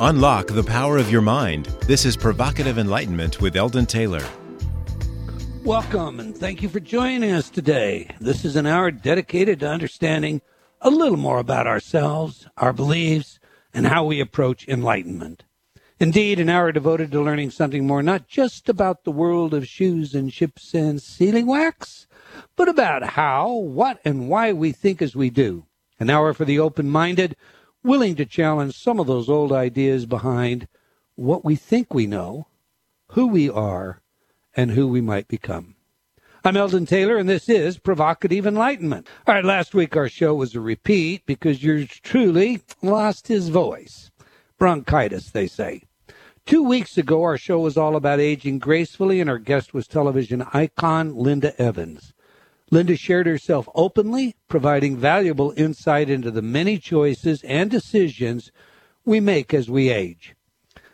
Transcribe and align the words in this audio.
Unlock 0.00 0.46
the 0.46 0.62
power 0.62 0.96
of 0.96 1.10
your 1.10 1.22
mind. 1.22 1.66
This 1.88 2.04
is 2.04 2.16
Provocative 2.16 2.78
Enlightenment 2.78 3.40
with 3.40 3.56
Eldon 3.56 3.84
Taylor. 3.84 4.22
Welcome 5.64 6.20
and 6.20 6.36
thank 6.36 6.62
you 6.62 6.68
for 6.68 6.78
joining 6.78 7.32
us 7.32 7.50
today. 7.50 8.14
This 8.20 8.44
is 8.44 8.54
an 8.54 8.64
hour 8.64 8.92
dedicated 8.92 9.58
to 9.58 9.68
understanding 9.68 10.40
a 10.80 10.88
little 10.88 11.16
more 11.16 11.40
about 11.40 11.66
ourselves, 11.66 12.46
our 12.58 12.72
beliefs, 12.72 13.40
and 13.74 13.88
how 13.88 14.04
we 14.04 14.20
approach 14.20 14.68
enlightenment. 14.68 15.42
Indeed, 15.98 16.38
an 16.38 16.48
hour 16.48 16.70
devoted 16.70 17.10
to 17.10 17.20
learning 17.20 17.50
something 17.50 17.84
more, 17.84 18.00
not 18.00 18.28
just 18.28 18.68
about 18.68 19.02
the 19.02 19.10
world 19.10 19.52
of 19.52 19.66
shoes 19.66 20.14
and 20.14 20.32
ships 20.32 20.74
and 20.74 21.02
sealing 21.02 21.48
wax, 21.48 22.06
but 22.54 22.68
about 22.68 23.02
how, 23.02 23.52
what, 23.52 23.98
and 24.04 24.28
why 24.28 24.52
we 24.52 24.70
think 24.70 25.02
as 25.02 25.16
we 25.16 25.28
do. 25.28 25.64
An 25.98 26.08
hour 26.08 26.32
for 26.34 26.44
the 26.44 26.60
open 26.60 26.88
minded 26.88 27.34
willing 27.82 28.16
to 28.16 28.26
challenge 28.26 28.76
some 28.76 28.98
of 28.98 29.06
those 29.06 29.28
old 29.28 29.52
ideas 29.52 30.06
behind 30.06 30.68
what 31.14 31.44
we 31.44 31.56
think 31.56 31.92
we 31.92 32.06
know, 32.06 32.46
who 33.12 33.26
we 33.26 33.48
are, 33.48 34.00
and 34.56 34.72
who 34.72 34.88
we 34.88 35.00
might 35.00 35.28
become. 35.28 35.74
I'm 36.44 36.56
Eldon 36.56 36.86
Taylor, 36.86 37.16
and 37.16 37.28
this 37.28 37.48
is 37.48 37.78
Provocative 37.78 38.46
Enlightenment. 38.46 39.08
All 39.26 39.34
right, 39.34 39.44
last 39.44 39.74
week 39.74 39.96
our 39.96 40.08
show 40.08 40.34
was 40.34 40.54
a 40.54 40.60
repeat 40.60 41.26
because 41.26 41.62
yours 41.62 41.88
truly 42.02 42.62
lost 42.80 43.28
his 43.28 43.48
voice. 43.48 44.10
Bronchitis, 44.58 45.30
they 45.30 45.46
say. 45.46 45.82
Two 46.46 46.62
weeks 46.62 46.96
ago, 46.96 47.22
our 47.22 47.36
show 47.36 47.58
was 47.58 47.76
all 47.76 47.96
about 47.96 48.20
aging 48.20 48.58
gracefully, 48.58 49.20
and 49.20 49.28
our 49.28 49.38
guest 49.38 49.74
was 49.74 49.86
television 49.86 50.42
icon 50.52 51.14
Linda 51.14 51.60
Evans. 51.60 52.14
Linda 52.70 52.96
shared 52.96 53.26
herself 53.26 53.68
openly, 53.74 54.36
providing 54.48 54.96
valuable 54.96 55.54
insight 55.56 56.10
into 56.10 56.30
the 56.30 56.42
many 56.42 56.78
choices 56.78 57.42
and 57.44 57.70
decisions 57.70 58.52
we 59.04 59.20
make 59.20 59.54
as 59.54 59.70
we 59.70 59.88
age. 59.88 60.34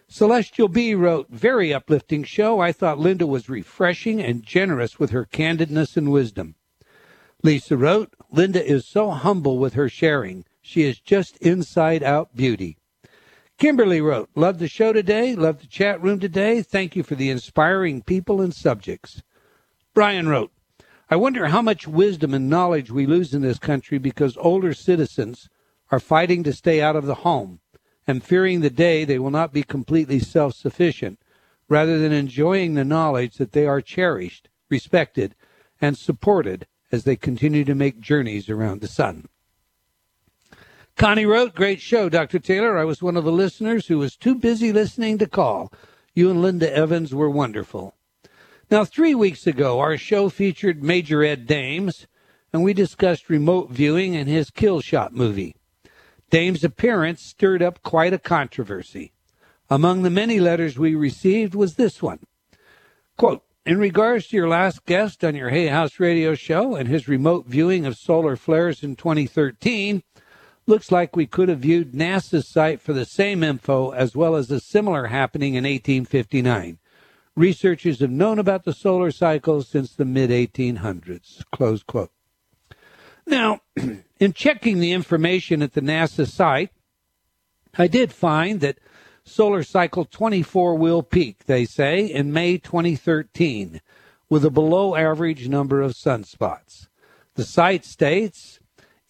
Celestial 0.07 0.69
B 0.69 0.95
wrote, 0.95 1.29
Very 1.31 1.75
uplifting 1.75 2.23
show. 2.23 2.61
I 2.61 2.71
thought 2.71 3.01
Linda 3.01 3.27
was 3.27 3.49
refreshing 3.49 4.21
and 4.23 4.45
generous 4.45 4.99
with 4.99 5.11
her 5.11 5.25
candidness 5.25 5.97
and 5.97 6.13
wisdom. 6.13 6.55
Lisa 7.43 7.77
wrote, 7.77 8.15
Linda 8.31 8.65
is 8.65 8.87
so 8.87 9.11
humble 9.11 9.59
with 9.59 9.75
her 9.75 9.89
sharing. 9.89 10.45
She 10.63 10.83
is 10.83 11.01
just 11.01 11.37
inside 11.39 12.03
out 12.03 12.37
beauty. 12.37 12.79
Kimberly 13.59 14.01
wrote, 14.01 14.31
Love 14.35 14.59
the 14.59 14.69
show 14.69 14.93
today. 14.93 15.35
Love 15.35 15.61
the 15.61 15.67
chat 15.67 16.01
room 16.01 16.21
today. 16.21 16.63
Thank 16.63 16.97
you 16.97 17.03
for 17.03 17.17
the 17.17 17.31
inspiring 17.31 18.03
people 18.03 18.41
and 18.41 18.55
subjects. 18.55 19.23
Brian 19.93 20.29
wrote, 20.29 20.53
I 21.15 21.17
wonder 21.17 21.47
how 21.47 21.63
much 21.63 21.87
wisdom 21.87 22.35
and 22.35 22.51
knowledge 22.51 22.91
we 22.91 23.07
lose 23.07 23.35
in 23.35 23.43
this 23.43 23.61
country 23.61 23.99
because 23.99 24.37
older 24.37 24.75
citizens 24.75 25.49
are 25.93 26.01
fighting 26.01 26.43
to 26.43 26.53
stay 26.53 26.83
out 26.83 26.97
of 26.97 27.07
the 27.07 27.23
home 27.23 27.61
and 28.05 28.21
fearing 28.21 28.63
the 28.63 28.69
day 28.69 29.05
they 29.05 29.21
will 29.21 29.31
not 29.31 29.53
be 29.53 29.63
completely 29.63 30.19
self 30.19 30.55
sufficient, 30.55 31.21
rather 31.69 32.01
than 32.01 32.11
enjoying 32.11 32.75
the 32.75 32.85
knowledge 32.85 33.37
that 33.37 33.53
they 33.53 33.65
are 33.65 33.81
cherished, 33.81 34.49
respected, 34.69 35.37
and 35.81 35.97
supported 35.97 36.67
as 36.91 37.05
they 37.05 37.15
continue 37.15 37.65
to 37.65 37.77
make 37.77 38.01
journeys 38.01 38.51
around 38.51 38.81
the 38.81 38.89
sun. 38.89 39.29
Connie 40.97 41.27
wrote, 41.27 41.55
Great 41.55 41.81
show, 41.81 42.09
Dr. 42.09 42.41
Taylor. 42.41 42.77
I 42.77 42.83
was 42.83 43.05
one 43.05 43.17
of 43.17 43.23
the 43.23 43.31
listeners 43.31 43.87
who 43.87 43.99
was 43.99 44.17
too 44.17 44.35
busy 44.35 44.73
listening 44.73 45.19
to 45.19 45.29
call. 45.29 45.73
You 46.13 46.29
and 46.29 46.43
Linda 46.43 46.77
Evans 46.77 47.15
were 47.15 47.31
wonderful. 47.31 47.95
Now, 48.71 48.85
three 48.85 49.15
weeks 49.15 49.47
ago, 49.47 49.79
our 49.81 49.99
show 49.99 50.29
featured 50.31 50.83
Major 50.83 51.23
Ed 51.23 51.47
Dames, 51.47 52.07
and 52.53 52.63
we 52.63 52.73
discussed 52.73 53.29
remote 53.29 53.71
viewing 53.71 54.17
and 54.17 54.29
his 54.29 54.51
kill 54.51 54.81
shot 54.81 55.13
movie. 55.13 55.55
Dames' 56.31 56.65
appearance 56.65 57.23
stirred 57.23 57.63
up 57.63 57.83
quite 57.83 58.15
a 58.15 58.19
controversy. 58.19 59.13
Among 59.69 60.03
the 60.03 60.11
many 60.11 60.41
letters 60.41 60.79
we 60.79 60.95
received 60.95 61.55
was 61.55 61.75
this 61.75 62.03
one. 62.03 62.21
Quote, 63.17 63.43
in 63.67 63.79
regards 63.79 64.29
to 64.29 64.37
your 64.37 64.49
last 64.49 64.85
guest 64.87 65.25
on 65.25 65.35
your 65.35 65.51
Hay 65.51 65.67
House 65.67 66.01
radio 66.01 66.35
show 66.35 66.75
and 66.75 66.89
his 66.89 67.09
remote 67.09 67.47
viewing 67.47 67.85
of 67.87 67.97
solar 67.97 68.37
flares 68.37 68.83
in 68.83 68.97
2013, 68.97 70.03
looks 70.67 70.91
like 70.91 71.15
we 71.17 71.27
could 71.27 71.49
have 71.49 71.61
viewed 71.61 71.93
NASA's 71.93 72.49
site 72.49 72.81
for 72.81 72.93
the 72.95 73.05
same 73.05 73.43
info 73.43 73.91
as 73.91 74.17
well 74.17 74.35
as 74.35 74.51
a 74.51 74.61
similar 74.61 75.07
happening 75.07 75.55
in 75.55 75.65
1859. 75.65 76.79
Researchers 77.37 78.01
have 78.01 78.11
known 78.11 78.39
about 78.39 78.65
the 78.65 78.73
solar 78.73 79.11
cycle 79.11 79.63
since 79.63 79.95
the 79.95 80.05
mid 80.05 80.31
1800s. 80.31 81.43
Close 81.53 81.83
quote. 81.83 82.13
Now, 83.27 83.61
in 84.21 84.33
checking 84.33 84.79
the 84.79 84.93
information 84.93 85.63
at 85.63 85.73
the 85.73 85.81
NASA 85.81 86.29
site, 86.29 86.71
I 87.77 87.89
did 87.89 88.13
find 88.13 88.61
that 88.61 88.79
solar 89.25 89.63
cycle 89.63 90.05
24 90.05 90.77
will 90.77 91.03
peak, 91.03 91.47
they 91.47 91.65
say, 91.65 92.05
in 92.05 92.33
May 92.33 92.59
2013 92.59 93.81
with 94.29 94.45
a 94.45 94.51
below 94.51 94.95
average 94.95 95.49
number 95.49 95.81
of 95.81 95.93
sunspots. 95.93 96.89
The 97.35 97.45
site 97.45 97.85
states 97.85 98.61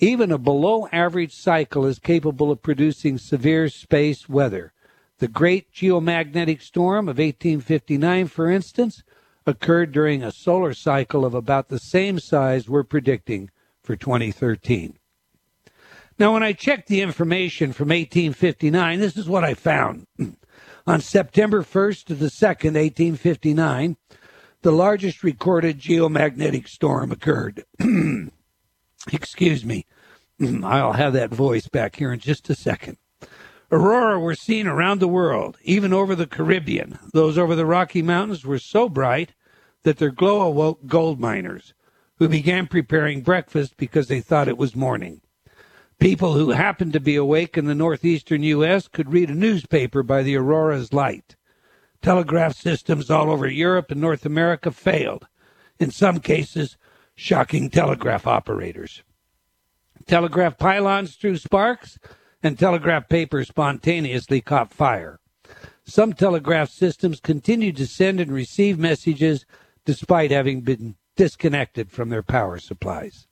even 0.00 0.32
a 0.32 0.38
below 0.38 0.88
average 0.92 1.34
cycle 1.34 1.86
is 1.86 1.98
capable 1.98 2.50
of 2.50 2.62
producing 2.62 3.16
severe 3.16 3.68
space 3.68 4.28
weather. 4.28 4.73
The 5.24 5.28
Great 5.28 5.72
Geomagnetic 5.72 6.60
Storm 6.60 7.08
of 7.08 7.16
1859, 7.16 8.26
for 8.26 8.50
instance, 8.50 9.02
occurred 9.46 9.90
during 9.90 10.22
a 10.22 10.30
solar 10.30 10.74
cycle 10.74 11.24
of 11.24 11.32
about 11.32 11.70
the 11.70 11.78
same 11.78 12.20
size 12.20 12.68
we're 12.68 12.82
predicting 12.82 13.48
for 13.82 13.96
2013. 13.96 14.98
Now, 16.18 16.34
when 16.34 16.42
I 16.42 16.52
checked 16.52 16.88
the 16.88 17.00
information 17.00 17.72
from 17.72 17.88
1859, 17.88 19.00
this 19.00 19.16
is 19.16 19.26
what 19.26 19.44
I 19.44 19.54
found. 19.54 20.06
On 20.86 21.00
September 21.00 21.62
1st 21.62 22.04
to 22.04 22.14
the 22.14 22.26
2nd, 22.26 22.74
1859, 22.74 23.96
the 24.60 24.72
largest 24.72 25.24
recorded 25.24 25.80
geomagnetic 25.80 26.68
storm 26.68 27.10
occurred. 27.10 27.64
Excuse 29.10 29.64
me. 29.64 29.86
I'll 30.62 30.92
have 30.92 31.14
that 31.14 31.30
voice 31.30 31.66
back 31.66 31.96
here 31.96 32.12
in 32.12 32.18
just 32.18 32.50
a 32.50 32.54
second. 32.54 32.98
Aurora 33.74 34.20
were 34.20 34.36
seen 34.36 34.68
around 34.68 35.00
the 35.00 35.08
world, 35.08 35.58
even 35.62 35.92
over 35.92 36.14
the 36.14 36.28
Caribbean. 36.28 36.96
Those 37.12 37.36
over 37.36 37.56
the 37.56 37.66
Rocky 37.66 38.02
Mountains 38.02 38.44
were 38.44 38.60
so 38.60 38.88
bright 38.88 39.34
that 39.82 39.96
their 39.96 40.12
glow 40.12 40.42
awoke 40.42 40.86
gold 40.86 41.18
miners, 41.18 41.74
who 42.18 42.28
began 42.28 42.68
preparing 42.68 43.22
breakfast 43.22 43.76
because 43.76 44.06
they 44.06 44.20
thought 44.20 44.46
it 44.46 44.56
was 44.56 44.76
morning. 44.76 45.22
People 45.98 46.34
who 46.34 46.50
happened 46.50 46.92
to 46.92 47.00
be 47.00 47.16
awake 47.16 47.58
in 47.58 47.64
the 47.64 47.74
northeastern 47.74 48.44
U.S. 48.44 48.86
could 48.86 49.12
read 49.12 49.28
a 49.28 49.34
newspaper 49.34 50.04
by 50.04 50.22
the 50.22 50.36
aurora's 50.36 50.92
light. 50.92 51.34
Telegraph 52.00 52.54
systems 52.54 53.10
all 53.10 53.28
over 53.28 53.48
Europe 53.48 53.91
and 53.91 54.00
North 54.00 54.24
America 54.24 54.70
failed, 54.70 55.26
in 55.80 55.91
some 55.91 56.20
cases, 56.20 56.76
shocking 57.16 57.70
telegraph 57.70 58.24
operators. 58.24 59.02
Telegraph 60.06 60.58
pylons 60.58 61.16
threw 61.16 61.36
sparks, 61.36 61.98
and 62.44 62.59
telegraph 62.59 63.09
paper 63.09 63.43
spontaneously 63.43 64.43
caught 64.43 64.72
fire. 64.72 65.19
Some 65.84 66.12
telegraph 66.12 66.71
systems 66.71 67.19
continued 67.19 67.77
to 67.78 67.87
send 67.87 68.21
and 68.21 68.31
receive 68.31 68.78
messages 68.78 69.47
despite 69.87 70.31
having 70.31 70.60
been 70.60 70.97
disconnected 71.16 71.91
from 71.91 72.10
their 72.10 72.22
power 72.22 72.59
supplies. 72.59 73.27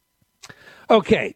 Okay, 0.91 1.35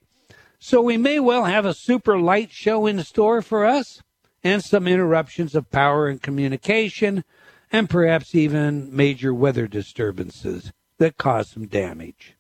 so 0.59 0.81
we 0.81 0.97
may 0.97 1.21
well 1.21 1.45
have 1.45 1.67
a 1.67 1.75
super 1.75 2.19
light 2.19 2.51
show 2.51 2.87
in 2.87 3.03
store 3.05 3.43
for 3.43 3.65
us 3.65 4.03
and 4.43 4.65
some 4.65 4.87
interruptions 4.87 5.55
of 5.55 5.71
power 5.71 6.09
and 6.09 6.23
communication 6.23 7.25
and 7.71 7.91
perhaps 7.91 8.35
even 8.35 8.95
major 8.95 9.35
weather 9.35 9.67
disturbances 9.67 10.73
that 10.99 11.19
cause 11.19 11.51
some 11.51 11.67
damage. 11.67 12.36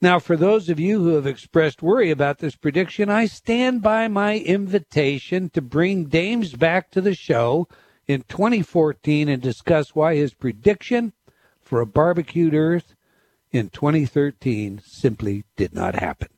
Now, 0.00 0.18
for 0.18 0.36
those 0.36 0.68
of 0.68 0.78
you 0.78 1.02
who 1.02 1.14
have 1.14 1.26
expressed 1.26 1.82
worry 1.82 2.10
about 2.10 2.38
this 2.38 2.54
prediction, 2.54 3.08
I 3.08 3.26
stand 3.26 3.80
by 3.80 4.08
my 4.08 4.38
invitation 4.38 5.48
to 5.50 5.62
bring 5.62 6.04
Dames 6.04 6.52
back 6.52 6.90
to 6.90 7.00
the 7.00 7.14
show 7.14 7.66
in 8.06 8.22
2014 8.28 9.28
and 9.28 9.40
discuss 9.40 9.94
why 9.94 10.16
his 10.16 10.34
prediction 10.34 11.14
for 11.62 11.80
a 11.80 11.86
barbecued 11.86 12.54
Earth 12.54 12.94
in 13.50 13.70
2013 13.70 14.82
simply 14.84 15.44
did 15.56 15.74
not 15.74 15.94
happen. 15.94 16.28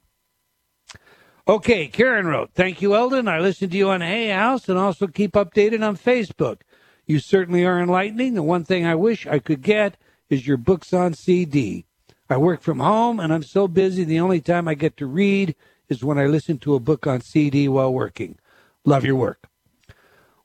Okay, 1.49 1.89
Karen 1.89 2.27
wrote, 2.27 2.51
Thank 2.55 2.81
you, 2.81 2.95
Eldon. 2.95 3.27
I 3.27 3.41
listen 3.41 3.71
to 3.71 3.77
you 3.77 3.91
on 3.91 4.03
Hay 4.03 4.29
House 4.29 4.69
and 4.69 4.79
also 4.79 5.07
keep 5.07 5.33
updated 5.33 5.87
on 5.87 5.97
Facebook. 5.97 6.61
You 7.07 7.19
certainly 7.19 7.65
are 7.65 7.81
enlightening. 7.81 8.35
The 8.35 8.43
one 8.43 8.65
thing 8.65 8.87
I 8.87 8.95
wish 8.95 9.27
I 9.27 9.39
could 9.39 9.63
get 9.63 9.97
is 10.29 10.47
your 10.47 10.59
books 10.59 10.93
on 10.93 11.15
CD. 11.15 11.87
I 12.31 12.37
work 12.37 12.61
from 12.61 12.81
home 12.81 13.21
and 13.21 13.33
I'm 13.33 13.43
so 13.43 13.69
busy 13.69 14.05
the 14.05 14.21
only 14.21 14.41
time 14.41 14.69
I 14.69 14.75
get 14.75 14.97
to 14.99 15.07
read 15.07 15.55
is 15.89 16.05
when 16.05 16.19
I 16.19 16.27
listen 16.27 16.59
to 16.59 16.75
a 16.75 16.81
book 16.81 17.07
on 17.07 17.21
CD 17.21 17.69
while 17.69 17.93
working. 17.93 18.39
Love 18.85 19.05
your 19.05 19.17
work. 19.17 19.49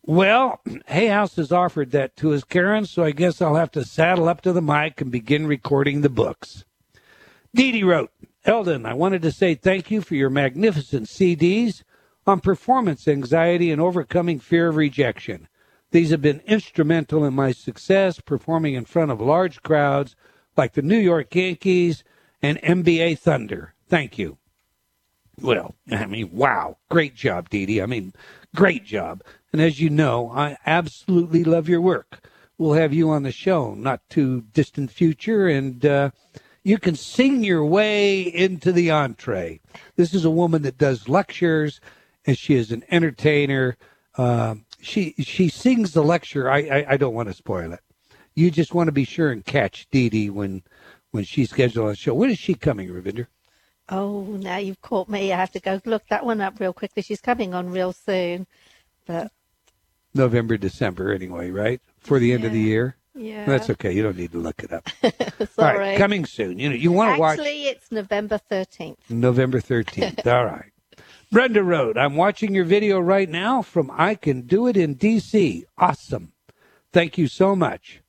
Well, 0.01 0.61
Hay 0.87 1.07
House 1.07 1.35
has 1.35 1.51
offered 1.51 1.91
that 1.91 2.15
to 2.17 2.33
us, 2.33 2.43
Karen, 2.43 2.85
so 2.85 3.03
I 3.03 3.11
guess 3.11 3.41
I'll 3.41 3.55
have 3.55 3.71
to 3.71 3.85
saddle 3.85 4.29
up 4.29 4.41
to 4.41 4.53
the 4.53 4.61
mic 4.61 5.01
and 5.01 5.11
begin 5.11 5.47
recording 5.47 6.01
the 6.01 6.09
books. 6.09 6.65
Dee 7.53 7.71
Dee 7.71 7.83
wrote, 7.83 8.11
Eldon, 8.45 8.85
I 8.85 8.93
wanted 8.93 9.21
to 9.21 9.31
say 9.31 9.55
thank 9.55 9.91
you 9.91 10.01
for 10.01 10.15
your 10.15 10.29
magnificent 10.29 11.07
CDs. 11.07 11.83
on 12.25 12.39
performance 12.39 13.05
anxiety 13.05 13.69
and 13.69 13.81
overcoming 13.81 14.39
fear 14.39 14.69
of 14.69 14.77
rejection. 14.77 15.49
These 15.91 16.11
have 16.11 16.21
been 16.21 16.41
instrumental 16.45 17.25
in 17.25 17.33
my 17.33 17.51
success 17.51 18.21
performing 18.21 18.73
in 18.75 18.85
front 18.85 19.11
of 19.11 19.19
large 19.19 19.61
crowds 19.61 20.15
like 20.55 20.73
the 20.73 20.81
New 20.81 20.97
York 20.97 21.33
Yankees 21.33 22.03
and 22.41 22.61
NBA 22.61 23.19
Thunder. 23.19 23.73
Thank 23.87 24.17
you. 24.17 24.37
Well, 25.41 25.75
I 25.91 26.05
mean, 26.05 26.29
wow. 26.31 26.77
Great 26.89 27.15
job, 27.15 27.49
Dee 27.49 27.65
Dee. 27.65 27.81
I 27.81 27.85
mean, 27.85 28.13
great 28.55 28.85
job. 28.85 29.23
And 29.51 29.61
as 29.61 29.79
you 29.79 29.89
know, 29.89 30.31
I 30.31 30.57
absolutely 30.65 31.43
love 31.43 31.69
your 31.69 31.81
work. 31.81 32.27
We'll 32.57 32.73
have 32.73 32.93
you 32.93 33.09
on 33.09 33.23
the 33.23 33.31
show 33.31 33.73
not 33.73 34.07
too 34.09 34.41
distant 34.53 34.91
future, 34.91 35.47
and 35.47 35.85
uh, 35.85 36.11
you 36.63 36.77
can 36.77 36.95
sing 36.95 37.43
your 37.43 37.65
way 37.65 38.21
into 38.21 38.71
the 38.71 38.91
entree. 38.91 39.59
This 39.95 40.13
is 40.13 40.23
a 40.23 40.31
woman 40.31 40.61
that 40.61 40.77
does 40.77 41.09
lectures, 41.09 41.81
and 42.25 42.37
she 42.37 42.55
is 42.55 42.71
an 42.71 42.83
entertainer. 42.89 43.75
Uh, 44.15 44.55
she 44.79 45.13
she 45.19 45.49
sings 45.49 45.93
the 45.93 46.03
lecture. 46.03 46.49
I, 46.49 46.59
I, 46.59 46.85
I 46.91 46.97
don't 46.97 47.13
want 47.13 47.29
to 47.29 47.33
spoil 47.33 47.73
it. 47.73 47.82
You 48.35 48.51
just 48.51 48.73
want 48.73 48.87
to 48.87 48.91
be 48.91 49.05
sure 49.05 49.31
and 49.31 49.45
catch 49.45 49.87
Dee 49.91 50.09
Dee 50.09 50.29
when 50.29 50.63
when 51.11 51.23
she's 51.23 51.51
scheduled 51.51 51.85
on 51.85 51.91
the 51.91 51.95
show. 51.95 52.13
When 52.13 52.29
is 52.29 52.39
she 52.39 52.55
coming, 52.55 52.89
Ravinder? 52.89 53.27
Oh, 53.89 54.23
now 54.23 54.57
you've 54.57 54.81
caught 54.81 55.09
me. 55.09 55.31
I 55.31 55.37
have 55.37 55.51
to 55.51 55.59
go 55.59 55.81
look 55.85 56.07
that 56.09 56.25
one 56.25 56.41
up 56.41 56.59
real 56.59 56.73
quickly. 56.73 57.03
She's 57.03 57.21
coming 57.21 57.53
on 57.53 57.69
real 57.69 57.93
soon. 57.93 58.47
But 59.05 59.31
November, 60.13 60.57
December, 60.57 61.11
anyway, 61.11 61.51
right? 61.51 61.81
For 61.99 62.19
the 62.19 62.33
end 62.33 62.41
yeah. 62.41 62.47
of 62.47 62.53
the 62.53 62.59
year. 62.59 62.95
Yeah, 63.15 63.45
that's 63.45 63.69
okay. 63.69 63.91
You 63.91 64.01
don't 64.01 64.17
need 64.17 64.31
to 64.31 64.39
look 64.39 64.63
it 64.63 64.73
up. 64.73 64.87
all 65.03 65.65
right, 65.65 65.77
right. 65.77 65.97
coming 65.97 66.25
soon. 66.25 66.57
You 66.57 66.69
know, 66.69 66.75
you 66.75 66.91
want 66.91 67.15
to 67.15 67.21
watch. 67.21 67.37
Actually, 67.37 67.65
it's 67.65 67.91
November 67.91 68.39
thirteenth. 68.39 68.97
November 69.09 69.59
thirteenth. 69.59 70.25
all 70.27 70.45
right. 70.45 70.71
Brenda 71.31 71.63
Road, 71.63 71.97
I'm 71.97 72.15
watching 72.15 72.53
your 72.55 72.65
video 72.65 72.99
right 72.99 73.29
now 73.29 73.61
from 73.61 73.91
I 73.93 74.15
Can 74.15 74.41
Do 74.41 74.67
It 74.67 74.77
in 74.77 74.95
DC. 74.95 75.63
Awesome. 75.77 76.31
Thank 76.91 77.17
you 77.17 77.27
so 77.27 77.55
much. 77.55 78.02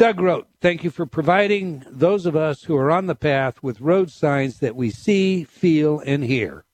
Doug 0.00 0.18
wrote, 0.18 0.48
Thank 0.62 0.82
you 0.82 0.88
for 0.88 1.04
providing 1.04 1.84
those 1.86 2.24
of 2.24 2.34
us 2.34 2.62
who 2.62 2.74
are 2.74 2.90
on 2.90 3.04
the 3.04 3.14
path 3.14 3.62
with 3.62 3.82
road 3.82 4.10
signs 4.10 4.58
that 4.60 4.74
we 4.74 4.88
see, 4.88 5.44
feel, 5.44 6.00
and 6.06 6.24
hear. 6.24 6.64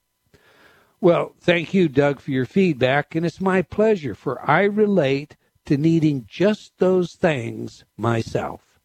Well, 1.01 1.35
thank 1.41 1.75
you, 1.75 1.89
Doug, 1.89 2.21
for 2.21 2.31
your 2.31 2.47
feedback, 2.47 3.17
and 3.17 3.27
it's 3.27 3.41
my 3.41 3.63
pleasure, 3.63 4.15
for 4.15 4.49
I 4.49 4.63
relate 4.63 5.37
to 5.65 5.77
needing 5.77 6.27
just 6.29 6.79
those 6.79 7.15
things 7.15 7.85
myself. 7.97 8.79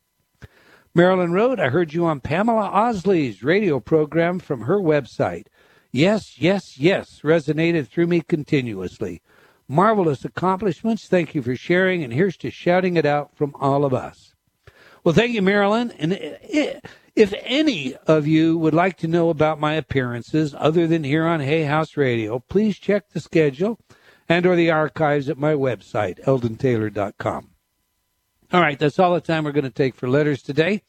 Marilyn 0.96 1.34
wrote, 1.34 1.60
I 1.60 1.70
heard 1.70 1.94
you 1.94 2.08
on 2.08 2.20
Pamela 2.20 2.72
Osley's 2.74 3.44
radio 3.44 3.80
program 3.80 4.40
from 4.40 4.62
her 4.62 4.80
website. 4.80 5.46
Yes, 5.92 6.40
yes, 6.40 6.80
yes, 6.80 7.20
resonated 7.24 7.90
through 7.90 8.08
me 8.08 8.22
continuously. 8.22 9.22
Marvelous 9.68 10.26
accomplishments. 10.26 11.08
Thank 11.08 11.36
you 11.36 11.44
for 11.44 11.56
sharing, 11.56 12.04
and 12.04 12.12
here's 12.12 12.38
to 12.38 12.50
shouting 12.50 12.98
it 12.98 13.06
out 13.06 13.36
from 13.36 13.54
all 13.60 13.86
of 13.86 13.94
us. 13.94 14.31
Well, 15.03 15.15
thank 15.15 15.33
you, 15.33 15.42
Marilyn. 15.42 15.92
And 15.98 16.13
if 17.15 17.33
any 17.42 17.95
of 18.07 18.27
you 18.27 18.57
would 18.57 18.74
like 18.74 18.98
to 18.98 19.07
know 19.07 19.30
about 19.30 19.59
my 19.59 19.74
appearances 19.74 20.56
other 20.57 20.86
than 20.86 21.03
here 21.03 21.25
on 21.25 21.39
Hay 21.39 21.63
House 21.63 21.98
Radio, 21.98 22.39
please 22.39 22.77
check 22.77 23.09
the 23.09 23.19
schedule 23.19 23.80
and 24.30 24.45
or 24.45 24.56
the 24.56 24.69
archives 24.69 25.27
at 25.27 25.38
my 25.38 25.53
website, 25.53 26.24
eldontaylor.com. 26.24 27.50
All 28.53 28.62
right, 28.62 28.77
that's 28.77 29.00
all 29.00 29.13
the 29.13 29.21
time 29.21 29.44
we're 29.44 29.51
going 29.51 29.63
to 29.63 29.69
take 29.69 29.95
for 29.95 30.09
letters 30.09 30.42
today. 30.42 30.83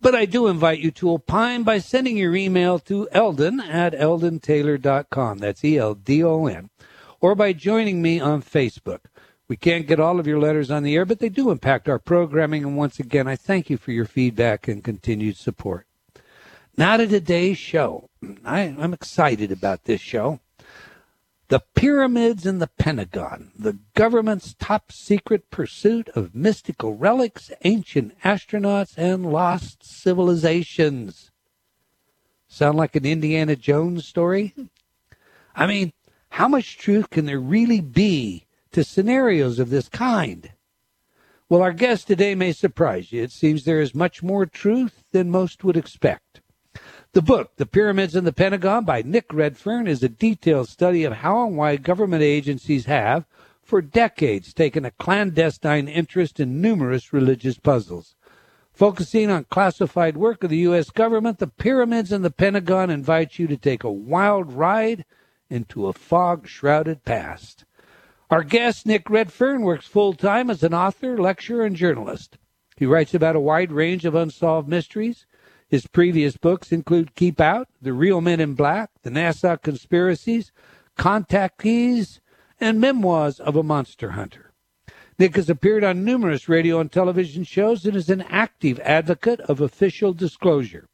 But 0.00 0.14
I 0.14 0.24
do 0.24 0.48
invite 0.48 0.80
you 0.80 0.90
to 0.92 1.12
opine 1.12 1.62
by 1.62 1.78
sending 1.78 2.16
your 2.16 2.34
email 2.34 2.80
to 2.80 3.08
eldon 3.12 3.60
at 3.60 3.94
eldontaylor.com. 3.94 5.38
That's 5.38 5.64
E-L-D-O-N. 5.64 6.70
Or 7.20 7.34
by 7.36 7.52
joining 7.52 8.02
me 8.02 8.18
on 8.18 8.42
Facebook. 8.42 8.98
We 9.52 9.56
can't 9.56 9.86
get 9.86 10.00
all 10.00 10.18
of 10.18 10.26
your 10.26 10.38
letters 10.38 10.70
on 10.70 10.82
the 10.82 10.94
air, 10.94 11.04
but 11.04 11.18
they 11.18 11.28
do 11.28 11.50
impact 11.50 11.86
our 11.86 11.98
programming. 11.98 12.64
And 12.64 12.74
once 12.74 12.98
again, 12.98 13.28
I 13.28 13.36
thank 13.36 13.68
you 13.68 13.76
for 13.76 13.92
your 13.92 14.06
feedback 14.06 14.66
and 14.66 14.82
continued 14.82 15.36
support. 15.36 15.86
Now 16.74 16.96
to 16.96 17.06
today's 17.06 17.58
show. 17.58 18.08
I, 18.46 18.60
I'm 18.60 18.94
excited 18.94 19.52
about 19.52 19.84
this 19.84 20.00
show. 20.00 20.40
The 21.48 21.60
pyramids 21.74 22.46
in 22.46 22.60
the 22.60 22.66
Pentagon, 22.66 23.52
the 23.54 23.78
government's 23.92 24.54
top 24.54 24.90
secret 24.90 25.50
pursuit 25.50 26.08
of 26.16 26.34
mystical 26.34 26.96
relics, 26.96 27.52
ancient 27.62 28.18
astronauts, 28.22 28.96
and 28.96 29.30
lost 29.30 29.84
civilizations. 29.84 31.30
Sound 32.48 32.78
like 32.78 32.96
an 32.96 33.04
Indiana 33.04 33.54
Jones 33.54 34.08
story? 34.08 34.54
I 35.54 35.66
mean, 35.66 35.92
how 36.30 36.48
much 36.48 36.78
truth 36.78 37.10
can 37.10 37.26
there 37.26 37.38
really 37.38 37.82
be 37.82 38.46
to 38.72 38.84
scenarios 38.84 39.58
of 39.58 39.70
this 39.70 39.88
kind? 39.88 40.52
Well, 41.48 41.62
our 41.62 41.72
guest 41.72 42.06
today 42.06 42.34
may 42.34 42.52
surprise 42.52 43.12
you. 43.12 43.22
It 43.22 43.32
seems 43.32 43.64
there 43.64 43.80
is 43.80 43.94
much 43.94 44.22
more 44.22 44.46
truth 44.46 45.04
than 45.12 45.30
most 45.30 45.64
would 45.64 45.76
expect. 45.76 46.40
The 47.12 47.20
book, 47.20 47.56
The 47.56 47.66
Pyramids 47.66 48.16
in 48.16 48.24
the 48.24 48.32
Pentagon 48.32 48.86
by 48.86 49.02
Nick 49.02 49.32
Redfern, 49.34 49.86
is 49.86 50.02
a 50.02 50.08
detailed 50.08 50.70
study 50.70 51.04
of 51.04 51.12
how 51.12 51.46
and 51.46 51.58
why 51.58 51.76
government 51.76 52.22
agencies 52.22 52.86
have, 52.86 53.26
for 53.62 53.82
decades, 53.82 54.54
taken 54.54 54.86
a 54.86 54.90
clandestine 54.92 55.88
interest 55.88 56.40
in 56.40 56.62
numerous 56.62 57.12
religious 57.12 57.58
puzzles. 57.58 58.14
Focusing 58.72 59.30
on 59.30 59.44
classified 59.44 60.16
work 60.16 60.42
of 60.42 60.48
the 60.48 60.56
U.S. 60.58 60.88
government, 60.88 61.38
The 61.38 61.46
Pyramids 61.46 62.12
in 62.12 62.22
the 62.22 62.30
Pentagon 62.30 62.88
invites 62.88 63.38
you 63.38 63.46
to 63.46 63.58
take 63.58 63.84
a 63.84 63.92
wild 63.92 64.50
ride 64.54 65.04
into 65.50 65.86
a 65.86 65.92
fog 65.92 66.48
shrouded 66.48 67.04
past. 67.04 67.66
Our 68.32 68.44
guest, 68.44 68.86
Nick 68.86 69.10
Redfern, 69.10 69.60
works 69.60 69.86
full 69.86 70.14
time 70.14 70.48
as 70.48 70.62
an 70.62 70.72
author, 70.72 71.18
lecturer, 71.18 71.66
and 71.66 71.76
journalist. 71.76 72.38
He 72.78 72.86
writes 72.86 73.12
about 73.12 73.36
a 73.36 73.40
wide 73.40 73.70
range 73.70 74.06
of 74.06 74.14
unsolved 74.14 74.70
mysteries. 74.70 75.26
His 75.68 75.86
previous 75.86 76.38
books 76.38 76.72
include 76.72 77.14
Keep 77.14 77.42
Out, 77.42 77.68
The 77.82 77.92
Real 77.92 78.22
Men 78.22 78.40
in 78.40 78.54
Black, 78.54 78.88
The 79.02 79.10
NASA 79.10 79.60
Conspiracies, 79.60 80.50
Contactees, 80.96 82.20
and 82.58 82.80
Memoirs 82.80 83.38
of 83.38 83.54
a 83.54 83.62
Monster 83.62 84.12
Hunter. 84.12 84.54
Nick 85.18 85.36
has 85.36 85.50
appeared 85.50 85.84
on 85.84 86.02
numerous 86.02 86.48
radio 86.48 86.80
and 86.80 86.90
television 86.90 87.44
shows 87.44 87.84
and 87.84 87.94
is 87.94 88.08
an 88.08 88.22
active 88.22 88.80
advocate 88.80 89.40
of 89.40 89.60
official 89.60 90.14
disclosure. 90.14 90.88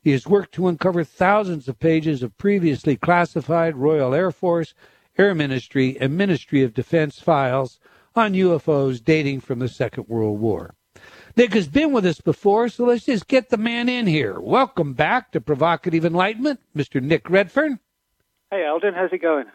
He 0.00 0.12
has 0.12 0.26
worked 0.26 0.54
to 0.54 0.68
uncover 0.68 1.04
thousands 1.04 1.68
of 1.68 1.78
pages 1.78 2.22
of 2.22 2.38
previously 2.38 2.96
classified 2.96 3.76
Royal 3.76 4.14
Air 4.14 4.30
Force, 4.30 4.72
Air 5.18 5.34
Ministry, 5.34 5.96
and 6.00 6.16
Ministry 6.16 6.62
of 6.62 6.72
Defense 6.72 7.18
files 7.18 7.80
on 8.14 8.34
UFOs 8.34 9.02
dating 9.02 9.40
from 9.40 9.58
the 9.58 9.68
Second 9.68 10.06
World 10.06 10.38
War. 10.38 10.74
Nick 11.36 11.54
has 11.54 11.66
been 11.66 11.92
with 11.92 12.06
us 12.06 12.20
before, 12.20 12.68
so 12.68 12.84
let's 12.84 13.04
just 13.04 13.26
get 13.26 13.48
the 13.48 13.56
man 13.56 13.88
in 13.88 14.06
here. 14.06 14.38
Welcome 14.38 14.94
back 14.94 15.32
to 15.32 15.40
Provocative 15.40 16.04
Enlightenment, 16.04 16.60
Mr. 16.76 17.02
Nick 17.02 17.28
Redfern. 17.28 17.80
Hey, 18.50 18.64
Eldon, 18.64 18.94
how's 18.94 19.12
it 19.12 19.18
going? 19.18 19.46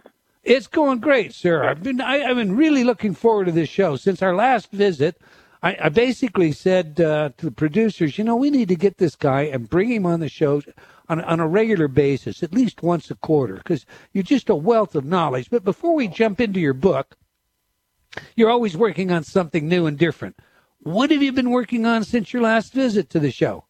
It's 0.43 0.67
going 0.67 0.99
great, 0.99 1.33
sir. 1.33 1.63
I've 1.63 1.81
been 1.81 2.01
I, 2.01 2.17
have 2.17 2.35
been 2.35 2.57
really 2.57 2.83
looking 2.83 3.13
forward 3.13 3.45
to 3.45 3.53
this 3.53 3.69
show 3.69 3.95
since 3.95 4.21
our 4.21 4.35
last 4.35 4.69
visit. 4.71 5.21
I, 5.61 5.77
I 5.83 5.89
basically 5.89 6.51
said 6.51 6.99
uh, 6.99 7.29
to 7.37 7.45
the 7.45 7.51
producers, 7.51 8.17
you 8.17 8.25
know, 8.25 8.35
we 8.35 8.49
need 8.49 8.67
to 8.67 8.75
get 8.75 8.97
this 8.97 9.15
guy 9.15 9.43
and 9.43 9.69
bring 9.69 9.89
him 9.89 10.05
on 10.05 10.19
the 10.19 10.27
show 10.27 10.61
on, 11.09 11.21
on 11.21 11.39
a 11.39 11.47
regular 11.47 11.87
basis, 11.87 12.43
at 12.43 12.53
least 12.53 12.83
once 12.83 13.11
a 13.11 13.15
quarter, 13.15 13.55
because 13.55 13.85
you're 14.13 14.23
just 14.23 14.49
a 14.49 14.55
wealth 14.55 14.95
of 14.95 15.05
knowledge. 15.05 15.49
But 15.49 15.63
before 15.63 15.95
we 15.95 16.07
jump 16.07 16.39
into 16.39 16.59
your 16.59 16.73
book, 16.73 17.17
you're 18.35 18.49
always 18.49 18.77
working 18.77 19.11
on 19.11 19.23
something 19.23 19.67
new 19.67 19.85
and 19.85 19.97
different. 19.97 20.37
What 20.79 21.11
have 21.11 21.23
you 21.23 21.31
been 21.31 21.49
working 21.49 21.85
on 21.85 22.03
since 22.03 22.33
your 22.33 22.41
last 22.41 22.73
visit 22.73 23.09
to 23.11 23.19
the 23.19 23.31
show? 23.31 23.65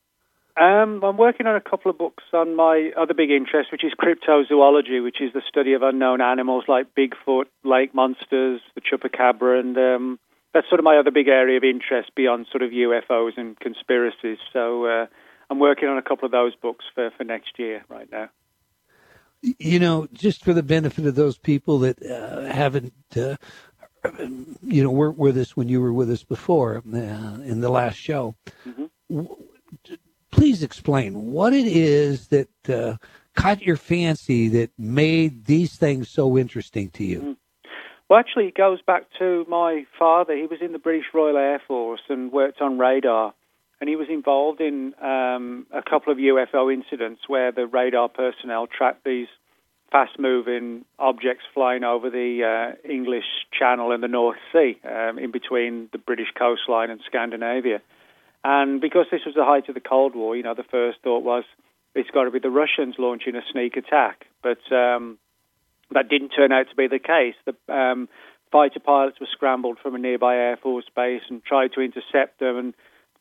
Um, 0.55 1.03
I'm 1.03 1.17
working 1.17 1.47
on 1.47 1.55
a 1.55 1.61
couple 1.61 1.89
of 1.89 1.97
books 1.97 2.23
on 2.31 2.55
my 2.55 2.91
other 2.95 3.15
big 3.15 3.31
interest, 3.31 3.71
which 3.71 3.83
is 3.83 3.93
cryptozoology, 3.99 5.03
which 5.03 5.19
is 5.19 5.33
the 5.33 5.41
study 5.47 5.73
of 5.73 5.81
unknown 5.81 6.21
animals 6.21 6.65
like 6.67 6.93
Bigfoot, 6.95 7.45
lake 7.63 7.95
monsters, 7.95 8.61
the 8.75 8.81
chupacabra, 8.81 9.59
and 9.59 9.77
um, 9.77 10.19
that's 10.53 10.69
sort 10.69 10.79
of 10.79 10.85
my 10.85 10.97
other 10.97 11.09
big 11.09 11.27
area 11.27 11.57
of 11.57 11.63
interest 11.63 12.11
beyond 12.15 12.45
sort 12.51 12.61
of 12.61 12.69
UFOs 12.69 13.31
and 13.35 13.59
conspiracies. 13.59 14.37
So 14.51 14.85
uh, 14.85 15.05
I'm 15.53 15.59
working 15.59 15.87
on 15.87 15.99
a 15.99 16.01
couple 16.01 16.25
of 16.25 16.31
those 16.31 16.55
books 16.55 16.83
for, 16.95 17.11
for 17.15 17.23
next 17.23 17.59
year 17.59 17.83
right 17.87 18.11
now. 18.11 18.29
You 19.59 19.77
know, 19.77 20.07
just 20.11 20.43
for 20.43 20.51
the 20.51 20.63
benefit 20.63 21.05
of 21.05 21.13
those 21.13 21.37
people 21.37 21.77
that 21.79 22.01
uh, 22.03 22.51
haven't, 22.51 22.93
uh, 23.15 23.35
you 24.63 24.81
know, 24.81 24.89
weren't 24.89 25.19
with 25.19 25.37
us 25.37 25.55
when 25.55 25.69
you 25.69 25.79
were 25.79 25.93
with 25.93 26.09
us 26.09 26.23
before 26.23 26.77
uh, 26.77 26.97
in 26.97 27.61
the 27.61 27.69
last 27.69 27.97
show. 27.97 28.33
Mm-hmm. 28.67 29.25
Please 30.31 30.63
explain 30.63 31.31
what 31.31 31.53
it 31.53 31.67
is 31.67 32.29
that 32.29 32.49
uh, 32.67 32.97
caught 33.35 33.61
your 33.61 33.77
fancy 33.77 34.47
that 34.47 34.71
made 34.79 35.45
these 35.45 35.75
things 35.75 36.09
so 36.09 36.35
interesting 36.35 36.89
to 36.91 37.03
you. 37.03 37.19
Mm-hmm. 37.19 37.31
Well, 38.09 38.19
actually, 38.19 38.47
it 38.47 38.55
goes 38.55 38.81
back 38.81 39.03
to 39.19 39.45
my 39.47 39.85
father. 39.99 40.35
He 40.35 40.47
was 40.47 40.61
in 40.61 40.71
the 40.71 40.79
British 40.79 41.05
Royal 41.13 41.37
Air 41.37 41.61
Force 41.67 42.01
and 42.09 42.31
worked 42.31 42.59
on 42.59 42.79
radar. 42.79 43.35
And 43.83 43.89
he 43.89 43.97
was 43.97 44.07
involved 44.09 44.61
in 44.61 44.93
um, 45.01 45.67
a 45.73 45.81
couple 45.81 46.13
of 46.13 46.17
UFO 46.17 46.73
incidents 46.73 47.23
where 47.27 47.51
the 47.51 47.67
radar 47.67 48.07
personnel 48.07 48.65
tracked 48.65 49.03
these 49.03 49.27
fast-moving 49.91 50.85
objects 50.97 51.43
flying 51.53 51.83
over 51.83 52.09
the 52.09 52.45
uh, 52.47 52.89
English 52.89 53.25
Channel 53.51 53.91
and 53.91 54.01
the 54.01 54.07
North 54.07 54.37
Sea, 54.53 54.79
um, 54.89 55.19
in 55.19 55.31
between 55.31 55.89
the 55.91 55.97
British 55.97 56.29
coastline 56.39 56.91
and 56.91 57.01
Scandinavia. 57.05 57.81
And 58.45 58.79
because 58.79 59.07
this 59.11 59.25
was 59.25 59.35
the 59.35 59.43
height 59.43 59.67
of 59.67 59.75
the 59.75 59.81
Cold 59.81 60.15
War, 60.15 60.33
you 60.37 60.43
know, 60.43 60.53
the 60.53 60.63
first 60.63 60.99
thought 61.03 61.25
was 61.25 61.43
it's 61.93 62.09
got 62.09 62.23
to 62.23 62.31
be 62.31 62.39
the 62.39 62.49
Russians 62.49 62.95
launching 62.97 63.35
a 63.35 63.41
sneak 63.51 63.75
attack. 63.75 64.27
But 64.41 64.63
um, 64.73 65.17
that 65.91 66.07
didn't 66.07 66.29
turn 66.29 66.53
out 66.53 66.69
to 66.69 66.75
be 66.77 66.87
the 66.87 66.99
case. 66.99 67.35
The 67.43 67.73
um, 67.73 68.07
fighter 68.49 68.79
pilots 68.79 69.19
were 69.19 69.27
scrambled 69.29 69.77
from 69.83 69.93
a 69.93 69.99
nearby 69.99 70.37
Air 70.37 70.55
Force 70.55 70.85
base 70.95 71.23
and 71.29 71.43
tried 71.43 71.73
to 71.73 71.81
intercept 71.81 72.39
them. 72.39 72.57
And 72.57 72.73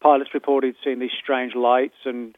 pilots 0.03 0.31
reported 0.35 0.75
seeing 0.83 0.99
these 0.99 1.19
strange 1.23 1.55
lights 1.55 1.95
and 2.05 2.37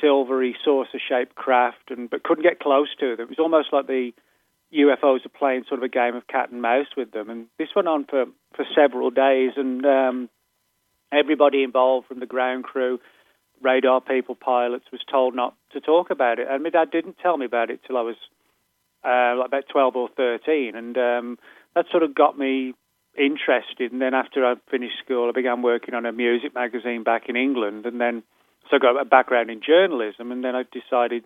silvery 0.00 0.54
saucer-shaped 0.64 1.34
craft, 1.34 1.90
and 1.90 2.10
but 2.10 2.22
couldn't 2.22 2.44
get 2.44 2.60
close 2.60 2.88
to 3.00 3.16
them. 3.16 3.26
It 3.26 3.30
was 3.30 3.38
almost 3.38 3.72
like 3.72 3.86
the 3.86 4.12
UFOs 4.74 5.24
are 5.24 5.38
playing 5.38 5.64
sort 5.68 5.80
of 5.80 5.84
a 5.84 5.88
game 5.88 6.14
of 6.14 6.26
cat 6.26 6.50
and 6.50 6.60
mouse 6.60 6.92
with 6.96 7.12
them. 7.12 7.30
And 7.30 7.46
this 7.58 7.68
went 7.74 7.88
on 7.88 8.04
for 8.04 8.26
for 8.54 8.64
several 8.74 9.10
days, 9.10 9.52
and 9.56 9.84
um, 9.86 10.28
everybody 11.12 11.62
involved, 11.62 12.08
from 12.08 12.20
the 12.20 12.26
ground 12.26 12.64
crew, 12.64 13.00
radar 13.62 14.00
people, 14.00 14.34
pilots, 14.34 14.84
was 14.92 15.00
told 15.10 15.34
not 15.34 15.54
to 15.72 15.80
talk 15.80 16.10
about 16.10 16.38
it. 16.38 16.48
And 16.50 16.62
my 16.62 16.70
dad 16.70 16.90
didn't 16.90 17.18
tell 17.22 17.36
me 17.36 17.46
about 17.46 17.70
it 17.70 17.80
till 17.86 17.96
I 17.96 18.02
was 18.02 18.16
uh, 19.04 19.38
like 19.38 19.48
about 19.48 19.64
twelve 19.72 19.96
or 19.96 20.08
thirteen, 20.16 20.74
and 20.76 20.96
um, 20.98 21.38
that 21.74 21.86
sort 21.90 22.02
of 22.02 22.14
got 22.14 22.38
me 22.38 22.74
interested. 23.18 23.92
And 23.92 24.00
then 24.00 24.14
after 24.14 24.44
I 24.44 24.54
finished 24.70 24.98
school, 25.04 25.28
I 25.28 25.32
began 25.32 25.62
working 25.62 25.94
on 25.94 26.06
a 26.06 26.12
music 26.12 26.54
magazine 26.54 27.02
back 27.02 27.28
in 27.28 27.36
England, 27.36 27.86
and 27.86 28.00
then 28.00 28.22
so 28.70 28.76
I 28.76 28.78
got 28.78 29.00
a 29.00 29.04
background 29.04 29.50
in 29.50 29.60
journalism, 29.66 30.32
and 30.32 30.44
then 30.44 30.54
I 30.56 30.64
decided 30.72 31.24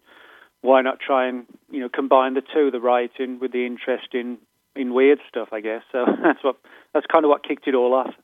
why 0.62 0.82
not 0.82 0.98
try 1.00 1.28
and 1.28 1.46
you 1.70 1.80
know 1.80 1.88
combine 1.88 2.34
the 2.34 2.42
two, 2.42 2.70
the 2.70 2.80
writing 2.80 3.38
with 3.40 3.52
the 3.52 3.66
interest 3.66 4.08
in 4.12 4.38
in 4.76 4.94
weird 4.94 5.18
stuff, 5.28 5.48
I 5.52 5.60
guess. 5.60 5.82
So 5.92 6.04
that's 6.22 6.42
what 6.42 6.56
that's 6.94 7.06
kind 7.06 7.24
of 7.24 7.28
what 7.28 7.46
kicked 7.46 7.66
it 7.66 7.74
all 7.74 7.94
off. 7.94 8.14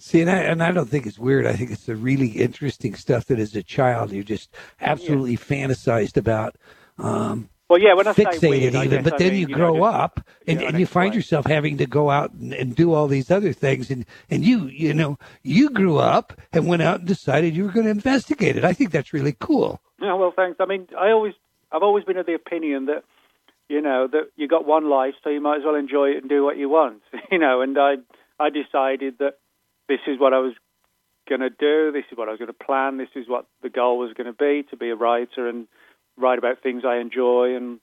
See, 0.00 0.20
and 0.20 0.30
I, 0.30 0.38
and 0.38 0.62
I 0.62 0.72
don't 0.72 0.88
think 0.88 1.06
it's 1.06 1.18
weird. 1.18 1.46
I 1.46 1.52
think 1.52 1.70
it's 1.70 1.86
the 1.86 1.94
really 1.94 2.28
interesting 2.28 2.94
stuff 2.96 3.26
that 3.26 3.38
as 3.38 3.54
a 3.54 3.62
child 3.62 4.10
you 4.10 4.24
just 4.24 4.54
absolutely 4.80 5.32
yeah. 5.32 5.68
fantasized 5.68 6.16
about. 6.16 6.56
Um, 6.98 7.48
well, 7.68 7.80
yeah, 7.80 7.94
when 7.94 8.06
I 8.06 8.12
fixated 8.12 8.74
even, 8.84 9.02
but 9.02 9.14
I 9.14 9.18
then 9.18 9.32
mean, 9.32 9.40
you 9.40 9.48
you 9.48 9.54
grow 9.54 9.74
know, 9.74 9.84
up 9.84 10.20
and, 10.46 10.60
you 10.60 10.64
know, 10.64 10.68
and 10.68 10.78
you 10.78 10.86
find 10.86 11.08
explain. 11.08 11.18
yourself 11.18 11.46
having 11.46 11.78
to 11.78 11.86
go 11.86 12.10
out 12.10 12.32
and, 12.32 12.52
and 12.52 12.76
do 12.76 12.92
all 12.92 13.08
these 13.08 13.30
other 13.30 13.52
things, 13.52 13.90
and 13.90 14.04
and 14.30 14.44
you 14.44 14.66
you 14.66 14.92
know 14.92 15.18
you 15.42 15.70
grew 15.70 15.98
up 15.98 16.34
and 16.52 16.66
went 16.66 16.82
out 16.82 17.00
and 17.00 17.08
decided 17.08 17.56
you 17.56 17.64
were 17.64 17.72
going 17.72 17.86
to 17.86 17.90
investigate 17.90 18.56
it. 18.56 18.64
I 18.64 18.74
think 18.74 18.90
that's 18.90 19.12
really 19.12 19.36
cool. 19.38 19.80
Yeah, 20.00 20.14
well, 20.14 20.32
thanks. 20.36 20.58
I 20.60 20.66
mean, 20.66 20.88
I 20.98 21.10
always, 21.10 21.32
I've 21.72 21.82
always 21.82 22.04
been 22.04 22.18
of 22.18 22.26
the 22.26 22.34
opinion 22.34 22.86
that, 22.86 23.04
you 23.68 23.80
know, 23.80 24.06
that 24.12 24.30
you 24.36 24.46
got 24.48 24.66
one 24.66 24.90
life, 24.90 25.14
so 25.22 25.30
you 25.30 25.40
might 25.40 25.58
as 25.58 25.62
well 25.64 25.76
enjoy 25.76 26.10
it 26.10 26.18
and 26.18 26.28
do 26.28 26.44
what 26.44 26.58
you 26.58 26.68
want, 26.68 27.00
you 27.32 27.38
know. 27.38 27.62
And 27.62 27.78
I, 27.78 27.94
I 28.38 28.50
decided 28.50 29.18
that 29.18 29.38
this 29.88 30.00
is 30.06 30.20
what 30.20 30.34
I 30.34 30.40
was 30.40 30.52
going 31.28 31.40
to 31.40 31.48
do. 31.48 31.90
This 31.92 32.04
is 32.12 32.18
what 32.18 32.28
I 32.28 32.32
was 32.32 32.38
going 32.38 32.52
to 32.52 32.64
plan. 32.64 32.98
This 32.98 33.08
is 33.14 33.28
what 33.28 33.46
the 33.62 33.70
goal 33.70 33.98
was 33.98 34.12
going 34.12 34.26
to 34.26 34.32
be 34.32 34.68
to 34.70 34.76
be 34.76 34.90
a 34.90 34.96
writer 34.96 35.48
and 35.48 35.66
write 36.16 36.38
about 36.38 36.62
things 36.62 36.82
I 36.86 36.98
enjoy, 36.98 37.56
and 37.56 37.80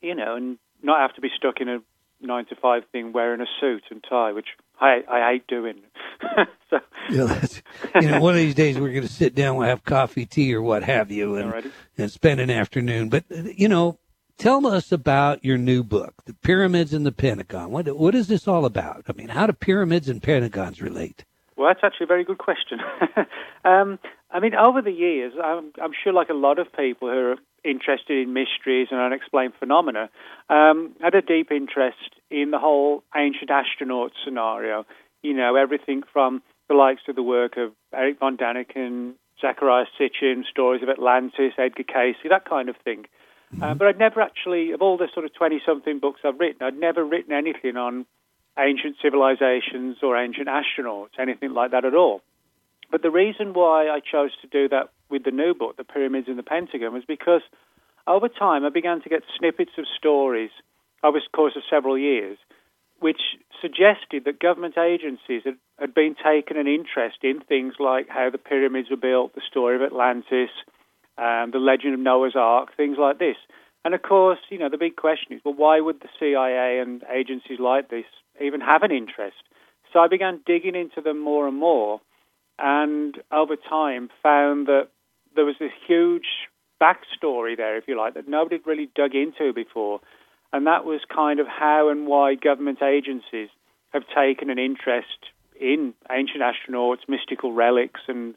you 0.00 0.14
know, 0.14 0.36
and 0.36 0.58
not 0.82 1.00
have 1.00 1.14
to 1.14 1.20
be 1.20 1.28
stuck 1.36 1.60
in 1.60 1.68
a 1.68 1.78
nine 2.20 2.46
to 2.46 2.56
five 2.56 2.82
thing 2.92 3.12
wearing 3.12 3.40
a 3.40 3.46
suit 3.60 3.84
and 3.90 4.04
tie, 4.08 4.32
which 4.32 4.48
I, 4.80 5.02
I 5.08 5.32
hate 5.32 5.46
doing. 5.46 5.80
so, 6.70 6.78
Yeah, 7.08 7.24
that's, 7.24 7.62
you 8.00 8.10
know, 8.10 8.20
one 8.20 8.34
of 8.34 8.40
these 8.40 8.54
days 8.54 8.78
we're 8.78 8.92
going 8.92 9.06
to 9.06 9.12
sit 9.12 9.34
down, 9.34 9.56
we'll 9.56 9.68
have 9.68 9.84
coffee, 9.84 10.26
tea, 10.26 10.54
or 10.54 10.62
what 10.62 10.82
have 10.82 11.10
you, 11.10 11.36
and, 11.36 11.52
Alrighty. 11.52 11.70
and 11.98 12.10
spend 12.10 12.40
an 12.40 12.50
afternoon. 12.50 13.08
But 13.08 13.24
you 13.30 13.68
know, 13.68 13.98
tell 14.38 14.66
us 14.66 14.92
about 14.92 15.44
your 15.44 15.58
new 15.58 15.82
book, 15.82 16.14
"The 16.24 16.34
Pyramids 16.34 16.92
and 16.92 17.04
the 17.04 17.12
Pentagon." 17.12 17.70
What 17.70 17.86
what 17.96 18.14
is 18.14 18.28
this 18.28 18.48
all 18.48 18.64
about? 18.64 19.04
I 19.08 19.12
mean, 19.12 19.28
how 19.28 19.46
do 19.46 19.52
pyramids 19.52 20.08
and 20.08 20.22
pentagons 20.22 20.80
relate? 20.80 21.24
Well, 21.56 21.68
that's 21.68 21.80
actually 21.84 22.04
a 22.04 22.08
very 22.08 22.24
good 22.24 22.38
question. 22.38 22.80
um, 23.64 23.98
I 24.32 24.40
mean, 24.40 24.54
over 24.54 24.80
the 24.80 24.92
years, 24.92 25.32
I'm, 25.42 25.72
I'm 25.82 25.92
sure, 26.04 26.12
like 26.12 26.28
a 26.28 26.34
lot 26.34 26.58
of 26.58 26.72
people 26.72 27.08
who 27.08 27.32
are 27.32 27.36
interested 27.64 28.26
in 28.26 28.32
mysteries 28.32 28.88
and 28.90 29.00
unexplained 29.00 29.54
phenomena, 29.58 30.08
um, 30.48 30.94
had 31.00 31.14
a 31.14 31.22
deep 31.22 31.50
interest 31.50 32.14
in 32.30 32.50
the 32.50 32.58
whole 32.58 33.02
ancient 33.14 33.50
astronaut 33.50 34.12
scenario. 34.24 34.86
You 35.22 35.34
know, 35.34 35.56
everything 35.56 36.02
from 36.12 36.42
the 36.68 36.74
likes 36.74 37.02
of 37.08 37.16
the 37.16 37.22
work 37.22 37.56
of 37.56 37.72
Eric 37.92 38.20
von 38.20 38.36
Daniken, 38.36 39.14
Zacharias 39.40 39.88
Sitchin, 39.98 40.44
stories 40.48 40.82
of 40.82 40.88
Atlantis, 40.88 41.52
Edgar 41.58 41.82
Cayce, 41.82 42.16
that 42.28 42.48
kind 42.48 42.68
of 42.68 42.76
thing. 42.84 43.06
Uh, 43.60 43.74
but 43.74 43.88
I'd 43.88 43.98
never 43.98 44.20
actually, 44.20 44.70
of 44.70 44.80
all 44.80 44.96
the 44.96 45.08
sort 45.12 45.26
of 45.26 45.34
20 45.34 45.60
something 45.66 45.98
books 45.98 46.20
I've 46.24 46.38
written, 46.38 46.62
I'd 46.62 46.78
never 46.78 47.04
written 47.04 47.32
anything 47.32 47.76
on 47.76 48.06
ancient 48.58 48.96
civilizations 49.02 49.96
or 50.02 50.16
ancient 50.16 50.48
astronauts, 50.48 51.18
anything 51.18 51.52
like 51.52 51.72
that 51.72 51.84
at 51.84 51.94
all. 51.94 52.22
But 52.90 53.02
the 53.02 53.10
reason 53.10 53.52
why 53.52 53.88
I 53.88 54.00
chose 54.00 54.32
to 54.42 54.48
do 54.48 54.68
that 54.68 54.90
with 55.08 55.24
the 55.24 55.30
new 55.30 55.54
book, 55.54 55.76
The 55.76 55.84
Pyramids 55.84 56.28
and 56.28 56.38
the 56.38 56.42
Pentagon, 56.42 56.92
was 56.92 57.04
because 57.06 57.42
over 58.06 58.28
time 58.28 58.64
I 58.64 58.70
began 58.70 59.00
to 59.02 59.08
get 59.08 59.22
snippets 59.38 59.72
of 59.78 59.84
stories 59.96 60.50
over 61.02 61.18
the 61.18 61.36
course 61.36 61.54
of 61.56 61.62
several 61.70 61.96
years, 61.96 62.38
which 62.98 63.20
suggested 63.60 64.24
that 64.24 64.40
government 64.40 64.76
agencies 64.76 65.42
had, 65.44 65.56
had 65.78 65.94
been 65.94 66.14
taken 66.22 66.56
an 66.56 66.66
interest 66.66 67.18
in 67.22 67.40
things 67.40 67.74
like 67.78 68.08
how 68.08 68.28
the 68.30 68.38
pyramids 68.38 68.90
were 68.90 68.96
built, 68.96 69.34
the 69.34 69.40
story 69.48 69.76
of 69.76 69.82
Atlantis, 69.82 70.50
um, 71.16 71.50
the 71.52 71.58
legend 71.58 71.94
of 71.94 72.00
Noah's 72.00 72.36
Ark, 72.36 72.76
things 72.76 72.96
like 72.98 73.18
this. 73.18 73.36
And 73.84 73.94
of 73.94 74.02
course, 74.02 74.38
you 74.50 74.58
know, 74.58 74.68
the 74.68 74.76
big 74.76 74.96
question 74.96 75.32
is, 75.32 75.40
well, 75.44 75.54
why 75.54 75.80
would 75.80 76.00
the 76.00 76.08
CIA 76.18 76.80
and 76.80 77.02
agencies 77.10 77.58
like 77.58 77.88
this 77.88 78.04
even 78.40 78.60
have 78.60 78.82
an 78.82 78.90
interest? 78.90 79.36
So 79.92 80.00
I 80.00 80.08
began 80.08 80.40
digging 80.44 80.74
into 80.74 81.00
them 81.00 81.18
more 81.18 81.48
and 81.48 81.56
more, 81.56 82.00
and 82.60 83.16
over 83.32 83.56
time 83.56 84.10
found 84.22 84.66
that 84.66 84.88
there 85.34 85.44
was 85.44 85.56
this 85.58 85.72
huge 85.86 86.26
backstory 86.80 87.56
there, 87.56 87.76
if 87.76 87.84
you 87.88 87.96
like, 87.96 88.14
that 88.14 88.28
nobody 88.28 88.56
had 88.56 88.66
really 88.66 88.90
dug 88.94 89.14
into 89.14 89.52
before. 89.52 90.00
And 90.52 90.66
that 90.66 90.84
was 90.84 91.00
kind 91.14 91.40
of 91.40 91.46
how 91.46 91.88
and 91.88 92.06
why 92.06 92.34
government 92.34 92.82
agencies 92.82 93.48
have 93.90 94.02
taken 94.14 94.50
an 94.50 94.58
interest 94.58 95.30
in 95.60 95.94
ancient 96.10 96.42
astronauts, 96.42 97.08
mystical 97.08 97.52
relics, 97.52 98.00
and 98.08 98.34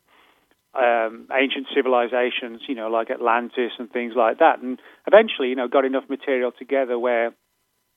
um, 0.76 1.28
ancient 1.32 1.68
civilizations, 1.76 2.62
you 2.68 2.76
know, 2.76 2.90
like 2.90 3.10
Atlantis 3.10 3.72
and 3.78 3.92
things 3.92 4.14
like 4.16 4.40
that. 4.40 4.62
And 4.62 4.80
eventually, 5.08 5.50
you 5.50 5.56
know, 5.56 5.68
got 5.68 5.86
enough 5.86 6.10
material 6.10 6.52
together 6.52 6.98
where 6.98 7.34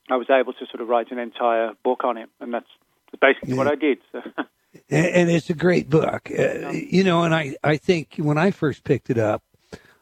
I 0.09 0.15
was 0.15 0.27
able 0.29 0.53
to 0.53 0.65
sort 0.69 0.81
of 0.81 0.87
write 0.87 1.11
an 1.11 1.19
entire 1.19 1.71
book 1.83 2.03
on 2.03 2.17
it. 2.17 2.29
And 2.39 2.53
that's 2.53 2.69
basically 3.21 3.55
what 3.55 3.67
I 3.67 3.75
did. 3.75 3.99
So. 4.11 4.21
and, 4.89 5.05
and 5.05 5.29
it's 5.29 5.49
a 5.49 5.55
great 5.55 5.89
book. 5.89 6.29
Uh, 6.31 6.69
you 6.71 7.03
know, 7.03 7.23
and 7.23 7.33
I, 7.33 7.55
I 7.63 7.77
think 7.77 8.15
when 8.17 8.37
I 8.37 8.51
first 8.51 8.83
picked 8.83 9.09
it 9.09 9.17
up, 9.17 9.43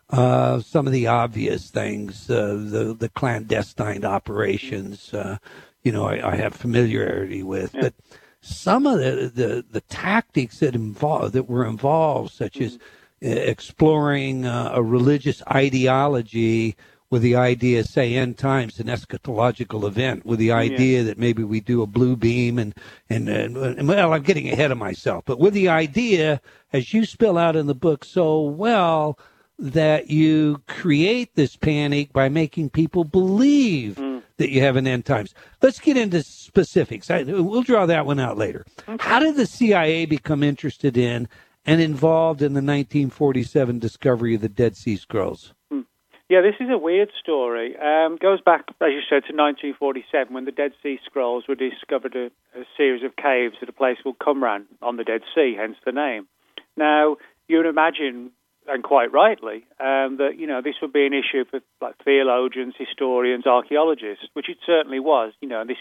uh, 0.09 0.59
some 0.59 0.85
of 0.85 0.93
the 0.93 1.07
obvious 1.07 1.71
things, 1.71 2.29
uh, 2.29 2.53
the 2.53 2.95
the 2.97 3.09
clandestine 3.09 4.05
operations, 4.05 5.13
uh, 5.13 5.37
you 5.83 5.91
know, 5.91 6.07
I, 6.07 6.33
I 6.33 6.35
have 6.35 6.53
familiarity 6.53 7.43
with, 7.43 7.73
but 7.73 7.93
some 8.41 8.85
of 8.85 8.99
the, 8.99 9.31
the, 9.33 9.65
the 9.71 9.81
tactics 9.81 10.59
that 10.59 10.75
involve 10.75 11.31
that 11.31 11.49
were 11.49 11.65
involved, 11.65 12.31
such 12.31 12.61
as 12.61 12.75
uh, 13.23 13.27
exploring 13.27 14.45
uh, 14.45 14.71
a 14.73 14.83
religious 14.83 15.41
ideology 15.51 16.75
with 17.15 17.21
the 17.21 17.37
idea, 17.37 17.81
say, 17.81 18.13
end 18.13 18.37
times, 18.37 18.77
an 18.77 18.87
eschatological 18.87 19.87
event, 19.87 20.25
with 20.25 20.37
the 20.37 20.51
idea 20.51 21.01
that 21.01 21.17
maybe 21.17 21.45
we 21.45 21.61
do 21.61 21.81
a 21.81 21.87
blue 21.87 22.17
beam 22.17 22.59
and, 22.59 22.75
and, 23.09 23.29
and, 23.29 23.55
and, 23.55 23.87
well, 23.87 24.11
I'm 24.11 24.21
getting 24.21 24.49
ahead 24.49 24.69
of 24.69 24.77
myself, 24.77 25.23
but 25.25 25.39
with 25.39 25.53
the 25.53 25.69
idea, 25.69 26.41
as 26.73 26.93
you 26.93 27.05
spill 27.05 27.37
out 27.37 27.55
in 27.55 27.67
the 27.67 27.73
book 27.73 28.03
so 28.03 28.41
well, 28.41 29.17
that 29.57 30.09
you 30.09 30.61
create 30.67 31.33
this 31.35 31.55
panic 31.55 32.11
by 32.11 32.27
making 32.27 32.69
people 32.69 33.05
believe 33.05 33.95
mm. 33.95 34.21
that 34.35 34.49
you 34.49 34.59
have 34.59 34.75
an 34.75 34.85
end 34.85 35.05
times. 35.05 35.33
Let's 35.61 35.79
get 35.79 35.95
into 35.95 36.21
specifics. 36.21 37.09
I, 37.09 37.23
we'll 37.23 37.63
draw 37.63 37.85
that 37.85 38.05
one 38.05 38.19
out 38.19 38.37
later. 38.37 38.65
How 38.99 39.19
did 39.19 39.37
the 39.37 39.45
CIA 39.45 40.05
become 40.05 40.43
interested 40.43 40.97
in 40.97 41.29
and 41.65 41.79
involved 41.79 42.41
in 42.41 42.51
the 42.51 42.57
1947 42.57 43.79
discovery 43.79 44.35
of 44.35 44.41
the 44.41 44.49
Dead 44.49 44.75
Sea 44.75 44.97
Scrolls? 44.97 45.53
Hmm. 45.71 45.83
Yeah, 46.27 46.41
this 46.41 46.55
is 46.59 46.69
a 46.71 46.77
weird 46.77 47.11
story. 47.19 47.75
Um, 47.77 48.17
goes 48.19 48.41
back, 48.41 48.65
as 48.81 48.89
you 48.89 49.01
said, 49.07 49.29
to 49.29 49.35
1947 49.37 50.33
when 50.33 50.45
the 50.45 50.51
Dead 50.51 50.71
Sea 50.81 50.97
Scrolls 51.05 51.43
were 51.47 51.53
discovered 51.53 52.15
a, 52.15 52.25
a 52.59 52.65
series 52.75 53.03
of 53.03 53.15
caves 53.15 53.57
at 53.61 53.69
a 53.69 53.73
place 53.73 53.97
called 54.01 54.17
Qumran 54.17 54.65
on 54.81 54.97
the 54.97 55.03
Dead 55.03 55.21
Sea, 55.35 55.55
hence 55.55 55.77
the 55.85 55.91
name. 55.91 56.27
Now, 56.75 57.17
you 57.47 57.57
would 57.57 57.67
imagine, 57.67 58.31
and 58.67 58.83
quite 58.83 59.11
rightly, 59.11 59.67
um, 59.79 60.17
that 60.17 60.31
you 60.39 60.47
know 60.47 60.63
this 60.63 60.81
would 60.81 60.91
be 60.91 61.05
an 61.05 61.13
issue 61.13 61.45
for 61.45 61.59
like 61.79 61.95
theologians, 62.03 62.73
historians, 62.75 63.45
archaeologists, 63.45 64.25
which 64.33 64.49
it 64.49 64.57
certainly 64.65 64.99
was. 64.99 65.31
You 65.41 65.49
know, 65.49 65.63
this 65.63 65.77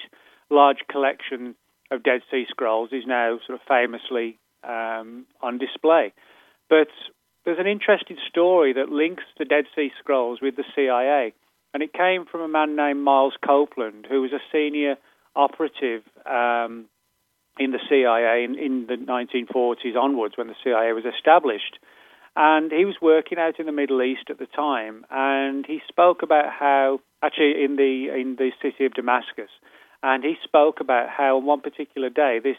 large 0.51 0.85
collection 0.91 1.55
of 1.91 2.03
Dead 2.03 2.21
Sea 2.31 2.45
Scrolls 2.51 2.91
is 2.93 3.05
now 3.07 3.39
sort 3.47 3.59
of 3.59 3.67
famously 3.67 4.39
um, 4.63 5.25
on 5.41 5.57
display. 5.57 6.13
But 6.69 6.89
there's 7.45 7.59
an 7.59 7.67
interesting 7.67 8.17
story 8.29 8.73
that 8.73 8.89
links 8.89 9.25
the 9.39 9.45
Dead 9.45 9.65
Sea 9.75 9.91
Scrolls 9.99 10.41
with 10.41 10.57
the 10.57 10.65
CIA. 10.75 11.35
and 11.73 11.83
it 11.83 11.93
came 11.93 12.25
from 12.25 12.41
a 12.41 12.49
man 12.49 12.77
named 12.77 13.03
Miles 13.03 13.35
Copeland, 13.45 14.07
who 14.09 14.23
was 14.23 14.33
a 14.33 14.39
senior 14.53 14.97
operative 15.35 16.03
um, 16.25 16.87
in 17.59 17.73
the 17.73 17.81
CIA 17.89 18.45
in, 18.45 18.57
in 18.57 18.87
the 18.87 18.95
1940s 18.95 19.97
onwards 19.97 20.35
when 20.37 20.47
the 20.47 20.55
CIA 20.63 20.93
was 20.93 21.05
established. 21.05 21.79
And 22.37 22.73
he 22.73 22.85
was 22.85 22.97
working 23.03 23.39
out 23.39 23.59
in 23.61 23.67
the 23.67 23.73
Middle 23.73 24.03
East 24.03 24.31
at 24.31 24.39
the 24.39 24.47
time, 24.47 25.05
and 25.11 25.65
he 25.67 25.81
spoke 25.89 26.23
about 26.23 26.53
how, 26.53 27.01
actually, 27.23 27.63
in 27.65 27.77
the 27.77 28.09
in 28.11 28.35
the 28.37 28.51
city 28.61 28.87
of 28.87 28.95
Damascus, 28.95 29.51
and 30.03 30.25
he 30.25 30.35
spoke 30.43 30.81
about 30.81 31.09
how 31.09 31.37
on 31.37 31.47
one 31.47 31.61
particular 31.61 32.11
day 32.11 32.41
this 32.43 32.57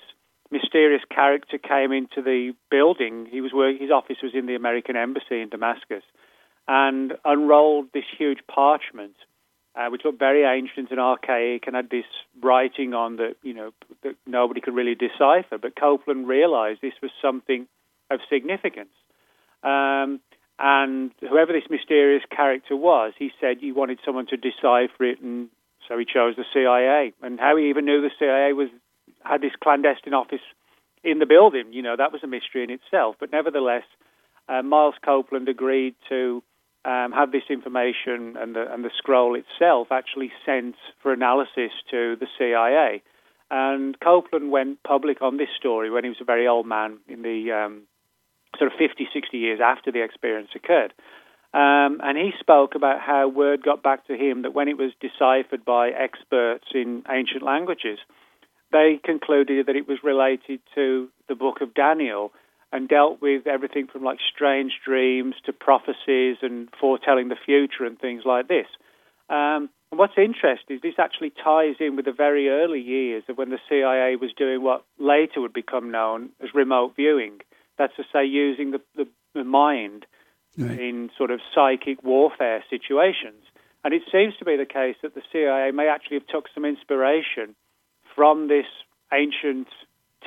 mysterious 0.56 1.02
character 1.14 1.58
came 1.58 1.92
into 1.92 2.22
the 2.22 2.54
building. 2.72 3.28
He 3.30 3.42
was 3.42 3.52
working, 3.54 3.82
his 3.82 3.92
office 3.92 4.18
was 4.24 4.34
in 4.34 4.46
the 4.46 4.56
American 4.56 4.96
embassy 4.96 5.42
in 5.42 5.50
Damascus, 5.50 6.04
and 6.68 7.14
unrolled 7.24 7.88
this 7.94 8.06
huge 8.18 8.40
parchment, 8.48 9.16
uh, 9.76 9.88
which 9.90 10.04
looked 10.06 10.20
very 10.20 10.44
ancient 10.44 10.92
and 10.92 11.00
archaic, 11.00 11.68
and 11.68 11.76
had 11.76 11.90
this 11.90 12.06
writing 12.42 12.94
on 12.94 13.18
that 13.18 13.36
you 13.44 13.54
know 13.54 13.72
that 14.04 14.16
nobody 14.26 14.62
could 14.62 14.76
really 14.76 14.96
decipher. 14.96 15.58
But 15.58 15.76
Copeland 15.80 16.28
realised 16.28 16.80
this 16.82 17.00
was 17.02 17.12
something 17.22 17.68
of 18.10 18.20
significance. 18.30 18.96
Um, 19.64 20.22
and 20.58 21.12
whoever 21.20 21.52
this 21.52 21.70
mysterious 21.70 22.24
character 22.34 22.78
was, 22.78 23.14
he 23.20 23.32
said 23.42 23.58
he 23.60 23.74
wanted 23.74 24.00
someone 24.06 24.28
to 24.28 24.38
decipher 24.38 25.04
it, 25.04 25.20
and 25.20 25.50
so 25.88 25.98
he 25.98 26.06
chose 26.06 26.36
the 26.38 26.46
CIA. 26.54 27.14
And 27.22 27.40
how 27.40 27.58
he 27.58 27.70
even 27.70 27.86
knew 27.86 28.02
the 28.02 28.12
CIA 28.18 28.54
was 28.54 28.70
had 29.26 29.42
this 29.42 29.54
clandestine 29.62 30.14
office 30.14 30.42
in 31.04 31.20
the 31.20 31.26
building, 31.26 31.72
you 31.72 31.82
know, 31.82 31.96
that 31.96 32.12
was 32.12 32.24
a 32.24 32.28
mystery 32.28 32.64
in 32.64 32.70
itself. 32.70 33.16
But 33.20 33.32
nevertheless, 33.32 33.84
uh, 34.50 34.62
Miles 34.64 34.96
Copeland 35.04 35.48
agreed 35.48 35.96
to 36.10 36.44
um, 36.84 37.12
have 37.12 37.32
this 37.32 37.44
information 37.50 38.38
and 38.40 38.56
the, 38.56 38.72
and 38.72 38.84
the 38.84 38.92
scroll 38.98 39.36
itself 39.36 39.88
actually 39.92 40.32
sent 40.46 40.76
for 41.02 41.14
analysis 41.14 41.72
to 41.92 42.16
the 42.16 42.28
CIA. 42.38 43.02
And 43.52 44.00
Copeland 44.00 44.52
went 44.52 44.82
public 44.84 45.22
on 45.22 45.38
this 45.38 45.50
story 45.58 45.90
when 45.90 46.04
he 46.04 46.10
was 46.10 46.22
a 46.22 46.26
very 46.26 46.48
old 46.48 46.66
man 46.66 46.98
in 47.08 47.22
the 47.22 47.52
um, 47.52 47.84
sort 48.58 48.72
of 48.72 48.78
50, 48.78 49.08
60 49.14 49.38
years 49.38 49.60
after 49.64 49.92
the 49.92 50.04
experience 50.04 50.50
occurred. 50.56 50.94
Um, 51.54 52.02
and 52.04 52.18
he 52.18 52.32
spoke 52.40 52.76
about 52.76 53.00
how 53.00 53.30
word 53.30 53.64
got 53.64 53.82
back 53.82 54.06
to 54.08 54.14
him 54.14 54.42
that 54.42 54.54
when 54.54 54.68
it 54.68 54.78
was 54.78 54.92
deciphered 55.00 55.64
by 55.64 55.90
experts 55.90 56.66
in 56.74 57.04
ancient 57.10 57.44
languages, 57.44 58.00
they 58.76 59.00
concluded 59.02 59.68
that 59.68 59.78
it 59.78 59.88
was 59.88 60.00
related 60.04 60.60
to 60.76 61.08
the 61.30 61.36
book 61.36 61.62
of 61.62 61.74
Daniel 61.74 62.34
and 62.74 62.90
dealt 62.90 63.22
with 63.22 63.48
everything 63.48 63.88
from 63.88 64.04
like 64.04 64.20
strange 64.36 64.74
dreams 64.84 65.34
to 65.46 65.54
prophecies 65.54 66.36
and 66.42 66.68
foretelling 66.80 67.30
the 67.30 67.38
future 67.46 67.86
and 67.86 67.98
things 67.98 68.24
like 68.26 68.50
this. 68.50 68.68
Um, 69.30 69.70
and 69.92 70.00
what's 70.00 70.18
interesting 70.18 70.76
is 70.76 70.82
this 70.82 71.00
actually 71.00 71.32
ties 71.42 71.76
in 71.80 71.96
with 71.96 72.04
the 72.04 72.12
very 72.12 72.50
early 72.50 72.82
years 72.82 73.24
of 73.30 73.38
when 73.38 73.50
the 73.50 73.60
CIA 73.70 74.18
was 74.18 74.32
doing 74.38 74.62
what 74.62 74.84
later 75.00 75.40
would 75.40 75.54
become 75.54 75.90
known 75.90 76.32
as 76.44 76.50
remote 76.54 76.98
viewing. 76.98 77.40
That's 77.78 77.96
to 77.96 78.04
say, 78.12 78.26
using 78.26 78.72
the, 78.72 78.82
the, 78.98 79.08
the 79.34 79.46
mind 79.46 80.06
right. 80.58 80.78
in 80.78 81.12
sort 81.18 81.32
of 81.32 81.40
psychic 81.54 82.04
warfare 82.04 82.62
situations. 82.70 83.42
And 83.86 83.94
it 83.94 84.02
seems 84.12 84.36
to 84.40 84.46
be 84.46 84.58
the 84.58 84.66
case 84.66 84.98
that 85.02 85.16
the 85.16 85.22
CIA 85.32 85.72
may 85.72 85.88
actually 85.88 86.18
have 86.18 86.28
took 86.28 86.48
some 86.54 86.66
inspiration 86.66 87.56
from 88.16 88.48
this 88.48 88.66
ancient 89.14 89.68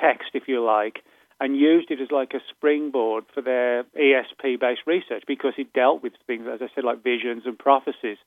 text, 0.00 0.30
if 0.35 0.45
you 0.47 0.64
like, 0.64 1.02
and 1.40 1.57
used 1.57 1.90
it 1.90 2.00
as 2.00 2.11
like 2.11 2.35
a 2.35 2.40
springboard 2.50 3.25
for 3.33 3.42
their 3.42 3.85
ESP 3.99 4.61
based 4.61 4.83
research 4.87 5.23
because 5.26 5.54
it 5.57 5.73
dealt 5.73 6.02
with 6.02 6.12
things, 6.26 6.47
as 6.52 6.61
I 6.61 6.68
said, 6.75 6.85
like 6.85 7.02
visions 7.02 7.45
and 7.47 7.59
prophecies. 7.59 8.18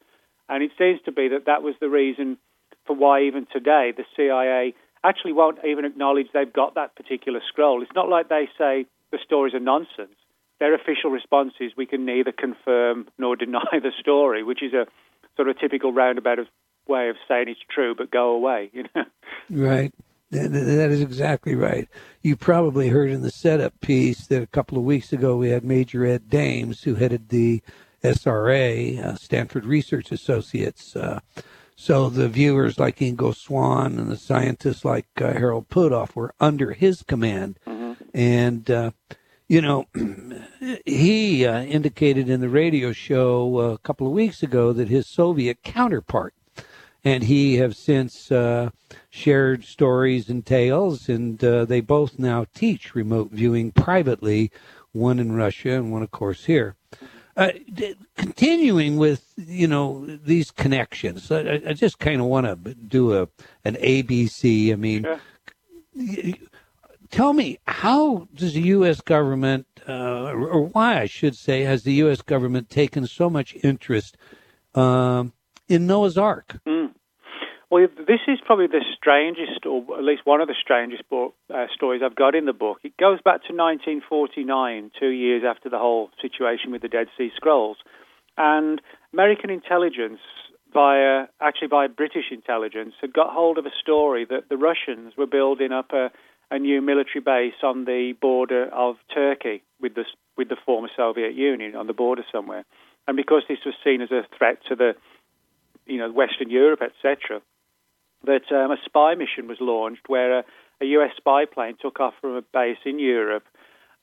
And 0.50 0.63
it 0.63 0.72
seems 0.77 1.00
to 1.06 1.12
be 1.12 1.27
that 1.30 1.46
that 1.46 1.62
was 1.62 1.75
the 1.80 1.89
reason 1.89 2.38
for 2.86 2.96
why 2.96 3.24
even 3.24 3.48
today 3.51 3.94
the 3.96 4.06
CIA 4.15 4.74
actually 5.03 5.34
won't 5.34 5.60
even 5.65 5.86
acknowledge 5.86 6.27
they've 6.34 6.52
got 6.52 6.76
that 6.76 6.95
particular 6.95 7.41
scroll. 7.47 7.82
It's 7.82 7.91
not 7.95 8.10
like 8.10 8.30
they 8.30 8.50
say 8.58 8.86
the 9.12 9.19
stories 9.24 9.54
are 9.54 9.60
nonsense. 9.60 10.15
Their 10.60 10.76
official 10.76 11.10
response 11.10 11.54
is 11.60 11.71
we 11.76 11.86
can 11.88 12.06
neither 12.06 12.32
confirm 12.32 13.08
nor 13.17 13.36
deny 13.45 13.80
the 13.82 13.91
story, 14.00 14.43
which 14.43 14.63
is 14.63 14.74
a 14.74 14.86
sort 15.36 15.50
of 15.50 15.60
typical 15.60 15.91
roundabout 15.91 16.39
way 16.88 17.10
of 17.10 17.15
saying 17.28 17.48
it's 17.48 17.60
true, 17.70 17.96
but 17.96 18.12
go 18.12 18.32
away. 18.32 18.70
You 18.74 18.86
know. 18.96 19.06
Right. 19.50 19.94
That 20.32 20.91
is 20.91 21.02
exactly 21.02 21.56
right. 21.56 21.89
You 22.22 22.38
probably 22.38 22.88
heard 22.88 23.12
in 23.12 23.22
the 23.22 23.32
setup 23.32 23.80
piece 23.82 24.28
that 24.28 24.41
a 24.41 24.48
couple 24.48 24.78
of 24.78 24.86
weeks 24.86 25.12
ago 25.12 25.36
we 25.36 25.50
had 25.50 25.65
Major 25.65 26.06
Ed 26.06 26.30
Dames, 26.30 26.84
who 26.84 26.96
headed 26.96 27.28
the 27.28 27.62
SRA, 28.02 28.98
uh, 29.04 29.15
Stanford 29.15 29.65
Research 29.65 30.10
Associates. 30.10 30.96
Uh, 30.96 31.20
so 31.76 32.10
the 32.10 32.30
viewers 32.30 32.80
like 32.80 33.00
Ingo 33.00 33.36
Swann 33.36 34.00
and 34.00 34.10
the 34.10 34.17
scientists 34.17 34.86
like 34.86 35.08
uh, 35.17 35.34
Harold 35.34 35.67
Puthoff 35.67 36.15
were 36.15 36.34
under 36.39 36.72
his 36.72 37.04
command. 37.04 37.60
Mm-hmm. 37.67 37.94
And, 38.13 38.72
uh, 38.72 38.91
you 39.50 39.62
know, 39.62 39.88
he 40.86 41.46
uh, 41.46 41.63
indicated 41.63 42.30
in 42.30 42.39
the 42.39 42.50
radio 42.50 42.94
show 42.94 43.58
uh, 43.58 43.74
a 43.74 43.78
couple 43.80 44.08
of 44.08 44.13
weeks 44.13 44.44
ago 44.44 44.72
that 44.74 44.88
his 44.88 45.08
Soviet 45.08 45.62
counterpart 45.63 46.34
and 47.03 47.23
he 47.23 47.57
have 47.57 47.75
since 47.75 48.31
uh, 48.31 48.69
shared 49.09 49.63
stories 49.63 50.29
and 50.29 50.45
tales, 50.45 51.09
and 51.09 51.43
uh, 51.43 51.65
they 51.65 51.81
both 51.81 52.19
now 52.19 52.45
teach 52.53 52.93
remote 52.93 53.31
viewing 53.31 53.71
privately, 53.71 54.51
one 54.91 55.19
in 55.19 55.31
Russia 55.31 55.71
and 55.71 55.91
one, 55.91 56.03
of 56.03 56.11
course, 56.11 56.45
here. 56.45 56.75
Uh, 57.37 57.51
d- 57.73 57.95
continuing 58.17 58.97
with 58.97 59.33
you 59.37 59.67
know 59.67 60.05
these 60.05 60.51
connections, 60.51 61.31
I, 61.31 61.61
I 61.67 61.73
just 61.73 61.97
kind 61.97 62.19
of 62.19 62.27
want 62.27 62.45
to 62.45 62.73
do 62.75 63.17
a 63.17 63.27
an 63.63 63.75
ABC. 63.75 64.71
I 64.71 64.75
mean, 64.75 65.07
sure. 65.95 66.33
tell 67.09 67.33
me 67.33 67.57
how 67.65 68.27
does 68.35 68.53
the 68.53 68.61
U.S. 68.61 68.99
government, 68.99 69.65
uh, 69.87 70.33
or 70.33 70.67
why 70.67 70.99
I 70.99 71.05
should 71.05 71.35
say, 71.35 71.61
has 71.61 71.83
the 71.83 71.93
U.S. 71.93 72.21
government 72.21 72.69
taken 72.69 73.07
so 73.07 73.29
much 73.29 73.55
interest 73.63 74.17
um, 74.75 75.31
in 75.67 75.88
Noah's 75.88 76.17
Ark? 76.17 76.60
Mm. 76.67 76.91
Well, 77.71 77.88
this 78.06 78.19
is 78.28 78.38
probably 78.45 78.67
the 78.67 78.84
strangest, 78.97 79.65
or 79.65 79.97
at 79.97 80.04
least 80.04 80.26
one 80.26 80.41
of 80.41 80.50
the 80.50 80.56
strangest 80.62 81.08
book, 81.10 81.36
uh, 81.54 81.67
stories 81.74 82.02
I've 82.04 82.17
got 82.17 82.36
in 82.36 82.43
the 82.43 82.52
book. 82.52 82.80
It 82.84 82.97
goes 82.97 83.19
back 83.24 83.47
to 83.47 83.56
1949, 83.56 84.91
two 85.00 85.08
years 85.08 85.43
after 85.47 85.69
the 85.69 85.78
whole 85.78 86.10
situation 86.21 86.71
with 86.71 86.82
the 86.82 86.89
Dead 86.89 87.08
Sea 87.17 87.32
Scrolls. 87.34 87.78
And 88.38 88.82
American 89.13 89.50
intelligence, 89.50 90.19
via 90.74 91.28
actually 91.39 91.69
by 91.69 91.88
British 91.88 92.26
intelligence, 92.30 92.93
had 93.00 93.13
got 93.13 93.34
hold 93.34 93.58
of 93.58 93.65
a 93.65 93.71
story 93.82 94.26
that 94.30 94.50
the 94.50 94.58
Russians 94.58 95.13
were 95.17 95.26
building 95.26 95.71
up 95.71 95.93
a, 95.93 96.12
a 96.54 96.60
new 96.60 96.82
military 96.82 97.21
base 97.24 97.63
on 97.63 97.86
the 97.86 98.13
border 98.19 98.65
of 98.74 98.97
Turkey 99.13 99.63
with 99.80 99.95
the, 99.95 100.04
with 100.36 100.50
the 100.50 100.58
former 100.65 100.89
Soviet 100.93 101.36
Union 101.36 101.78
on 101.78 101.88
the 101.88 101.93
border 101.93 102.24
somewhere. 102.30 102.65
And 103.08 103.15
because 103.15 103.43
this 103.47 103.60
was 103.65 103.76
seen 103.82 104.02
as 104.02 104.12
a 104.12 104.28
threat 104.38 104.58
to 104.67 104.76
the 104.76 104.93
you 105.91 105.97
know, 105.97 106.12
Western 106.12 106.49
Europe, 106.49 106.82
etc., 106.82 107.41
that 108.23 108.51
um, 108.51 108.71
a 108.71 108.77
spy 108.86 109.15
mission 109.15 109.47
was 109.47 109.58
launched 109.60 110.04
where 110.08 110.39
a, 110.39 110.43
a, 110.82 110.86
US 110.86 111.12
spy 111.17 111.45
plane 111.45 111.75
took 111.82 111.99
off 111.99 112.13
from 112.21 112.36
a 112.36 112.41
base 112.41 112.77
in 112.86 112.99
Europe 112.99 113.43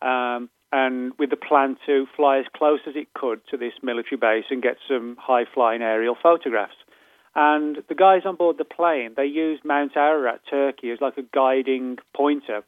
um, 0.03 0.51
and 0.73 1.13
with 1.19 1.31
the 1.31 1.37
plan 1.37 1.77
to 1.87 2.07
fly 2.17 2.39
as 2.39 2.45
close 2.57 2.81
as 2.87 2.95
it 2.97 3.15
could 3.15 3.41
to 3.51 3.57
this 3.57 3.73
military 3.83 4.19
base 4.19 4.45
and 4.51 4.63
get 4.63 4.77
some 4.89 5.17
high 5.19 5.45
flying 5.55 5.83
aerial 5.83 6.17
photographs. 6.21 6.75
And 7.35 7.79
the 7.89 7.95
guys 7.95 8.23
on 8.25 8.35
board 8.35 8.59
the 8.59 8.65
plane, 8.65 9.15
they 9.17 9.27
used 9.27 9.65
Mount 9.65 9.97
Ararat, 9.97 10.41
Turkey, 10.51 10.91
as 10.91 11.01
like 11.01 11.17
a 11.17 11.23
guiding 11.33 11.99
pointer 12.17 12.65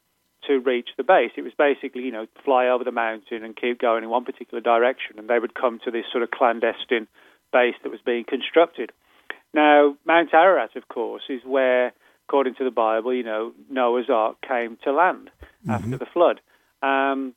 to 0.47 0.59
reach 0.59 0.89
the 0.97 1.03
base. 1.03 1.31
It 1.35 1.43
was 1.43 1.53
basically, 1.57 2.03
you 2.03 2.11
know, 2.11 2.27
fly 2.45 2.67
over 2.67 2.83
the 2.83 2.91
mountain 2.91 3.43
and 3.43 3.55
keep 3.55 3.79
going 3.79 4.03
in 4.03 4.09
one 4.09 4.25
particular 4.25 4.61
direction, 4.61 5.19
and 5.19 5.27
they 5.27 5.39
would 5.39 5.53
come 5.53 5.79
to 5.83 5.91
this 5.91 6.05
sort 6.11 6.23
of 6.23 6.31
clandestine 6.31 7.07
base 7.51 7.75
that 7.83 7.91
was 7.91 7.99
being 8.05 8.23
constructed. 8.23 8.91
Now, 9.53 9.95
Mount 10.05 10.33
Ararat, 10.33 10.75
of 10.75 10.87
course, 10.87 11.23
is 11.29 11.41
where, 11.45 11.93
according 12.27 12.55
to 12.55 12.63
the 12.63 12.71
Bible, 12.71 13.13
you 13.13 13.23
know, 13.23 13.53
Noah's 13.69 14.09
Ark 14.09 14.37
came 14.47 14.77
to 14.83 14.93
land 14.93 15.29
mm-hmm. 15.41 15.71
after 15.71 15.97
the 15.97 16.05
flood. 16.05 16.39
Um, 16.81 17.35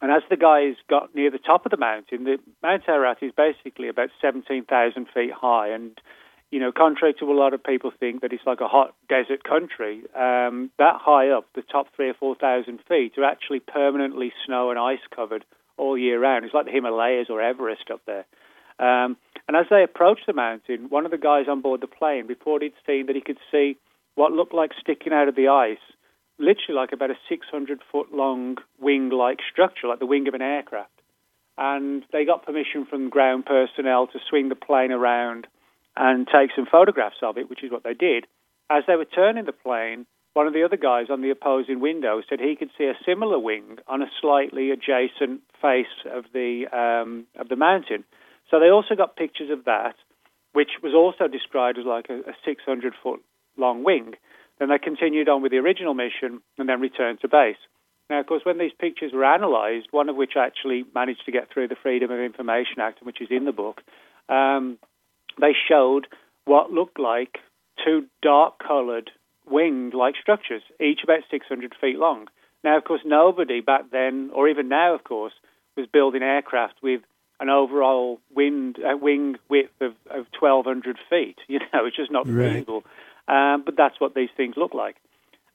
and 0.00 0.10
as 0.10 0.22
the 0.28 0.36
guys 0.36 0.74
got 0.88 1.14
near 1.14 1.30
the 1.30 1.38
top 1.38 1.64
of 1.64 1.70
the 1.70 1.76
mountain, 1.76 2.24
the 2.24 2.38
Mount 2.62 2.82
Ararat 2.88 3.18
is 3.22 3.32
basically 3.36 3.88
about 3.88 4.10
17,000 4.20 5.06
feet 5.12 5.32
high. 5.32 5.68
And, 5.68 5.98
you 6.50 6.60
know, 6.60 6.72
contrary 6.72 7.14
to 7.18 7.30
a 7.30 7.32
lot 7.32 7.54
of 7.54 7.64
people 7.64 7.90
think 7.98 8.20
that 8.20 8.32
it's 8.32 8.46
like 8.46 8.60
a 8.60 8.68
hot 8.68 8.94
desert 9.08 9.44
country, 9.44 10.02
um, 10.14 10.70
that 10.78 10.96
high 11.00 11.30
up, 11.30 11.46
the 11.54 11.62
top 11.62 11.86
three 11.96 12.10
or 12.10 12.14
4,000 12.14 12.80
feet, 12.88 13.16
are 13.16 13.24
actually 13.24 13.60
permanently 13.60 14.32
snow 14.44 14.70
and 14.70 14.78
ice 14.78 15.04
covered 15.14 15.44
all 15.78 15.96
year 15.96 16.20
round. 16.20 16.44
It's 16.44 16.54
like 16.54 16.66
the 16.66 16.72
Himalayas 16.72 17.28
or 17.30 17.40
Everest 17.40 17.90
up 17.90 18.00
there. 18.06 18.26
Um, 18.78 19.16
and 19.48 19.56
as 19.56 19.66
they 19.70 19.82
approached 19.82 20.26
the 20.26 20.32
mountain, 20.32 20.86
one 20.88 21.04
of 21.04 21.10
the 21.10 21.18
guys 21.18 21.46
on 21.48 21.60
board 21.60 21.80
the 21.80 21.86
plane 21.86 22.26
reported 22.26 22.72
seeing 22.84 23.06
that 23.06 23.16
he 23.16 23.22
could 23.22 23.38
see 23.50 23.76
what 24.14 24.32
looked 24.32 24.54
like 24.54 24.72
sticking 24.80 25.12
out 25.12 25.28
of 25.28 25.36
the 25.36 25.48
ice, 25.48 25.78
literally 26.38 26.74
like 26.74 26.92
about 26.92 27.10
a 27.10 27.18
600 27.28 27.80
foot 27.90 28.12
long 28.12 28.56
wing 28.80 29.10
like 29.10 29.38
structure, 29.50 29.86
like 29.86 30.00
the 30.00 30.06
wing 30.06 30.26
of 30.28 30.34
an 30.34 30.42
aircraft. 30.42 30.90
And 31.58 32.02
they 32.12 32.24
got 32.24 32.44
permission 32.44 32.84
from 32.84 33.08
ground 33.08 33.46
personnel 33.46 34.08
to 34.08 34.18
swing 34.28 34.48
the 34.48 34.54
plane 34.54 34.92
around 34.92 35.46
and 35.96 36.26
take 36.26 36.50
some 36.54 36.66
photographs 36.70 37.16
of 37.22 37.38
it, 37.38 37.48
which 37.48 37.64
is 37.64 37.70
what 37.70 37.82
they 37.82 37.94
did. 37.94 38.26
As 38.68 38.82
they 38.86 38.96
were 38.96 39.06
turning 39.06 39.46
the 39.46 39.52
plane, 39.52 40.06
one 40.34 40.46
of 40.46 40.52
the 40.52 40.64
other 40.64 40.76
guys 40.76 41.06
on 41.08 41.22
the 41.22 41.30
opposing 41.30 41.80
window 41.80 42.20
said 42.28 42.40
he 42.40 42.56
could 42.56 42.68
see 42.76 42.84
a 42.84 42.98
similar 43.06 43.38
wing 43.38 43.78
on 43.88 44.02
a 44.02 44.10
slightly 44.20 44.70
adjacent 44.70 45.40
face 45.62 45.86
of 46.12 46.24
the 46.34 46.66
um, 46.72 47.24
of 47.36 47.48
the 47.48 47.56
mountain. 47.56 48.04
So 48.50 48.60
they 48.60 48.70
also 48.70 48.94
got 48.94 49.16
pictures 49.16 49.50
of 49.50 49.64
that, 49.64 49.94
which 50.52 50.70
was 50.82 50.94
also 50.94 51.30
described 51.30 51.78
as 51.78 51.84
like 51.84 52.06
a, 52.08 52.20
a 52.30 52.34
600 52.44 52.94
foot 53.02 53.20
long 53.56 53.84
wing. 53.84 54.14
Then 54.58 54.68
they 54.68 54.78
continued 54.78 55.28
on 55.28 55.42
with 55.42 55.52
the 55.52 55.58
original 55.58 55.94
mission 55.94 56.40
and 56.58 56.68
then 56.68 56.80
returned 56.80 57.20
to 57.20 57.28
base. 57.28 57.56
Now, 58.08 58.20
of 58.20 58.26
course, 58.26 58.42
when 58.44 58.58
these 58.58 58.72
pictures 58.78 59.12
were 59.12 59.24
analysed, 59.24 59.88
one 59.90 60.08
of 60.08 60.16
which 60.16 60.32
actually 60.36 60.84
managed 60.94 61.24
to 61.26 61.32
get 61.32 61.52
through 61.52 61.68
the 61.68 61.76
Freedom 61.82 62.10
of 62.10 62.20
Information 62.20 62.80
Act, 62.80 63.02
which 63.02 63.20
is 63.20 63.28
in 63.30 63.44
the 63.44 63.52
book, 63.52 63.82
um, 64.28 64.78
they 65.40 65.52
showed 65.68 66.06
what 66.44 66.70
looked 66.70 67.00
like 67.00 67.38
two 67.84 68.06
dark 68.22 68.54
coloured 68.64 69.10
winged 69.48 69.94
like 69.94 70.14
structures, 70.20 70.62
each 70.80 71.00
about 71.02 71.20
600 71.30 71.74
feet 71.80 71.98
long. 71.98 72.26
Now, 72.64 72.76
of 72.78 72.84
course, 72.84 73.02
nobody 73.04 73.60
back 73.60 73.90
then, 73.90 74.30
or 74.34 74.48
even 74.48 74.68
now, 74.68 74.94
of 74.94 75.04
course, 75.04 75.32
was 75.76 75.86
building 75.92 76.22
aircraft 76.22 76.74
with 76.82 77.02
an 77.40 77.50
overall 77.50 78.20
wind, 78.34 78.78
uh, 78.78 78.96
wing 78.96 79.36
width 79.48 79.80
of, 79.80 79.92
of 80.10 80.26
1,200 80.38 80.98
feet. 81.10 81.36
You 81.48 81.60
know, 81.72 81.86
it's 81.86 81.96
just 81.96 82.10
not 82.10 82.26
right. 82.28 82.54
feasible. 82.54 82.84
Um, 83.28 83.62
but 83.64 83.76
that's 83.76 84.00
what 84.00 84.14
these 84.14 84.30
things 84.36 84.54
look 84.56 84.74
like. 84.74 84.96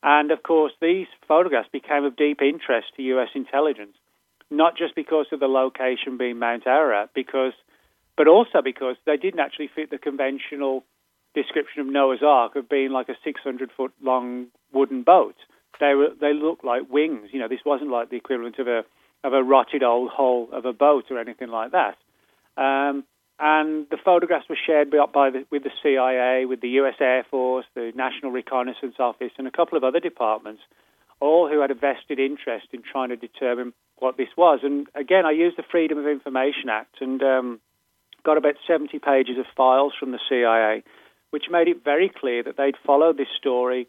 And 0.03 0.31
of 0.31 0.43
course, 0.43 0.73
these 0.81 1.07
photographs 1.27 1.69
became 1.71 2.05
of 2.05 2.15
deep 2.15 2.41
interest 2.41 2.87
to 2.95 3.03
U.S. 3.03 3.29
intelligence, 3.35 3.95
not 4.49 4.75
just 4.77 4.95
because 4.95 5.27
of 5.31 5.39
the 5.39 5.47
location 5.47 6.17
being 6.17 6.39
Mount 6.39 6.65
Ararat, 6.65 7.11
because, 7.13 7.53
but 8.17 8.27
also 8.27 8.61
because 8.63 8.95
they 9.05 9.17
didn't 9.17 9.39
actually 9.39 9.69
fit 9.73 9.91
the 9.91 9.97
conventional 9.97 10.83
description 11.33 11.81
of 11.81 11.87
Noah's 11.87 12.23
Ark 12.25 12.55
of 12.55 12.67
being 12.67 12.91
like 12.91 13.09
a 13.09 13.15
600 13.23 13.69
foot 13.75 13.93
long 14.01 14.47
wooden 14.73 15.03
boat. 15.03 15.35
They 15.79 15.93
were 15.95 16.09
they 16.19 16.33
looked 16.33 16.63
like 16.63 16.91
wings. 16.91 17.29
You 17.31 17.39
know, 17.39 17.47
this 17.47 17.65
wasn't 17.65 17.89
like 17.89 18.09
the 18.09 18.17
equivalent 18.17 18.59
of 18.59 18.67
a 18.67 18.83
of 19.23 19.33
a 19.33 19.43
rotted 19.43 19.83
old 19.83 20.09
hull 20.11 20.49
of 20.51 20.65
a 20.65 20.73
boat 20.73 21.05
or 21.09 21.19
anything 21.19 21.49
like 21.49 21.71
that. 21.71 21.97
Um, 22.57 23.03
and 23.39 23.87
the 23.89 23.97
photographs 24.03 24.47
were 24.49 24.57
shared 24.67 24.91
by, 24.91 25.29
the, 25.31 25.45
with 25.49 25.63
the 25.63 25.71
CIA, 25.81 26.45
with 26.45 26.61
the 26.61 26.69
U.S. 26.69 26.95
Air 26.99 27.25
Force, 27.29 27.65
the 27.73 27.91
National 27.95 28.31
Reconnaissance 28.31 28.95
Office, 28.99 29.31
and 29.37 29.47
a 29.47 29.51
couple 29.51 29.77
of 29.77 29.83
other 29.83 29.99
departments, 29.99 30.61
all 31.19 31.49
who 31.49 31.59
had 31.59 31.71
a 31.71 31.75
vested 31.75 32.19
interest 32.19 32.67
in 32.71 32.83
trying 32.83 33.09
to 33.09 33.15
determine 33.15 33.73
what 33.97 34.17
this 34.17 34.29
was. 34.37 34.59
And 34.63 34.87
again, 34.93 35.25
I 35.25 35.31
used 35.31 35.57
the 35.57 35.63
Freedom 35.71 35.97
of 35.97 36.07
Information 36.07 36.69
Act 36.69 37.01
and 37.01 37.21
um, 37.23 37.59
got 38.23 38.37
about 38.37 38.55
70 38.67 38.99
pages 38.99 39.37
of 39.39 39.45
files 39.55 39.93
from 39.99 40.11
the 40.11 40.19
CIA 40.29 40.83
which 41.31 41.45
made 41.49 41.67
it 41.67 41.83
very 41.83 42.09
clear 42.09 42.43
that 42.43 42.57
they'd 42.57 42.75
followed 42.85 43.17
this 43.17 43.31
story 43.37 43.87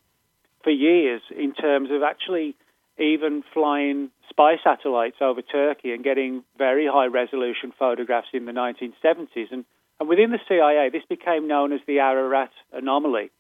for 0.65 0.71
years 0.71 1.21
in 1.37 1.53
terms 1.53 1.91
of 1.91 2.03
actually 2.03 2.57
even 2.99 3.43
flying 3.55 4.11
spy 4.29 4.57
satellites 4.63 5.17
over 5.21 5.43
Turkey 5.43 5.93
and 5.93 6.05
getting 6.05 6.45
very 6.59 6.87
high 6.87 7.07
resolution 7.07 7.73
photographs 7.79 8.29
in 8.33 8.45
the 8.45 8.53
1970s. 8.53 9.51
And, 9.51 9.65
and 9.99 10.09
within 10.09 10.31
the 10.31 10.39
CIA, 10.49 10.91
this 10.91 11.05
became 11.09 11.49
known 11.49 11.73
as 11.73 11.81
the 11.87 11.99
Ararat 11.99 12.51
anomaly. 12.73 13.31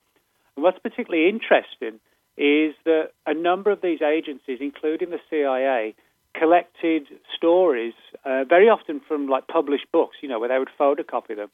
And 0.57 0.63
what's 0.63 0.79
particularly 0.79 1.29
interesting 1.29 2.01
is 2.37 2.75
that 2.85 3.11
a 3.27 3.35
number 3.35 3.71
of 3.71 3.83
these 3.83 4.01
agencies, 4.01 4.59
including 4.61 5.11
the 5.11 5.21
CIA, 5.29 5.95
collected 6.35 7.07
stories, 7.37 7.95
uh, 8.25 8.45
very 8.49 8.69
often 8.69 9.01
from 9.07 9.29
like 9.29 9.47
published 9.47 9.87
books, 9.93 10.17
you 10.23 10.29
know, 10.29 10.41
where 10.41 10.49
they 10.49 10.59
would 10.59 10.71
photocopy 10.81 11.37
them, 11.37 11.51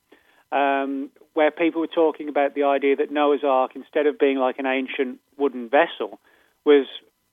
um, 0.53 1.11
where 1.35 1.51
people 1.51 1.81
were 1.81 1.89
talking 1.89 2.29
about 2.29 2.55
the 2.55 2.63
idea 2.63 2.97
that 2.97 3.11
Noah's 3.11 3.43
Ark, 3.45 3.73
instead 3.75 4.07
of 4.07 4.19
being 4.19 4.39
like 4.39 4.59
an 4.59 4.67
ancient 4.67 5.19
wooden 5.37 5.69
vessel, 5.69 6.21
was 6.65 6.87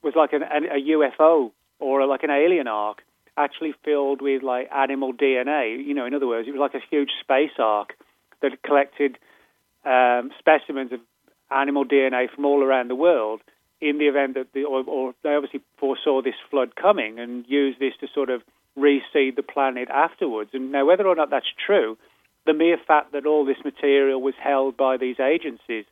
was 0.05 0.13
like 0.15 0.31
an, 0.31 0.43
a 0.43 0.79
UFO 0.91 1.51
or 1.79 2.05
like 2.05 2.23
an 2.23 2.29
alien 2.29 2.67
ark, 2.67 3.01
actually 3.35 3.73
filled 3.83 4.21
with 4.21 4.43
like 4.43 4.69
animal 4.73 5.11
DNA. 5.13 5.85
You 5.85 5.93
know, 5.93 6.05
in 6.05 6.13
other 6.13 6.27
words, 6.27 6.47
it 6.47 6.51
was 6.51 6.59
like 6.59 6.75
a 6.75 6.85
huge 6.89 7.09
space 7.19 7.57
ark 7.59 7.93
that 8.41 8.63
collected 8.63 9.17
um, 9.83 10.31
specimens 10.39 10.93
of 10.93 10.99
animal 11.51 11.83
DNA 11.83 12.29
from 12.33 12.45
all 12.45 12.63
around 12.63 12.89
the 12.89 12.95
world. 12.95 13.41
In 13.81 13.97
the 13.97 14.05
event 14.05 14.35
that 14.35 14.47
the, 14.53 14.63
or, 14.63 14.83
or 14.87 15.13
they 15.21 15.35
obviously 15.35 15.59
foresaw 15.77 16.21
this 16.21 16.35
flood 16.49 16.75
coming 16.75 17.19
and 17.19 17.43
used 17.47 17.77
this 17.79 17.93
to 17.99 18.07
sort 18.15 18.29
of 18.29 18.41
reseed 18.77 19.35
the 19.35 19.43
planet 19.43 19.89
afterwards. 19.89 20.51
And 20.53 20.71
now, 20.71 20.85
whether 20.85 21.05
or 21.05 21.15
not 21.15 21.29
that's 21.29 21.51
true 21.65 21.97
the 22.45 22.53
mere 22.53 22.77
fact 22.87 23.11
that 23.11 23.25
all 23.25 23.43
this 23.43 23.57
material 23.65 24.21
was 24.21 24.35
held 24.41 24.77
by 24.77 24.97
these 24.97 25.19
agencies 25.19 25.85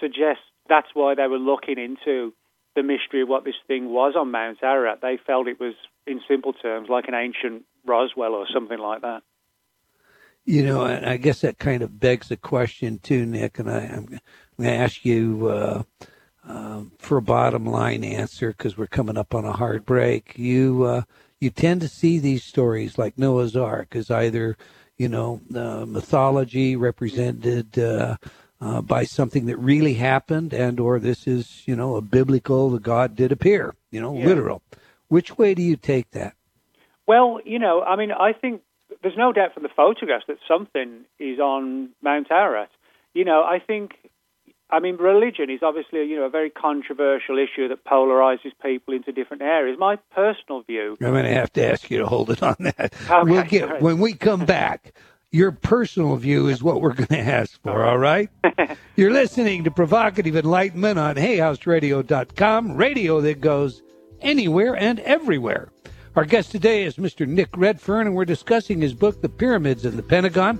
suggests 0.00 0.44
that's 0.68 0.88
why 0.94 1.14
they 1.14 1.26
were 1.26 1.38
looking 1.38 1.78
into 1.78 2.32
the 2.74 2.82
mystery 2.82 3.22
of 3.22 3.28
what 3.28 3.44
this 3.44 3.54
thing 3.66 3.90
was 3.90 4.14
on 4.16 4.30
Mount 4.30 4.58
Ararat. 4.62 5.00
They 5.00 5.18
felt 5.26 5.48
it 5.48 5.60
was, 5.60 5.74
in 6.06 6.20
simple 6.28 6.52
terms, 6.52 6.88
like 6.88 7.08
an 7.08 7.14
ancient 7.14 7.64
Roswell 7.84 8.34
or 8.34 8.46
something 8.52 8.78
like 8.78 9.02
that. 9.02 9.22
You 10.44 10.64
know, 10.64 10.84
and 10.84 11.04
I 11.04 11.18
guess 11.18 11.42
that 11.42 11.58
kind 11.58 11.82
of 11.82 12.00
begs 12.00 12.28
the 12.28 12.36
question 12.36 12.98
too, 12.98 13.26
Nick. 13.26 13.58
And 13.58 13.70
I, 13.70 13.80
am 13.80 14.06
going 14.06 14.20
to 14.60 14.70
ask 14.70 15.04
you 15.04 15.48
uh, 15.48 15.82
uh, 16.48 16.82
for 16.98 17.18
a 17.18 17.22
bottom 17.22 17.66
line 17.66 18.02
answer 18.02 18.48
because 18.48 18.78
we're 18.78 18.86
coming 18.86 19.18
up 19.18 19.34
on 19.34 19.44
a 19.44 19.52
hard 19.52 19.84
break. 19.84 20.38
You 20.38 20.84
uh, 20.84 21.02
you 21.38 21.50
tend 21.50 21.82
to 21.82 21.88
see 21.88 22.18
these 22.18 22.44
stories 22.44 22.96
like 22.96 23.18
Noah's 23.18 23.56
Ark 23.56 23.94
as 23.94 24.10
either 24.10 24.56
you 24.98 25.08
know, 25.08 25.40
uh, 25.54 25.86
mythology 25.86 26.76
represented 26.76 27.78
uh, 28.60 28.82
by 28.82 29.04
something 29.04 29.46
that 29.46 29.56
really 29.58 29.94
happened, 29.94 30.52
and 30.52 30.80
or 30.80 30.98
this 30.98 31.26
is, 31.26 31.62
you 31.66 31.76
know, 31.76 31.96
a 31.96 32.00
biblical, 32.00 32.70
the 32.70 32.80
God 32.80 33.14
did 33.14 33.32
appear, 33.32 33.74
you 33.90 34.00
know, 34.00 34.16
yeah. 34.16 34.26
literal. 34.26 34.62
Which 35.08 35.38
way 35.38 35.54
do 35.54 35.62
you 35.62 35.76
take 35.76 36.10
that? 36.10 36.34
Well, 37.06 37.40
you 37.44 37.58
know, 37.58 37.82
I 37.82 37.96
mean, 37.96 38.12
I 38.12 38.32
think 38.32 38.62
there's 39.02 39.16
no 39.16 39.32
doubt 39.32 39.54
from 39.54 39.62
the 39.62 39.70
photographs 39.74 40.24
that 40.28 40.38
something 40.46 41.04
is 41.18 41.38
on 41.38 41.90
Mount 42.02 42.30
Ararat. 42.30 42.70
You 43.14 43.24
know, 43.24 43.42
I 43.42 43.58
think 43.58 43.92
I 44.70 44.80
mean, 44.80 44.96
religion 44.96 45.48
is 45.48 45.60
obviously 45.62 46.04
you 46.04 46.16
know 46.16 46.24
a 46.24 46.30
very 46.30 46.50
controversial 46.50 47.38
issue 47.38 47.68
that 47.68 47.84
polarizes 47.84 48.52
people 48.62 48.94
into 48.94 49.12
different 49.12 49.42
areas. 49.42 49.78
My 49.78 49.96
personal 50.14 50.62
view. 50.62 50.96
I'm 51.00 51.12
going 51.12 51.24
to 51.24 51.32
have 51.32 51.52
to 51.54 51.72
ask 51.72 51.90
you 51.90 51.98
to 51.98 52.06
hold 52.06 52.30
it 52.30 52.42
on 52.42 52.56
that. 52.60 52.94
Okay, 53.08 53.30
we'll 53.30 53.44
get 53.44 53.80
when 53.80 53.98
we 53.98 54.12
come 54.12 54.44
back. 54.44 54.92
Your 55.30 55.52
personal 55.52 56.16
view 56.16 56.48
is 56.48 56.62
what 56.62 56.80
we're 56.80 56.94
going 56.94 57.08
to 57.08 57.18
ask 57.18 57.60
for. 57.62 57.84
All 57.84 57.98
right. 57.98 58.30
You're 58.96 59.12
listening 59.12 59.64
to 59.64 59.70
provocative 59.70 60.34
enlightenment 60.34 60.98
on 60.98 61.16
HayHouseRadio.com, 61.16 62.74
radio 62.74 63.20
that 63.20 63.42
goes 63.42 63.82
anywhere 64.22 64.74
and 64.74 64.98
everywhere. 65.00 65.70
Our 66.16 66.24
guest 66.24 66.50
today 66.50 66.84
is 66.84 66.96
Mr. 66.96 67.28
Nick 67.28 67.54
Redfern, 67.58 68.06
and 68.06 68.16
we're 68.16 68.24
discussing 68.24 68.80
his 68.80 68.94
book, 68.94 69.20
The 69.20 69.28
Pyramids 69.28 69.84
and 69.84 69.98
the 69.98 70.02
Pentagon. 70.02 70.58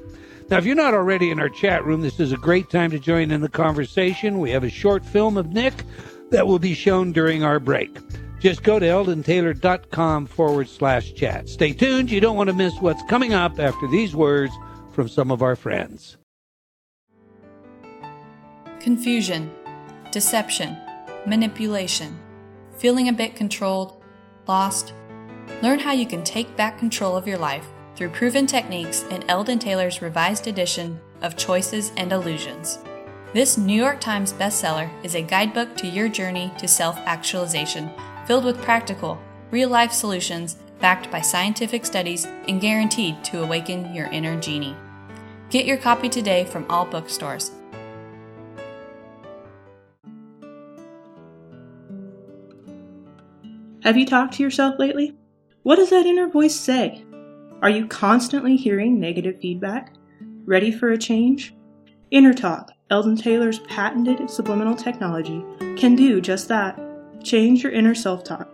Now, 0.51 0.59
if 0.59 0.67
you're 0.67 0.77
not 0.77 0.93
already 0.93 1.31
in 1.31 1.41
our 1.41 1.49
chat 1.49 1.83
room, 1.87 2.03
this 2.03 2.21
is 2.21 2.33
a 2.33 2.37
great 2.37 2.69
time 2.69 2.91
to 2.91 2.99
join 2.99 3.31
in 3.31 3.41
the 3.41 3.49
conversation. 3.49 4.39
We 4.39 4.51
have 4.51 4.65
a 4.65 4.71
short 4.71 5.03
film 5.03 5.39
of 5.39 5.51
Nick 5.51 5.83
that 6.31 6.47
will 6.47 6.59
be 6.59 6.75
shown 6.75 7.13
during 7.13 7.43
our 7.43 7.59
break. 7.59 7.97
Just 8.41 8.63
go 8.63 8.79
to 8.79 8.87
eldontaylor.com 8.87 10.27
forward 10.27 10.69
slash 10.69 11.15
chat. 11.15 11.49
Stay 11.49 11.73
tuned. 11.73 12.11
You 12.11 12.21
don't 12.21 12.37
want 12.37 12.49
to 12.49 12.55
miss 12.55 12.75
what's 12.81 13.03
coming 13.05 13.35
up 13.35 13.59
after 13.59 13.89
these 13.89 14.15
words 14.15 14.53
from 14.93 15.09
some 15.09 15.31
of 15.31 15.43
our 15.43 15.57
friends. 15.57 16.17
Confusion, 18.81 19.51
deception, 20.13 20.77
manipulation, 21.27 22.19
feeling 22.79 23.09
a 23.09 23.13
bit 23.13 23.35
controlled, 23.35 24.03
lost. 24.47 24.93
Learn 25.63 25.79
how 25.79 25.93
you 25.93 26.07
can 26.07 26.23
take 26.23 26.57
back 26.57 26.79
control 26.79 27.17
of 27.17 27.27
your 27.27 27.39
life 27.39 27.67
through 27.97 28.11
proven 28.11 28.47
techniques 28.47 29.03
in 29.11 29.29
Eldon 29.29 29.59
Taylor's 29.59 30.01
revised 30.01 30.47
edition 30.47 31.01
of 31.23 31.37
Choices 31.37 31.91
and 31.97 32.13
Illusions. 32.13 32.79
This 33.35 33.59
New 33.59 33.75
York 33.75 34.01
Times 34.01 34.33
bestseller 34.33 34.91
is 35.05 35.15
a 35.15 35.23
guidebook 35.23 35.77
to 35.77 35.87
your 35.87 36.09
journey 36.09 36.53
to 36.59 36.67
self 36.69 36.97
actualization, 36.99 37.91
filled 38.29 38.45
with 38.45 38.61
practical, 38.61 39.19
real 39.51 39.71
life 39.71 39.91
solutions 39.91 40.59
backed 40.81 41.11
by 41.11 41.19
scientific 41.19 41.87
studies 41.87 42.27
and 42.47 42.61
guaranteed 42.61 43.25
to 43.25 43.43
awaken 43.43 43.95
your 43.95 44.07
inner 44.09 44.39
genie. 44.39 44.77
Get 45.49 45.65
your 45.65 45.79
copy 45.79 46.11
today 46.11 46.45
from 46.45 46.67
all 46.69 46.85
bookstores. 46.85 47.53
Have 53.83 53.97
you 53.97 54.05
talked 54.05 54.35
to 54.35 54.43
yourself 54.43 54.79
lately? 54.79 55.17
What 55.63 55.77
does 55.77 55.89
that 55.89 56.05
inner 56.05 56.29
voice 56.29 56.55
say? 56.55 57.03
Are 57.63 57.71
you 57.71 57.87
constantly 57.87 58.57
hearing 58.57 59.01
negative 59.01 59.41
feedback? 59.41 59.95
Ready 60.45 60.71
for 60.71 60.91
a 60.91 60.99
change? 60.99 61.55
Inner 62.11 62.35
Talk, 62.35 62.73
Eldon 62.91 63.17
Taylor's 63.17 63.61
patented 63.61 64.29
subliminal 64.29 64.77
technology, 64.77 65.43
can 65.79 65.97
do 65.97 66.21
just 66.21 66.49
that. 66.49 66.79
Change 67.29 67.63
your 67.63 67.73
inner 67.73 67.95
self 67.95 68.25
talk. 68.25 68.49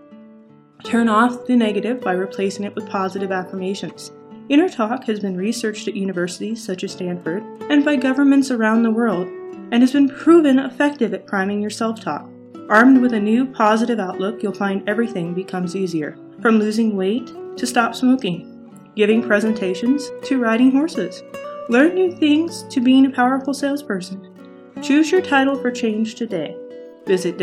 Turn 0.82 1.08
off 1.08 1.46
the 1.46 1.54
negative 1.54 2.00
by 2.00 2.10
replacing 2.10 2.64
it 2.64 2.74
with 2.74 2.90
positive 2.90 3.30
affirmations. 3.30 4.10
Inner 4.48 4.68
Talk 4.68 5.04
has 5.04 5.20
been 5.20 5.37
researched 5.37 5.87
at 5.87 5.94
universities 5.94 6.60
such 6.60 6.82
as 6.82 6.90
Stanford 6.90 7.44
and 7.70 7.84
by 7.84 7.94
governments 7.94 8.50
around 8.50 8.82
the 8.82 8.90
world 8.90 9.28
and 9.70 9.74
has 9.74 9.92
been 9.92 10.08
proven 10.08 10.58
effective 10.58 11.14
at 11.14 11.24
priming 11.24 11.60
your 11.60 11.70
self 11.70 12.00
talk. 12.00 12.28
Armed 12.68 13.00
with 13.00 13.12
a 13.12 13.20
new 13.20 13.46
positive 13.46 14.00
outlook, 14.00 14.42
you'll 14.42 14.52
find 14.52 14.82
everything 14.88 15.34
becomes 15.34 15.76
easier 15.76 16.18
from 16.42 16.58
losing 16.58 16.96
weight 16.96 17.30
to 17.56 17.68
stop 17.68 17.94
smoking, 17.94 18.72
giving 18.96 19.22
presentations 19.22 20.10
to 20.24 20.40
riding 20.40 20.72
horses. 20.72 21.22
Learn 21.68 21.94
new 21.94 22.10
things 22.10 22.64
to 22.70 22.80
being 22.80 23.06
a 23.06 23.10
powerful 23.10 23.54
salesperson. 23.54 24.34
Choose 24.82 25.12
your 25.12 25.22
title 25.22 25.54
for 25.54 25.70
change 25.70 26.16
today. 26.16 26.56
Visit 27.06 27.38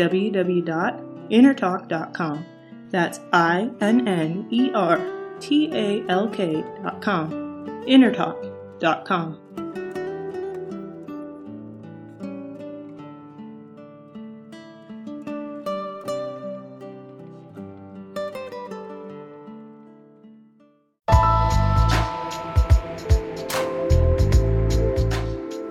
www.innertalk.com. 1.32 2.46
That's 2.90 3.20
I 3.32 3.70
N 3.80 4.06
N 4.06 4.46
E 4.50 4.70
R 4.74 5.00
T 5.40 5.70
A 5.72 6.04
L 6.08 6.28
K.com. 6.28 7.84
Innertalk.com. 7.86 9.38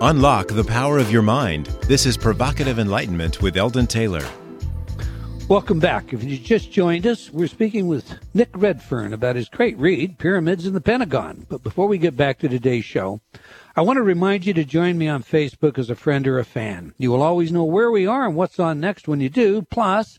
Unlock 0.04 0.48
the 0.48 0.64
power 0.64 0.98
of 0.98 1.12
your 1.12 1.22
mind. 1.22 1.66
This 1.86 2.06
is 2.06 2.16
Provocative 2.16 2.80
Enlightenment 2.80 3.40
with 3.40 3.56
Eldon 3.56 3.86
Taylor. 3.86 4.24
Welcome 5.52 5.80
back. 5.80 6.14
If 6.14 6.24
you 6.24 6.38
just 6.38 6.72
joined 6.72 7.06
us, 7.06 7.30
we're 7.30 7.46
speaking 7.46 7.86
with 7.86 8.18
Nick 8.32 8.48
Redfern 8.54 9.12
about 9.12 9.36
his 9.36 9.50
great 9.50 9.76
read, 9.76 10.16
Pyramids 10.16 10.64
in 10.64 10.72
the 10.72 10.80
Pentagon. 10.80 11.44
But 11.46 11.62
before 11.62 11.86
we 11.88 11.98
get 11.98 12.16
back 12.16 12.38
to 12.38 12.48
today's 12.48 12.86
show, 12.86 13.20
I 13.76 13.82
want 13.82 13.98
to 13.98 14.02
remind 14.02 14.46
you 14.46 14.54
to 14.54 14.64
join 14.64 14.96
me 14.96 15.08
on 15.08 15.22
Facebook 15.22 15.78
as 15.78 15.90
a 15.90 15.94
friend 15.94 16.26
or 16.26 16.38
a 16.38 16.44
fan. 16.46 16.94
You 16.96 17.10
will 17.10 17.20
always 17.20 17.52
know 17.52 17.64
where 17.64 17.90
we 17.90 18.06
are 18.06 18.24
and 18.24 18.34
what's 18.34 18.58
on 18.58 18.80
next 18.80 19.06
when 19.06 19.20
you 19.20 19.28
do. 19.28 19.60
Plus, 19.60 20.18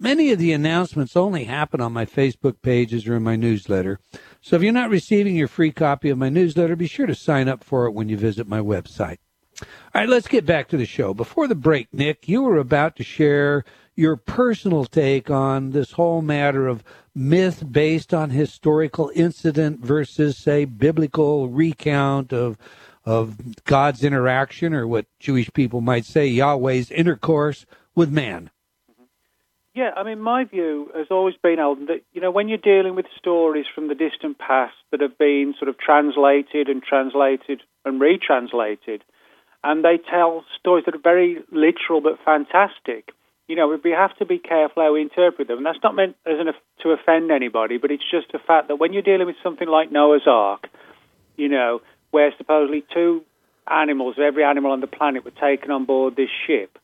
many 0.00 0.32
of 0.32 0.40
the 0.40 0.52
announcements 0.52 1.16
only 1.16 1.44
happen 1.44 1.80
on 1.80 1.92
my 1.92 2.04
Facebook 2.04 2.60
pages 2.60 3.06
or 3.06 3.14
in 3.14 3.22
my 3.22 3.36
newsletter. 3.36 4.00
So 4.40 4.56
if 4.56 4.62
you're 4.62 4.72
not 4.72 4.90
receiving 4.90 5.36
your 5.36 5.46
free 5.46 5.70
copy 5.70 6.10
of 6.10 6.18
my 6.18 6.28
newsletter, 6.28 6.74
be 6.74 6.88
sure 6.88 7.06
to 7.06 7.14
sign 7.14 7.46
up 7.46 7.62
for 7.62 7.86
it 7.86 7.92
when 7.92 8.08
you 8.08 8.16
visit 8.16 8.48
my 8.48 8.58
website. 8.58 9.18
All 9.60 10.00
right, 10.00 10.08
let's 10.08 10.26
get 10.26 10.44
back 10.44 10.66
to 10.68 10.76
the 10.76 10.86
show. 10.86 11.14
Before 11.14 11.46
the 11.46 11.54
break, 11.54 11.86
Nick, 11.92 12.26
you 12.26 12.42
were 12.42 12.56
about 12.56 12.96
to 12.96 13.04
share 13.04 13.64
your 13.94 14.16
personal 14.16 14.84
take 14.84 15.30
on 15.30 15.70
this 15.70 15.92
whole 15.92 16.22
matter 16.22 16.66
of 16.66 16.82
myth 17.14 17.64
based 17.70 18.14
on 18.14 18.30
historical 18.30 19.10
incident 19.14 19.80
versus, 19.80 20.36
say, 20.36 20.64
biblical 20.64 21.48
recount 21.48 22.32
of 22.32 22.56
of 23.04 23.64
God's 23.64 24.04
interaction, 24.04 24.72
or 24.72 24.86
what 24.86 25.06
Jewish 25.18 25.52
people 25.52 25.80
might 25.80 26.04
say, 26.04 26.26
Yahweh's 26.26 26.90
intercourse 26.90 27.66
with 27.94 28.10
man. 28.10 28.50
Mm-hmm. 28.90 29.04
Yeah, 29.74 29.90
I 29.96 30.04
mean, 30.04 30.20
my 30.20 30.44
view 30.44 30.90
has 30.94 31.08
always 31.10 31.34
been, 31.42 31.58
Eldon, 31.58 31.86
that, 31.86 32.02
you 32.12 32.20
know, 32.20 32.30
when 32.30 32.48
you're 32.48 32.58
dealing 32.58 32.94
with 32.94 33.06
stories 33.18 33.66
from 33.74 33.88
the 33.88 33.94
distant 33.94 34.38
past 34.38 34.74
that 34.90 35.00
have 35.00 35.18
been 35.18 35.54
sort 35.58 35.68
of 35.68 35.78
translated 35.78 36.68
and 36.68 36.82
translated 36.82 37.62
and 37.84 38.00
retranslated, 38.00 39.02
and 39.64 39.84
they 39.84 39.98
tell 39.98 40.44
stories 40.58 40.84
that 40.84 40.94
are 40.94 40.98
very 41.02 41.38
literal 41.50 42.00
but 42.00 42.18
fantastic, 42.24 43.10
you 43.48 43.56
know, 43.56 43.76
we 43.82 43.90
have 43.90 44.16
to 44.18 44.24
be 44.24 44.38
careful 44.38 44.82
how 44.82 44.92
we 44.92 45.02
interpret 45.02 45.48
them. 45.48 45.58
And 45.58 45.66
that's 45.66 45.82
not 45.82 45.94
meant 45.94 46.16
as 46.26 46.38
an, 46.38 46.52
to 46.82 46.90
offend 46.90 47.30
anybody, 47.30 47.78
but 47.78 47.90
it's 47.90 48.08
just 48.10 48.32
a 48.34 48.38
fact 48.38 48.68
that 48.68 48.76
when 48.76 48.92
you're 48.92 49.02
dealing 49.02 49.26
with 49.26 49.36
something 49.42 49.68
like 49.68 49.90
Noah's 49.90 50.26
Ark, 50.26 50.68
you 51.36 51.48
know, 51.48 51.80
where 52.10 52.32
supposedly 52.38 52.84
two 52.94 53.24
animals, 53.66 54.16
every 54.18 54.44
animal 54.44 54.72
on 54.72 54.80
the 54.80 54.86
planet, 54.86 55.24
were 55.24 55.30
taken 55.32 55.70
on 55.70 55.84
board 55.84 56.16
this 56.16 56.30
ship, 56.46 56.78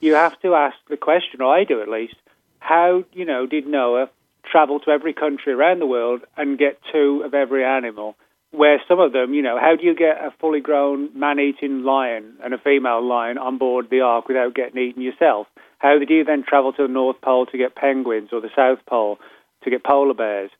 you 0.00 0.14
have 0.14 0.38
to 0.40 0.54
ask 0.54 0.76
the 0.88 0.96
question, 0.96 1.40
or 1.40 1.54
I 1.54 1.64
do 1.64 1.80
at 1.80 1.88
least, 1.88 2.16
how 2.58 3.04
you 3.12 3.24
know 3.24 3.46
did 3.46 3.66
Noah 3.66 4.10
travel 4.50 4.80
to 4.80 4.90
every 4.90 5.14
country 5.14 5.52
around 5.52 5.80
the 5.80 5.86
world 5.86 6.22
and 6.36 6.58
get 6.58 6.78
two 6.92 7.22
of 7.24 7.34
every 7.34 7.64
animal? 7.64 8.16
Where 8.50 8.80
some 8.86 9.00
of 9.00 9.12
them, 9.12 9.34
you 9.34 9.42
know, 9.42 9.58
how 9.58 9.74
do 9.74 9.84
you 9.84 9.96
get 9.96 10.16
a 10.18 10.32
fully 10.40 10.60
grown 10.60 11.18
man-eating 11.18 11.82
lion 11.82 12.34
and 12.42 12.54
a 12.54 12.58
female 12.58 13.02
lion 13.02 13.36
on 13.36 13.58
board 13.58 13.88
the 13.90 14.02
ark 14.02 14.28
without 14.28 14.54
getting 14.54 14.80
eaten 14.80 15.02
yourself? 15.02 15.48
How 15.84 15.98
did 15.98 16.08
you 16.08 16.24
then 16.24 16.44
travel 16.48 16.72
to 16.72 16.86
the 16.86 16.92
North 16.92 17.20
Pole 17.20 17.44
to 17.44 17.58
get 17.58 17.74
penguins 17.74 18.30
or 18.32 18.40
the 18.40 18.48
South 18.56 18.78
Pole 18.86 19.18
to 19.64 19.70
get 19.70 19.84
polar 19.84 20.14
bears, 20.14 20.50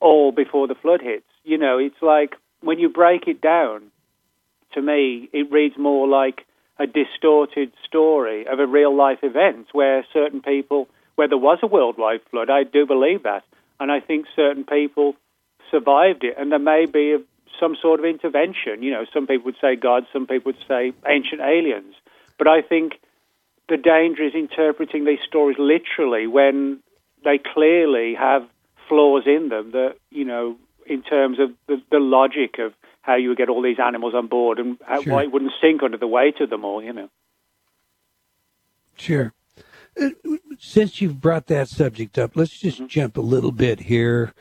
all 0.00 0.32
before 0.32 0.66
the 0.66 0.74
flood 0.74 1.00
hits? 1.00 1.28
You 1.44 1.58
know, 1.58 1.78
it's 1.78 2.02
like 2.02 2.34
when 2.60 2.80
you 2.80 2.88
break 2.88 3.28
it 3.28 3.40
down, 3.40 3.82
to 4.72 4.82
me, 4.82 5.28
it 5.32 5.52
reads 5.52 5.78
more 5.78 6.08
like 6.08 6.44
a 6.80 6.88
distorted 6.88 7.70
story 7.86 8.48
of 8.48 8.58
a 8.58 8.66
real 8.66 8.92
life 8.96 9.20
event 9.22 9.68
where 9.70 10.04
certain 10.12 10.42
people 10.42 10.88
where 11.14 11.28
there 11.28 11.38
was 11.38 11.60
a 11.62 11.68
worldwide 11.68 12.22
flood. 12.32 12.50
I 12.50 12.64
do 12.64 12.84
believe 12.84 13.22
that. 13.22 13.44
And 13.78 13.92
I 13.92 14.00
think 14.00 14.26
certain 14.34 14.64
people 14.64 15.14
survived 15.70 16.24
it. 16.24 16.34
And 16.36 16.50
there 16.50 16.58
may 16.58 16.86
be 16.86 17.18
some 17.60 17.76
sort 17.80 18.00
of 18.00 18.06
intervention. 18.06 18.82
You 18.82 18.90
know, 18.90 19.04
some 19.14 19.28
people 19.28 19.44
would 19.44 19.60
say 19.60 19.76
God, 19.76 20.02
some 20.12 20.26
people 20.26 20.50
would 20.50 20.66
say 20.66 20.92
ancient 21.06 21.40
aliens. 21.40 21.94
But 22.38 22.48
I 22.48 22.60
think 22.60 22.94
the 23.68 23.76
danger 23.76 24.24
is 24.24 24.34
interpreting 24.34 25.04
these 25.04 25.20
stories 25.26 25.56
literally 25.58 26.26
when 26.26 26.80
they 27.24 27.38
clearly 27.38 28.14
have 28.14 28.42
flaws 28.88 29.24
in 29.26 29.48
them 29.48 29.72
that, 29.72 29.96
you 30.10 30.24
know, 30.24 30.56
in 30.86 31.02
terms 31.02 31.38
of 31.38 31.50
the, 31.66 31.82
the 31.90 31.98
logic 31.98 32.58
of 32.58 32.74
how 33.00 33.16
you 33.16 33.30
would 33.30 33.38
get 33.38 33.48
all 33.48 33.62
these 33.62 33.78
animals 33.78 34.14
on 34.14 34.26
board 34.26 34.58
and 34.58 34.78
sure. 35.02 35.12
why 35.12 35.22
it 35.22 35.32
wouldn't 35.32 35.52
sink 35.60 35.82
under 35.82 35.96
the 35.96 36.06
weight 36.06 36.40
of 36.40 36.50
them 36.50 36.64
all, 36.64 36.82
you 36.82 36.92
know. 36.92 37.08
Sure. 38.96 39.32
Since 40.58 41.00
you've 41.00 41.20
brought 41.20 41.46
that 41.46 41.68
subject 41.68 42.18
up, 42.18 42.36
let's 42.36 42.58
just 42.58 42.78
mm-hmm. 42.78 42.86
jump 42.86 43.16
a 43.16 43.22
little 43.22 43.52
bit 43.52 43.80
here, 43.80 44.34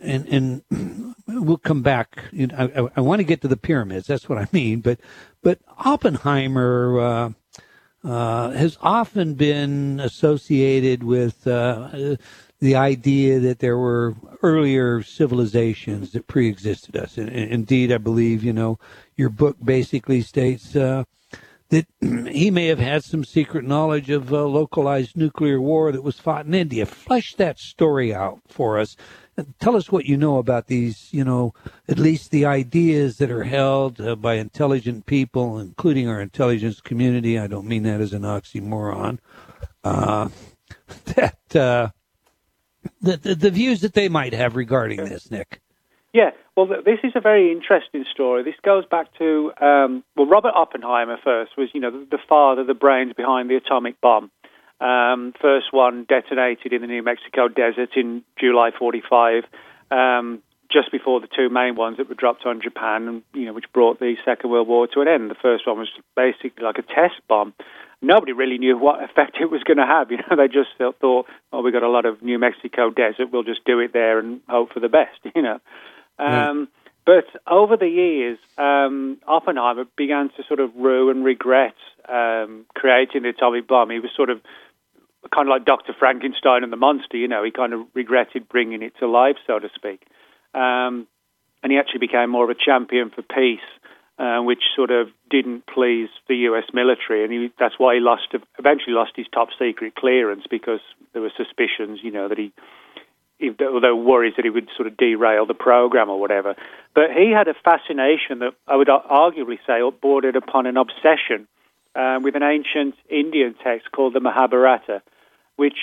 and 0.00 0.62
and 0.70 1.14
we'll 1.26 1.56
come 1.56 1.82
back. 1.82 2.24
You 2.30 2.48
know, 2.48 2.90
I, 2.94 2.98
I, 2.98 3.00
want 3.00 3.20
to 3.20 3.24
get 3.24 3.40
to 3.40 3.48
the 3.48 3.56
pyramids. 3.56 4.06
That's 4.06 4.28
what 4.28 4.36
I 4.36 4.48
mean. 4.52 4.80
But 4.80 5.00
but 5.42 5.60
Oppenheimer 5.78 7.00
uh, 7.00 7.32
uh, 8.04 8.50
has 8.50 8.78
often 8.80 9.34
been 9.34 10.00
associated 10.00 11.02
with 11.02 11.46
uh, 11.46 12.16
the 12.60 12.76
idea 12.76 13.38
that 13.40 13.58
there 13.58 13.76
were 13.76 14.14
earlier 14.42 15.02
civilizations 15.02 16.12
that 16.12 16.26
pre-existed 16.26 16.96
us. 16.96 17.16
And, 17.18 17.28
and 17.28 17.50
indeed, 17.50 17.92
I 17.92 17.98
believe 17.98 18.42
you 18.42 18.52
know 18.52 18.78
your 19.16 19.30
book 19.30 19.56
basically 19.62 20.22
states 20.22 20.74
uh, 20.74 21.04
that 21.70 21.86
he 22.00 22.50
may 22.50 22.66
have 22.66 22.78
had 22.78 23.04
some 23.04 23.24
secret 23.24 23.64
knowledge 23.64 24.10
of 24.10 24.32
a 24.32 24.44
localized 24.44 25.16
nuclear 25.16 25.60
war 25.60 25.92
that 25.92 26.02
was 26.02 26.18
fought 26.18 26.46
in 26.46 26.54
India. 26.54 26.86
Flesh 26.86 27.34
that 27.34 27.58
story 27.58 28.14
out 28.14 28.40
for 28.48 28.78
us. 28.78 28.96
Tell 29.60 29.76
us 29.76 29.90
what 29.90 30.06
you 30.06 30.16
know 30.16 30.38
about 30.38 30.66
these, 30.66 31.08
you 31.12 31.24
know, 31.24 31.54
at 31.88 31.98
least 31.98 32.30
the 32.30 32.44
ideas 32.44 33.18
that 33.18 33.30
are 33.30 33.44
held 33.44 34.00
uh, 34.00 34.16
by 34.16 34.34
intelligent 34.34 35.06
people, 35.06 35.58
including 35.58 36.08
our 36.08 36.20
intelligence 36.20 36.80
community. 36.80 37.38
I 37.38 37.46
don't 37.46 37.66
mean 37.66 37.84
that 37.84 38.00
as 38.00 38.12
an 38.12 38.22
oxymoron. 38.22 39.18
Uh, 39.84 40.28
that 41.04 41.56
uh, 41.56 41.90
the, 43.00 43.16
the, 43.16 43.34
the 43.34 43.50
views 43.50 43.80
that 43.82 43.94
they 43.94 44.08
might 44.08 44.32
have 44.32 44.56
regarding 44.56 45.04
this, 45.04 45.30
Nick. 45.30 45.60
Yeah, 46.12 46.30
well, 46.56 46.66
this 46.66 46.98
is 47.04 47.12
a 47.14 47.20
very 47.20 47.52
interesting 47.52 48.04
story. 48.10 48.42
This 48.42 48.56
goes 48.64 48.84
back 48.86 49.16
to 49.18 49.52
um, 49.60 50.02
well, 50.16 50.26
Robert 50.26 50.52
Oppenheimer 50.54 51.18
first 51.22 51.52
was 51.56 51.68
you 51.74 51.80
know 51.80 51.90
the, 51.90 52.06
the 52.10 52.18
father, 52.28 52.64
the 52.64 52.74
brains 52.74 53.12
behind 53.12 53.50
the 53.50 53.56
atomic 53.56 54.00
bomb. 54.00 54.30
Um, 54.80 55.34
first 55.40 55.72
one 55.72 56.04
detonated 56.08 56.72
in 56.72 56.80
the 56.80 56.86
New 56.86 57.02
Mexico 57.02 57.48
desert 57.48 57.90
in 57.96 58.22
July 58.38 58.70
45, 58.78 59.44
um, 59.90 60.40
just 60.70 60.92
before 60.92 61.20
the 61.20 61.26
two 61.26 61.48
main 61.48 61.74
ones 61.74 61.96
that 61.96 62.08
were 62.08 62.14
dropped 62.14 62.46
on 62.46 62.60
Japan, 62.62 63.22
you 63.34 63.46
know 63.46 63.52
which 63.52 63.72
brought 63.72 63.98
the 63.98 64.14
Second 64.24 64.50
World 64.50 64.68
War 64.68 64.86
to 64.86 65.00
an 65.00 65.08
end. 65.08 65.30
The 65.30 65.34
first 65.34 65.66
one 65.66 65.78
was 65.78 65.88
basically 66.14 66.64
like 66.64 66.78
a 66.78 66.82
test 66.82 67.20
bomb. 67.26 67.54
Nobody 68.00 68.32
really 68.32 68.58
knew 68.58 68.78
what 68.78 69.02
effect 69.08 69.38
it 69.40 69.50
was 69.50 69.64
going 69.64 69.78
to 69.78 69.86
have. 69.86 70.10
You 70.10 70.18
know, 70.18 70.36
they 70.36 70.46
just 70.46 70.70
thought, 70.78 71.26
"Oh, 71.52 71.62
we 71.62 71.72
got 71.72 71.82
a 71.82 71.88
lot 71.88 72.06
of 72.06 72.22
New 72.22 72.38
Mexico 72.38 72.90
desert. 72.90 73.32
We'll 73.32 73.42
just 73.42 73.64
do 73.64 73.80
it 73.80 73.92
there 73.92 74.18
and 74.18 74.40
hope 74.48 74.72
for 74.72 74.80
the 74.80 74.88
best." 74.88 75.18
You 75.34 75.42
know. 75.42 75.60
Um, 76.18 76.68
But 77.08 77.24
over 77.46 77.74
the 77.78 77.88
years, 77.88 78.38
um, 78.58 79.16
Oppenheimer 79.26 79.86
began 79.96 80.28
to 80.36 80.42
sort 80.46 80.60
of 80.60 80.76
rue 80.76 81.08
and 81.08 81.24
regret 81.24 81.74
um, 82.06 82.66
creating 82.74 83.22
the 83.22 83.30
atomic 83.30 83.66
bomb. 83.66 83.88
He 83.88 83.98
was 83.98 84.10
sort 84.14 84.28
of 84.28 84.42
kind 85.30 85.48
of 85.48 85.50
like 85.50 85.64
Dr. 85.64 85.94
Frankenstein 85.98 86.64
and 86.64 86.72
the 86.72 86.76
monster, 86.76 87.16
you 87.16 87.28
know, 87.28 87.44
he 87.44 87.50
kind 87.50 87.72
of 87.72 87.80
regretted 87.94 88.48
bringing 88.48 88.82
it 88.82 88.94
to 89.00 89.08
life, 89.08 89.36
so 89.46 89.58
to 89.58 89.68
speak. 89.74 90.02
Um, 90.54 91.06
and 91.62 91.72
he 91.72 91.78
actually 91.78 92.00
became 92.00 92.30
more 92.30 92.44
of 92.44 92.50
a 92.50 92.54
champion 92.54 93.10
for 93.10 93.22
peace, 93.22 93.60
uh, 94.18 94.40
which 94.40 94.62
sort 94.74 94.90
of 94.90 95.08
didn't 95.30 95.66
please 95.66 96.08
the 96.28 96.36
U.S. 96.50 96.64
military, 96.72 97.24
and 97.24 97.32
he, 97.32 97.52
that's 97.58 97.78
why 97.78 97.94
he 97.94 98.00
lost, 98.00 98.28
eventually 98.58 98.94
lost 98.94 99.12
his 99.16 99.26
top 99.32 99.48
secret 99.58 99.94
clearance 99.94 100.44
because 100.50 100.80
there 101.12 101.22
were 101.22 101.32
suspicions, 101.36 102.00
you 102.02 102.10
know, 102.10 102.28
that 102.28 102.38
he 102.38 102.52
although 103.40 103.94
worries 103.94 104.34
that 104.36 104.44
he 104.44 104.50
would 104.50 104.68
sort 104.76 104.88
of 104.88 104.96
derail 104.96 105.46
the 105.46 105.54
program 105.54 106.10
or 106.10 106.18
whatever. 106.18 106.56
But 106.94 107.12
he 107.16 107.30
had 107.30 107.46
a 107.46 107.54
fascination 107.54 108.40
that 108.40 108.54
I 108.66 108.74
would 108.74 108.88
arguably 108.88 109.58
say 109.64 109.80
bordered 110.00 110.34
upon 110.34 110.66
an 110.66 110.76
obsession 110.76 111.46
um, 111.94 112.22
with 112.22 112.34
an 112.34 112.42
ancient 112.42 112.94
Indian 113.08 113.54
text 113.62 113.90
called 113.92 114.14
the 114.14 114.20
Mahabharata, 114.20 115.02
which, 115.58 115.78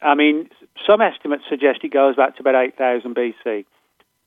I 0.00 0.14
mean, 0.14 0.48
some 0.86 1.00
estimates 1.00 1.42
suggest 1.50 1.80
it 1.82 1.92
goes 1.92 2.14
back 2.14 2.36
to 2.36 2.42
about 2.42 2.54
8000 2.54 3.14
BC. 3.14 3.64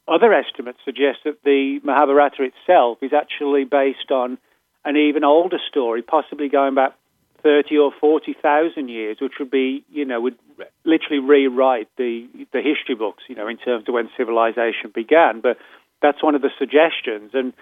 Other 0.10 0.34
estimates 0.34 0.80
suggest 0.84 1.20
that 1.24 1.42
the 1.44 1.80
Mahabharata 1.84 2.44
itself 2.44 2.98
is 3.02 3.14
actually 3.14 3.64
based 3.64 4.12
on 4.12 4.38
an 4.84 4.98
even 4.98 5.24
older 5.24 5.60
story, 5.70 6.02
possibly 6.02 6.50
going 6.50 6.76
back 6.76 6.96
30 7.44 7.78
or 7.78 7.94
40,000 7.98 8.90
years, 8.90 9.18
which 9.22 9.40
would 9.40 9.50
be, 9.50 9.86
you 9.90 10.04
know, 10.04 10.20
would 10.20 10.38
literally 10.84 11.20
rewrite 11.20 11.88
the, 11.96 12.28
the 12.52 12.62
history 12.62 12.96
books, 12.96 13.24
you 13.30 13.36
know, 13.36 13.48
in 13.48 13.56
terms 13.56 13.88
of 13.88 13.94
when 13.94 14.10
civilization 14.18 14.92
began. 14.94 15.40
But 15.40 15.58
that's 16.02 16.22
one 16.22 16.36
of 16.36 16.42
the 16.42 16.52
suggestions. 16.60 17.32
And 17.34 17.54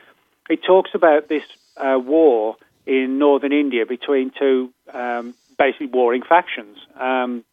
it 0.49 0.63
talks 0.63 0.91
about 0.95 1.29
this 1.29 1.43
uh, 1.75 1.99
war 2.03 2.55
in 2.87 3.19
northern 3.19 3.51
India 3.51 3.85
between 3.85 4.31
two 4.31 4.73
um, 4.91 5.35
basically 5.57 5.87
warring 5.87 6.23
factions. 6.27 6.77
Um, 6.99 7.43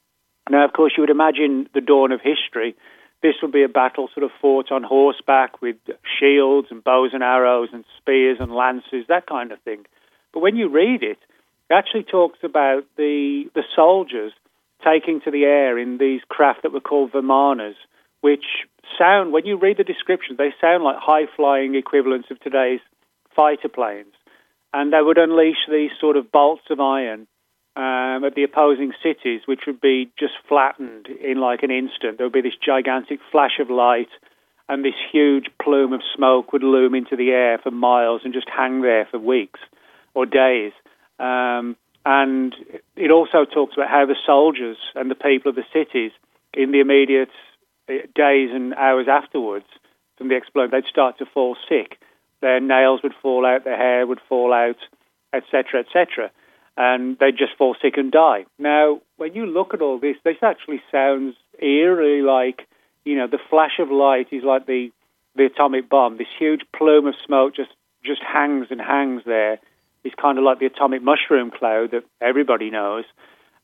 now, 0.50 0.64
of 0.64 0.72
course, 0.72 0.92
you 0.96 1.02
would 1.02 1.10
imagine 1.10 1.68
the 1.74 1.80
dawn 1.80 2.12
of 2.12 2.20
history. 2.20 2.74
This 3.22 3.34
would 3.42 3.52
be 3.52 3.62
a 3.62 3.68
battle 3.68 4.08
sort 4.12 4.24
of 4.24 4.30
fought 4.40 4.70
on 4.70 4.82
horseback 4.82 5.62
with 5.62 5.76
shields 6.20 6.68
and 6.70 6.84
bows 6.84 7.10
and 7.14 7.22
arrows 7.22 7.70
and 7.72 7.84
spears 7.98 8.36
and 8.40 8.52
lances, 8.52 9.06
that 9.08 9.26
kind 9.26 9.52
of 9.52 9.60
thing. 9.62 9.86
But 10.32 10.40
when 10.40 10.56
you 10.56 10.68
read 10.68 11.02
it, 11.02 11.18
it 11.70 11.74
actually 11.74 12.02
talks 12.02 12.38
about 12.42 12.84
the 12.96 13.44
the 13.54 13.62
soldiers 13.74 14.32
taking 14.84 15.20
to 15.22 15.30
the 15.30 15.44
air 15.44 15.78
in 15.78 15.96
these 15.96 16.20
craft 16.28 16.62
that 16.62 16.72
were 16.72 16.80
called 16.80 17.12
vimanas, 17.12 17.76
which 18.20 18.44
sound, 18.98 19.32
when 19.32 19.46
you 19.46 19.56
read 19.56 19.78
the 19.78 19.84
descriptions, 19.84 20.36
they 20.36 20.52
sound 20.60 20.84
like 20.84 20.96
high 20.98 21.26
flying 21.36 21.74
equivalents 21.74 22.28
of 22.30 22.38
today's 22.40 22.80
fighter 23.34 23.68
planes. 23.68 24.12
And 24.74 24.92
they 24.92 25.00
would 25.00 25.18
unleash 25.18 25.64
these 25.70 25.92
sort 26.00 26.16
of 26.16 26.30
bolts 26.30 26.64
of 26.68 26.80
iron 26.80 27.26
um, 27.76 28.24
at 28.24 28.34
the 28.34 28.44
opposing 28.44 28.92
cities, 29.02 29.42
which 29.46 29.62
would 29.66 29.80
be 29.80 30.10
just 30.18 30.34
flattened 30.48 31.06
in 31.06 31.38
like 31.40 31.62
an 31.62 31.70
instant. 31.70 32.18
There 32.18 32.26
would 32.26 32.32
be 32.32 32.40
this 32.40 32.56
gigantic 32.64 33.20
flash 33.32 33.58
of 33.58 33.70
light, 33.70 34.10
and 34.68 34.84
this 34.84 34.94
huge 35.12 35.46
plume 35.62 35.92
of 35.92 36.00
smoke 36.14 36.52
would 36.52 36.62
loom 36.62 36.94
into 36.94 37.16
the 37.16 37.30
air 37.30 37.58
for 37.58 37.70
miles 37.70 38.22
and 38.24 38.32
just 38.32 38.48
hang 38.48 38.80
there 38.80 39.06
for 39.10 39.18
weeks 39.18 39.60
or 40.14 40.24
days. 40.24 40.72
Um, 41.18 41.76
and 42.06 42.54
it 42.96 43.10
also 43.10 43.44
talks 43.44 43.74
about 43.74 43.90
how 43.90 44.06
the 44.06 44.16
soldiers 44.26 44.76
and 44.94 45.10
the 45.10 45.14
people 45.14 45.50
of 45.50 45.56
the 45.56 45.64
cities, 45.72 46.12
in 46.52 46.70
the 46.70 46.80
immediate 46.80 47.30
uh, 47.88 47.94
days 48.14 48.50
and 48.52 48.74
hours 48.74 49.06
afterwards 49.08 49.66
from 50.16 50.28
the 50.28 50.36
explosion, 50.36 50.70
they'd 50.70 50.88
start 50.88 51.18
to 51.18 51.26
fall 51.26 51.56
sick. 51.68 51.98
Their 52.40 52.60
nails 52.60 53.00
would 53.02 53.14
fall 53.20 53.44
out, 53.44 53.64
their 53.64 53.76
hair 53.76 54.06
would 54.06 54.20
fall 54.28 54.52
out, 54.52 54.76
etc., 55.32 55.80
etc., 55.80 56.30
and 56.76 57.16
they'd 57.18 57.36
just 57.36 57.56
fall 57.56 57.76
sick 57.80 57.96
and 57.96 58.10
die. 58.10 58.46
Now, 58.58 59.00
when 59.16 59.34
you 59.34 59.46
look 59.46 59.74
at 59.74 59.82
all 59.82 59.98
this, 59.98 60.16
this 60.24 60.36
actually 60.42 60.82
sounds 60.90 61.36
eerily 61.60 62.22
like, 62.22 62.66
you 63.04 63.16
know, 63.16 63.26
the 63.26 63.38
flash 63.50 63.78
of 63.78 63.90
light 63.90 64.28
is 64.32 64.42
like 64.44 64.66
the 64.66 64.90
the 65.36 65.46
atomic 65.46 65.88
bomb. 65.88 66.16
This 66.16 66.28
huge 66.38 66.62
plume 66.76 67.06
of 67.06 67.14
smoke 67.24 67.54
just 67.54 67.70
just 68.04 68.22
hangs 68.22 68.68
and 68.70 68.80
hangs 68.80 69.22
there. 69.24 69.58
It's 70.04 70.14
kind 70.20 70.38
of 70.38 70.44
like 70.44 70.58
the 70.58 70.66
atomic 70.66 71.02
mushroom 71.02 71.50
cloud 71.50 71.92
that 71.92 72.04
everybody 72.20 72.70
knows. 72.70 73.04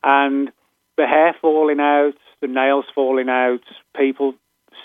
And 0.03 0.51
the 0.97 1.07
hair 1.07 1.35
falling 1.41 1.81
out, 1.81 2.15
the 2.41 2.47
nails 2.47 2.87
falling 2.95 3.29
out, 3.29 3.61
people 3.97 4.35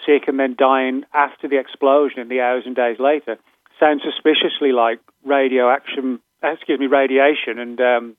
sick 0.05 0.27
and 0.27 0.39
then 0.39 0.55
dying 0.57 1.03
after 1.13 1.47
the 1.47 1.59
explosion 1.59 2.19
in 2.19 2.27
the 2.27 2.41
hours 2.41 2.63
and 2.65 2.75
days 2.75 2.99
later 2.99 3.37
sounds 3.79 4.01
suspiciously 4.03 4.71
like 4.71 4.99
radioaction, 5.25 6.19
excuse 6.53 6.79
me, 6.79 6.87
radiation 6.87 7.59
and 7.59 7.79
um, 7.81 8.15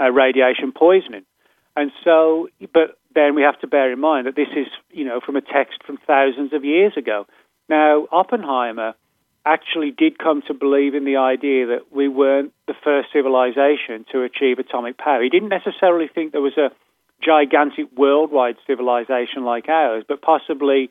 uh, 0.00 0.10
radiation 0.10 0.72
poisoning. 0.72 1.24
And 1.76 1.92
so, 2.04 2.48
but 2.72 2.98
then 3.14 3.34
we 3.34 3.42
have 3.42 3.58
to 3.60 3.66
bear 3.66 3.92
in 3.92 4.00
mind 4.00 4.26
that 4.26 4.36
this 4.36 4.48
is, 4.56 4.66
you 4.90 5.04
know, 5.04 5.20
from 5.24 5.36
a 5.36 5.40
text 5.40 5.82
from 5.86 5.98
thousands 6.06 6.52
of 6.52 6.64
years 6.64 6.92
ago. 6.96 7.26
Now, 7.68 8.06
Oppenheimer 8.10 8.94
actually 9.44 9.90
did 9.90 10.18
come 10.18 10.42
to 10.46 10.54
believe 10.54 10.94
in 10.94 11.04
the 11.04 11.16
idea 11.16 11.66
that 11.66 11.92
we 11.92 12.08
weren't 12.08 12.52
the 12.66 12.74
first 12.84 13.08
civilization 13.12 14.04
to 14.12 14.22
achieve 14.22 14.58
atomic 14.58 14.98
power. 14.98 15.22
He 15.22 15.30
didn't 15.30 15.48
necessarily 15.48 16.08
think 16.12 16.32
there 16.32 16.40
was 16.40 16.58
a 16.58 16.70
gigantic 17.22 17.86
worldwide 17.96 18.56
civilization 18.66 19.44
like 19.44 19.68
ours, 19.68 20.04
but 20.06 20.20
possibly 20.20 20.90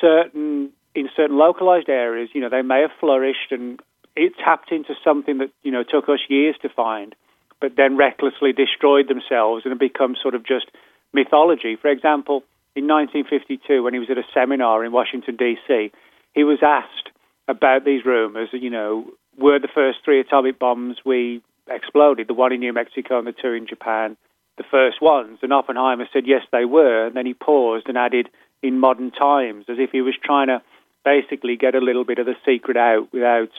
certain 0.00 0.72
in 0.94 1.08
certain 1.14 1.36
localized 1.36 1.90
areas, 1.90 2.30
you 2.32 2.40
know, 2.40 2.48
they 2.48 2.62
may 2.62 2.80
have 2.80 2.90
flourished 2.98 3.50
and 3.52 3.80
it 4.16 4.32
tapped 4.42 4.72
into 4.72 4.94
something 5.04 5.38
that, 5.38 5.50
you 5.62 5.70
know, 5.70 5.82
took 5.82 6.08
us 6.08 6.20
years 6.28 6.56
to 6.62 6.68
find, 6.68 7.14
but 7.60 7.76
then 7.76 7.96
recklessly 7.96 8.52
destroyed 8.52 9.08
themselves 9.08 9.64
and 9.64 9.72
it 9.72 9.78
become 9.78 10.16
sort 10.20 10.34
of 10.34 10.44
just 10.44 10.66
mythology. 11.12 11.76
For 11.76 11.88
example, 11.88 12.42
in 12.74 12.86
1952, 12.86 13.82
when 13.82 13.94
he 13.94 14.00
was 14.00 14.10
at 14.10 14.18
a 14.18 14.26
seminar 14.34 14.84
in 14.84 14.92
Washington, 14.92 15.36
D.C., 15.36 15.92
he 16.34 16.44
was 16.44 16.58
asked 16.62 17.10
about 17.48 17.84
these 17.84 18.04
rumors. 18.04 18.48
You 18.52 18.70
know, 18.70 19.06
were 19.38 19.58
the 19.58 19.68
first 19.72 19.98
three 20.04 20.20
atomic 20.20 20.58
bombs 20.58 20.96
we 21.04 21.42
exploded, 21.68 22.28
the 22.28 22.34
one 22.34 22.52
in 22.52 22.60
New 22.60 22.72
Mexico 22.72 23.18
and 23.18 23.26
the 23.26 23.32
two 23.32 23.52
in 23.52 23.66
Japan, 23.66 24.16
the 24.58 24.64
first 24.70 25.00
ones? 25.00 25.38
And 25.42 25.52
Oppenheimer 25.52 26.06
said, 26.12 26.24
yes, 26.26 26.42
they 26.52 26.64
were. 26.64 27.06
And 27.06 27.16
then 27.16 27.26
he 27.26 27.34
paused 27.34 27.88
and 27.88 27.96
added, 27.96 28.28
in 28.62 28.80
modern 28.80 29.10
times, 29.10 29.66
as 29.68 29.76
if 29.78 29.90
he 29.90 30.00
was 30.00 30.14
trying 30.22 30.48
to 30.48 30.62
basically 31.04 31.56
get 31.56 31.74
a 31.74 31.80
little 31.80 32.04
bit 32.04 32.18
of 32.18 32.26
the 32.26 32.34
secret 32.44 32.76
out 32.76 33.08
without, 33.12 33.50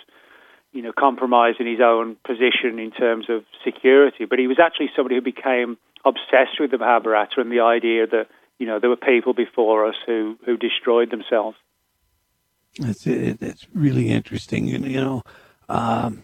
you 0.78 0.84
know, 0.84 0.94
compromising 0.94 1.66
his 1.66 1.80
own 1.82 2.18
position 2.24 2.78
in 2.78 2.92
terms 2.92 3.26
of 3.30 3.44
security. 3.66 4.26
But 4.26 4.38
he 4.38 4.46
was 4.46 4.60
actually 4.64 4.92
somebody 4.96 5.16
who 5.16 5.22
became 5.22 5.76
obsessed 6.06 6.60
with 6.60 6.70
the 6.70 6.78
Mahabharata 6.78 7.42
and 7.42 7.52
the 7.52 7.62
idea 7.62 8.06
that, 8.06 8.28
you 8.60 8.68
know, 8.68 8.80
there 8.80 8.92
were 8.92 8.96
people 8.96 9.34
before 9.34 9.88
us 9.88 9.96
who, 10.06 10.38
who 10.46 10.56
destroyed 10.56 11.10
themselves. 11.10 11.58
It's 12.76 13.08
it's 13.08 13.66
really 13.74 14.10
interesting, 14.10 14.70
And, 14.76 14.86
you 14.86 15.02
know. 15.02 15.24
Um, 15.68 16.22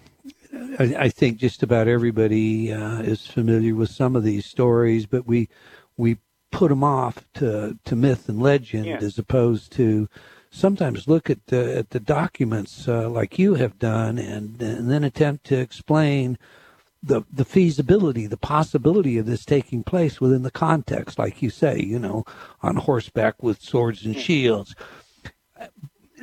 I, 0.77 0.95
I, 0.99 1.09
think 1.09 1.39
just 1.39 1.63
about 1.63 1.87
everybody 1.87 2.71
uh, 2.71 3.01
is 3.01 3.25
familiar 3.25 3.73
with 3.73 3.89
some 3.89 4.15
of 4.15 4.23
these 4.23 4.45
stories, 4.45 5.07
but 5.07 5.25
we 5.25 5.49
we 5.97 6.17
put 6.51 6.69
them 6.69 6.83
off 6.83 7.25
to, 7.33 7.77
to 7.85 7.95
myth 7.95 8.29
and 8.29 8.39
legend 8.39 8.85
yeah. 8.85 8.97
as 8.97 9.17
opposed 9.17 9.71
to 9.73 10.07
sometimes 10.53 11.07
look 11.07 11.29
at 11.29 11.47
the 11.47 11.77
at 11.77 11.89
the 11.89 11.99
documents 11.99 12.87
uh, 12.87 13.09
like 13.09 13.39
you 13.39 13.55
have 13.55 13.79
done 13.79 14.17
and 14.17 14.61
and 14.61 14.89
then 14.89 15.03
attempt 15.03 15.45
to 15.45 15.57
explain 15.57 16.37
the 17.01 17.23
the 17.31 17.45
feasibility, 17.45 18.27
the 18.27 18.37
possibility 18.37 19.17
of 19.17 19.25
this 19.25 19.43
taking 19.43 19.83
place 19.83 20.21
within 20.21 20.43
the 20.43 20.51
context, 20.51 21.19
like 21.19 21.41
you 21.41 21.49
say, 21.49 21.79
you 21.79 21.99
know, 21.99 22.23
on 22.61 22.77
horseback 22.77 23.41
with 23.43 23.61
swords 23.61 24.05
and 24.05 24.17
shields 24.17 24.75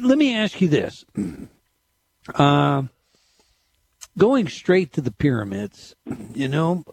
let 0.01 0.19
me 0.19 0.35
ask 0.35 0.61
you 0.61 0.69
this. 0.69 1.05
Uh, 2.35 2.83
going 4.16 4.47
straight 4.47 4.93
to 4.93 5.01
the 5.01 5.11
pyramids, 5.11 5.97
you 6.33 6.47
know, 6.47 6.85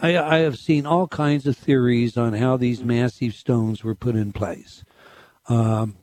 I, 0.00 0.16
I, 0.16 0.38
have 0.38 0.56
seen 0.56 0.86
all 0.86 1.08
kinds 1.08 1.46
of 1.46 1.58
theories 1.58 2.16
on 2.16 2.32
how 2.32 2.56
these 2.56 2.82
massive 2.82 3.34
stones 3.34 3.82
were 3.82 3.96
put 3.96 4.14
in 4.14 4.32
place. 4.32 4.84
Um, 5.48 5.96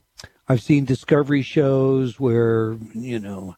I've 0.48 0.62
seen 0.62 0.84
discovery 0.84 1.42
shows 1.42 2.20
where, 2.20 2.76
you 2.94 3.18
know, 3.18 3.56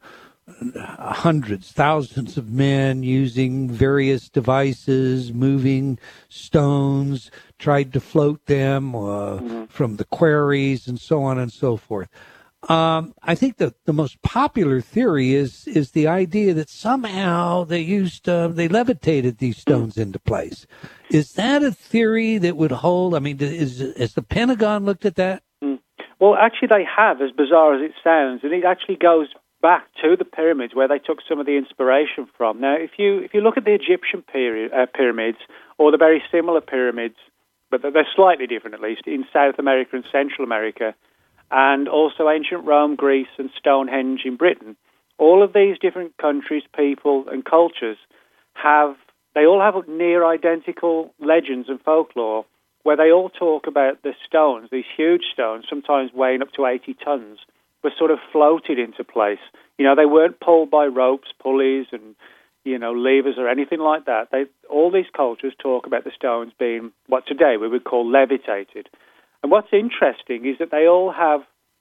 hundreds, 0.76 1.72
thousands 1.72 2.36
of 2.36 2.50
men 2.50 3.02
using 3.02 3.68
various 3.68 4.28
devices, 4.28 5.32
moving 5.32 5.98
stones, 6.28 7.30
tried 7.58 7.92
to 7.92 8.00
float 8.00 8.46
them 8.46 8.94
uh, 8.94 8.98
mm-hmm. 8.98 9.64
from 9.66 9.96
the 9.96 10.04
quarries 10.04 10.88
and 10.88 10.98
so 10.98 11.22
on 11.22 11.38
and 11.38 11.52
so 11.52 11.76
forth. 11.76 12.08
Um, 12.68 13.14
I 13.22 13.36
think 13.36 13.58
the, 13.58 13.72
the 13.84 13.92
most 13.92 14.20
popular 14.22 14.80
theory 14.80 15.32
is 15.34 15.68
is 15.68 15.92
the 15.92 16.08
idea 16.08 16.54
that 16.54 16.68
somehow 16.68 17.62
they 17.62 17.80
used 17.80 18.28
uh, 18.28 18.48
they 18.48 18.66
levitated 18.66 19.38
these 19.38 19.58
stones 19.58 19.96
into 19.96 20.18
place. 20.18 20.66
Is 21.08 21.34
that 21.34 21.62
a 21.62 21.70
theory 21.70 22.36
that 22.38 22.56
would 22.56 22.72
hold? 22.72 23.14
I 23.14 23.20
mean, 23.20 23.38
is 23.40 23.78
has 23.96 24.14
the 24.14 24.22
Pentagon 24.22 24.84
looked 24.84 25.06
at 25.06 25.14
that? 25.14 25.44
Well, 26.20 26.34
actually, 26.34 26.68
they 26.68 26.84
have, 26.84 27.20
as 27.20 27.30
bizarre 27.30 27.74
as 27.74 27.82
it 27.82 27.92
sounds, 28.02 28.40
and 28.42 28.52
it 28.52 28.64
actually 28.64 28.96
goes 28.96 29.28
back 29.62 29.86
to 30.02 30.16
the 30.16 30.24
pyramids 30.24 30.74
where 30.74 30.88
they 30.88 30.98
took 30.98 31.18
some 31.28 31.40
of 31.40 31.46
the 31.46 31.56
inspiration 31.56 32.26
from. 32.36 32.60
Now, 32.60 32.76
if 32.76 32.92
you 32.98 33.18
if 33.20 33.34
you 33.34 33.40
look 33.40 33.56
at 33.56 33.64
the 33.64 33.74
Egyptian 33.74 34.22
period, 34.22 34.72
uh, 34.72 34.86
pyramids 34.92 35.38
or 35.78 35.90
the 35.90 35.96
very 35.96 36.22
similar 36.30 36.60
pyramids, 36.60 37.16
but 37.70 37.82
they're 37.82 38.06
slightly 38.14 38.46
different 38.46 38.74
at 38.74 38.80
least 38.80 39.02
in 39.06 39.24
South 39.32 39.58
America 39.58 39.96
and 39.96 40.04
Central 40.10 40.44
America 40.44 40.94
and 41.50 41.88
also 41.88 42.28
ancient 42.28 42.64
Rome, 42.64 42.94
Greece, 42.94 43.28
and 43.38 43.50
Stonehenge 43.58 44.20
in 44.24 44.36
Britain. 44.36 44.76
All 45.18 45.42
of 45.42 45.52
these 45.52 45.78
different 45.80 46.16
countries, 46.18 46.62
people, 46.76 47.24
and 47.28 47.44
cultures 47.44 47.96
have 48.54 48.96
they 49.34 49.46
all 49.46 49.60
have 49.60 49.88
near 49.88 50.26
identical 50.26 51.14
legends 51.20 51.68
and 51.68 51.80
folklore 51.80 52.44
where 52.82 52.96
they 52.96 53.10
all 53.10 53.28
talk 53.28 53.66
about 53.66 54.02
the 54.02 54.14
stones, 54.26 54.68
these 54.70 54.84
huge 54.96 55.22
stones, 55.32 55.66
sometimes 55.68 56.12
weighing 56.12 56.42
up 56.42 56.52
to 56.52 56.66
80 56.66 56.94
tons, 57.04 57.38
were 57.82 57.92
sort 57.98 58.10
of 58.10 58.18
floated 58.32 58.78
into 58.78 59.04
place. 59.04 59.38
You 59.78 59.84
know, 59.84 59.94
they 59.94 60.06
weren't 60.06 60.40
pulled 60.40 60.70
by 60.70 60.86
ropes, 60.86 61.28
pulleys, 61.40 61.86
and 61.92 62.14
you 62.64 62.78
know 62.78 62.92
levers 62.92 63.36
or 63.38 63.48
anything 63.48 63.80
like 63.80 64.04
that. 64.06 64.28
They 64.30 64.44
all 64.68 64.90
these 64.90 65.10
cultures 65.16 65.54
talk 65.58 65.86
about 65.86 66.04
the 66.04 66.10
stones 66.14 66.52
being 66.58 66.92
what 67.06 67.26
today 67.26 67.56
we 67.60 67.68
would 67.68 67.84
call 67.84 68.10
levitated. 68.10 68.88
And 69.42 69.52
what's 69.52 69.72
interesting 69.72 70.46
is 70.46 70.58
that 70.58 70.70
they 70.70 70.86
all 70.86 71.12
have. 71.12 71.40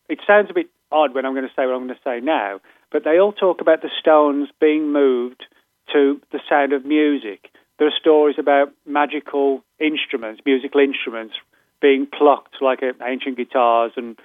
It 0.09 0.19
sounds 0.25 0.49
a 0.49 0.53
bit 0.53 0.67
odd 0.91 1.13
when 1.13 1.25
I'm 1.25 1.33
going 1.33 1.47
to 1.47 1.53
say 1.53 1.65
what 1.65 1.75
I'm 1.75 1.85
going 1.85 1.89
to 1.89 2.01
say 2.03 2.19
now, 2.21 2.61
but 2.91 3.03
they 3.03 3.19
all 3.19 3.33
talk 3.33 3.59
about 3.59 3.81
the 3.81 3.89
stones 3.99 4.49
being 4.61 4.93
moved 4.93 5.43
to 5.91 6.21
the 6.31 6.39
sound 6.49 6.73
of 6.73 6.85
music. 6.85 7.49
There 7.77 7.87
are 7.87 7.99
stories 7.99 8.37
about 8.39 8.73
magical 8.85 9.63
instruments, 9.79 10.41
musical 10.45 10.81
instruments, 10.81 11.35
being 11.81 12.07
plucked 12.07 12.55
like 12.61 12.79
ancient 13.05 13.37
guitars, 13.37 13.91
and 13.95 14.17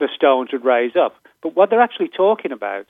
the 0.00 0.08
stones 0.14 0.50
would 0.52 0.64
raise 0.64 0.96
up. 0.96 1.14
But 1.42 1.54
what 1.54 1.70
they're 1.70 1.80
actually 1.80 2.08
talking 2.08 2.52
about, 2.52 2.86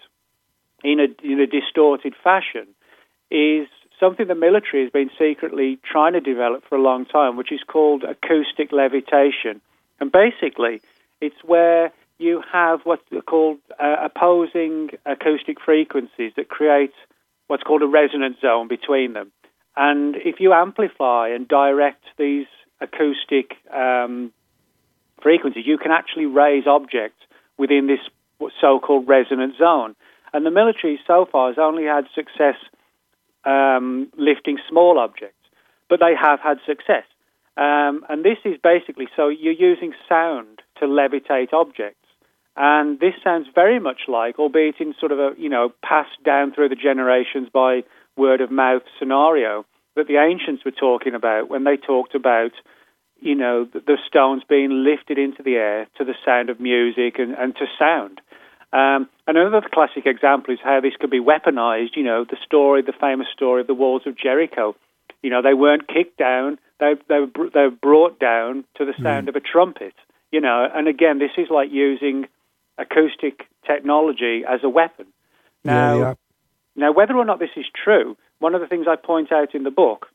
in 0.82 1.00
a 1.00 1.09
in 1.22 1.40
a 1.40 1.46
distorted 1.46 2.14
fashion, 2.24 2.66
is 3.30 3.68
something 4.00 4.26
the 4.26 4.34
military 4.34 4.82
has 4.82 4.92
been 4.92 5.11
secretly 5.18 5.78
trying 5.90 6.14
to 6.14 6.20
develop 6.20 6.64
for 6.68 6.76
a 6.76 6.82
long 6.82 7.04
time, 7.04 7.36
which 7.36 7.52
is 7.52 7.61
called 7.66 8.04
acoustic 8.04 8.72
levitation. 8.72 9.61
And 10.00 10.11
basically, 10.12 10.80
it's 11.20 11.42
where 11.44 11.92
you 12.18 12.42
have 12.52 12.80
what's 12.84 13.02
called 13.26 13.59
uh, 13.78 13.96
opposing 14.04 14.90
acoustic 15.04 15.61
frequencies 15.61 16.32
that 16.36 16.48
create 16.48 16.92
what's 17.48 17.62
called 17.62 17.82
a 17.82 17.86
resonance 17.86 18.36
zone 18.40 18.68
between 18.68 19.12
them. 19.12 19.32
And 19.81 20.16
if 20.16 20.41
you 20.41 20.53
amplify 20.53 21.29
and 21.29 21.47
direct 21.47 22.03
these 22.18 22.47
acoustic 22.81 23.53
um, 23.72 24.33
frequencies, 25.22 25.66
you 25.66 25.79
can 25.79 25.93
actually 25.93 26.26
raise 26.26 26.66
objects 26.66 27.20
within 27.57 27.87
this 27.87 28.01
so-called 28.61 29.07
resonance 29.07 29.57
zone. 29.57 29.95
And 30.33 30.45
the 30.45 30.51
military 30.51 30.99
so 31.07 31.26
far 31.31 31.49
has 31.49 31.59
only 31.61 31.85
had 31.85 32.07
success 32.12 32.57
um, 33.45 34.09
lifting 34.18 34.59
small 34.68 34.99
objects, 34.99 35.47
but 35.89 36.01
they 36.01 36.14
have 36.20 36.41
had 36.41 36.59
success. 36.66 37.05
Um, 37.57 38.05
and 38.09 38.24
this 38.24 38.39
is 38.45 38.57
basically 38.61 39.07
so 39.14 39.29
you're 39.29 39.53
using 39.53 39.93
sound 40.09 40.61
to 40.81 40.87
levitate 40.87 41.53
objects. 41.53 41.95
And 42.57 42.99
this 42.99 43.14
sounds 43.22 43.47
very 43.55 43.79
much 43.79 44.03
like, 44.09 44.41
albeit 44.41 44.81
in 44.81 44.93
sort 44.99 45.12
of 45.12 45.20
a, 45.20 45.31
you 45.39 45.49
know, 45.49 45.72
passed 45.85 46.20
down 46.24 46.53
through 46.53 46.68
the 46.68 46.74
generations 46.74 47.49
by 47.53 47.83
word 48.19 48.41
of 48.41 48.51
mouth 48.51 48.83
scenario 48.99 49.64
that 49.97 50.07
the 50.07 50.16
ancients 50.16 50.64
were 50.64 50.71
talking 50.71 51.14
about 51.14 51.49
when 51.49 51.64
they 51.64 51.77
talked 51.77 52.14
about, 52.14 52.53
you 53.21 53.35
know, 53.35 53.66
the 53.73 53.99
stones 54.07 54.43
being 54.49 54.85
lifted 54.85 55.19
into 55.19 55.43
the 55.43 55.55
air 55.55 55.87
to 55.97 56.05
the 56.05 56.14
sound 56.25 56.51
of 56.51 56.61
music 56.61 57.19
and, 57.19 57.35
and 57.35 57.55
to 57.57 57.66
sound. 57.79 58.21
Um, 58.73 59.09
another 59.27 59.66
classic 59.73 60.07
example 60.07 60.53
is 60.53 60.61
how 60.62 60.81
this 60.81 60.93
could 61.01 61.11
be 61.11 61.21
weaponized. 61.21 61.97
You 61.97 62.05
know, 62.05 62.25
the 62.25 62.37
story, 62.45 62.83
the 62.83 62.93
famous 63.01 63.27
story 63.33 63.62
of 63.62 63.66
the 63.66 63.75
walls 63.75 64.03
of 64.07 64.16
Jericho. 64.16 64.77
You 65.23 65.31
know, 65.31 65.43
they 65.43 65.55
weren't 65.55 65.89
kicked 65.89 66.19
down; 66.19 66.59
they 66.79 66.95
they 67.09 67.21
were, 67.21 67.51
they 67.53 67.61
were 67.62 67.71
brought 67.71 68.21
down 68.21 68.64
to 68.77 68.85
the 68.85 68.93
sound 69.03 69.27
mm. 69.27 69.31
of 69.31 69.37
a 69.37 69.41
trumpet. 69.41 69.95
You 70.31 70.43
know, 70.43 70.69
and 70.73 70.87
again, 70.87 71.19
this 71.19 71.31
is 71.39 71.49
like 71.51 71.71
using 71.73 72.27
acoustic 72.77 73.49
technology 73.66 74.45
as 74.49 74.61
a 74.62 74.69
weapon. 74.69 75.07
Now, 75.64 75.99
yeah. 75.99 76.14
Now 76.79 76.93
whether 76.93 77.16
or 77.16 77.24
not 77.24 77.39
this 77.39 77.57
is 77.57 77.66
true, 77.85 78.16
one 78.39 78.55
of 78.55 78.61
the 78.61 78.66
things 78.66 78.87
I 78.89 78.97
point 78.97 79.33
out 79.33 79.55
in 79.55 79.64
the 79.64 79.70
book, 79.70 80.07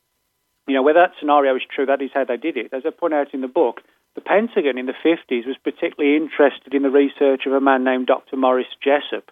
you 0.68 0.74
know, 0.74 0.84
whether 0.84 1.00
that 1.00 1.14
scenario 1.20 1.56
is 1.56 1.64
true, 1.74 1.86
that 1.86 2.02
is 2.02 2.12
how 2.14 2.24
they 2.26 2.38
did 2.38 2.58
it. 2.58 2.74
As 2.74 2.84
I 2.86 2.90
point 2.90 3.14
out 3.14 3.34
in 3.34 3.42
the 3.42 3.48
book, 3.48 3.82
the 4.16 4.22
Pentagon 4.22 4.78
in 4.78 4.86
the 4.86 4.94
50s 4.94 5.46
was 5.46 5.58
particularly 5.64 6.16
interested 6.16 6.74
in 6.74 6.84
the 6.84 6.90
research 6.90 7.46
of 7.46 7.54
a 7.54 7.60
man 7.60 7.84
named 7.84 8.08
Dr. 8.08 8.38
Morris 8.38 8.68
Jessup, 8.82 9.30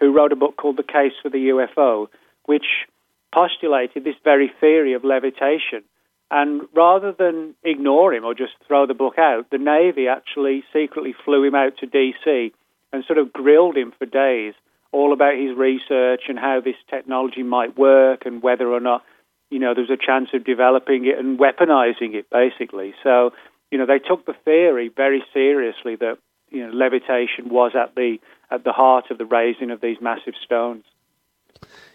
who 0.00 0.12
wrote 0.12 0.32
a 0.32 0.36
book 0.36 0.56
called 0.56 0.76
The 0.76 0.82
Case 0.82 1.12
for 1.22 1.28
the 1.28 1.48
UFO, 1.48 2.08
which 2.46 2.86
postulated 3.34 4.04
this 4.04 4.16
very 4.24 4.50
theory 4.60 4.94
of 4.94 5.04
levitation. 5.04 5.82
And 6.30 6.62
rather 6.74 7.12
than 7.12 7.54
ignore 7.62 8.14
him 8.14 8.24
or 8.24 8.34
just 8.34 8.52
throw 8.66 8.86
the 8.86 8.94
book 8.94 9.18
out, 9.18 9.50
the 9.50 9.58
Navy 9.58 10.08
actually 10.08 10.64
secretly 10.72 11.14
flew 11.24 11.44
him 11.44 11.54
out 11.54 11.76
to 11.78 11.86
DC 11.86 12.52
and 12.92 13.04
sort 13.04 13.18
of 13.18 13.32
grilled 13.32 13.76
him 13.76 13.92
for 13.98 14.06
days 14.06 14.54
all 14.92 15.12
about 15.12 15.34
his 15.36 15.56
research 15.56 16.22
and 16.28 16.38
how 16.38 16.60
this 16.60 16.76
technology 16.88 17.42
might 17.42 17.76
work 17.76 18.22
and 18.24 18.42
whether 18.42 18.68
or 18.68 18.80
not 18.80 19.02
you 19.50 19.58
know 19.58 19.74
there's 19.74 19.90
a 19.90 19.96
chance 19.96 20.28
of 20.34 20.44
developing 20.44 21.06
it 21.06 21.18
and 21.18 21.38
weaponizing 21.38 22.14
it 22.14 22.28
basically. 22.30 22.94
So 23.02 23.32
you 23.70 23.78
know 23.78 23.86
they 23.86 23.98
took 23.98 24.26
the 24.26 24.34
theory 24.44 24.90
very 24.94 25.24
seriously 25.32 25.96
that 25.96 26.18
you 26.50 26.66
know 26.66 26.72
levitation 26.72 27.48
was 27.48 27.72
at 27.74 27.94
the 27.94 28.18
at 28.50 28.64
the 28.64 28.72
heart 28.72 29.10
of 29.10 29.18
the 29.18 29.26
raising 29.26 29.70
of 29.70 29.80
these 29.80 29.96
massive 30.00 30.34
stones. 30.44 30.84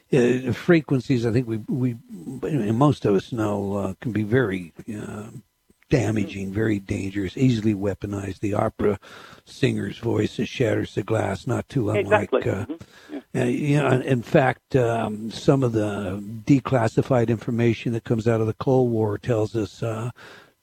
Yeah, 0.10 0.52
frequencies 0.52 1.26
I 1.26 1.32
think 1.32 1.48
we 1.48 1.58
we 1.68 1.98
most 2.72 3.06
of 3.06 3.16
us 3.16 3.32
know 3.32 3.76
uh, 3.76 3.94
can 4.00 4.12
be 4.12 4.24
very 4.24 4.74
uh, 4.90 5.30
damaging, 5.90 6.52
very 6.52 6.80
dangerous, 6.80 7.38
easily 7.38 7.74
weaponized. 7.74 8.40
The 8.40 8.54
opera 8.54 9.00
singer's 9.46 9.98
voice 9.98 10.34
shatters 10.34 10.96
the 10.96 11.04
glass, 11.04 11.48
not 11.48 11.68
too 11.70 11.90
unlike. 11.90 12.30
Exactly. 12.34 12.52
Uh, 12.52 12.66
mm-hmm. 12.66 13.18
yeah. 13.34 13.42
uh, 13.42 13.46
you 13.46 13.78
know, 13.78 14.02
in 14.02 14.22
fact, 14.22 14.76
um, 14.76 15.32
some 15.32 15.64
of 15.64 15.72
the 15.72 16.22
declassified 16.46 17.30
information 17.30 17.94
that 17.94 18.04
comes 18.04 18.28
out 18.28 18.42
of 18.42 18.48
the 18.48 18.54
Cold 18.54 18.92
War 18.92 19.18
tells 19.18 19.56
us 19.56 19.82
uh, 19.82 20.12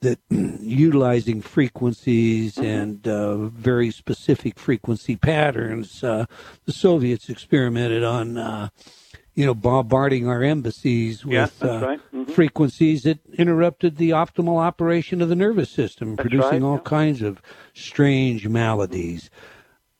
that 0.01 0.21
utilizing 0.31 1.43
frequencies 1.43 2.57
mm-hmm. 2.57 2.65
and 2.65 3.09
uh, 3.09 3.37
very 3.37 3.91
specific 3.91 4.59
frequency 4.59 5.17
patterns, 5.17 6.05
uh, 6.05 6.27
the 6.67 6.73
Soviets 6.73 7.29
experimented 7.29 8.05
on 8.05 8.37
uh, 8.37 8.69
you 9.35 9.45
know, 9.45 9.55
bombarding 9.55 10.29
our 10.29 10.43
embassies 10.43 11.25
with 11.25 11.59
yeah, 11.61 11.69
uh, 11.69 11.81
right. 11.81 12.01
mm-hmm. 12.13 12.33
frequencies 12.33 13.03
that 13.03 13.19
interrupted 13.33 13.97
the 13.97 14.11
optimal 14.11 14.59
operation 14.59 15.21
of 15.21 15.29
the 15.29 15.35
nervous 15.35 15.71
system, 15.71 16.15
that's 16.15 16.29
producing 16.29 16.63
right, 16.63 16.69
all 16.69 16.77
yeah. 16.77 16.83
kinds 16.89 17.23
of 17.23 17.43
strange 17.73 18.47
maladies. 18.47 19.31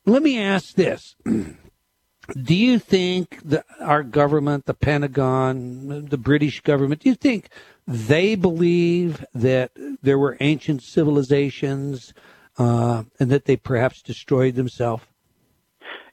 Let 0.05 0.23
me 0.23 0.39
ask 0.39 0.75
this. 0.75 1.15
do 1.25 2.55
you 2.55 2.79
think 2.79 3.41
that 3.43 3.65
our 3.81 4.03
government, 4.03 4.65
the 4.65 4.73
Pentagon, 4.73 6.05
the 6.05 6.17
British 6.17 6.61
government, 6.61 7.01
do 7.01 7.09
you 7.09 7.15
think 7.15 7.49
they 7.87 8.35
believe 8.35 9.25
that 9.33 9.71
there 10.01 10.17
were 10.17 10.37
ancient 10.39 10.81
civilizations 10.81 12.13
uh, 12.57 13.03
and 13.19 13.29
that 13.29 13.45
they 13.45 13.57
perhaps 13.57 14.01
destroyed 14.01 14.55
themselves? 14.55 15.03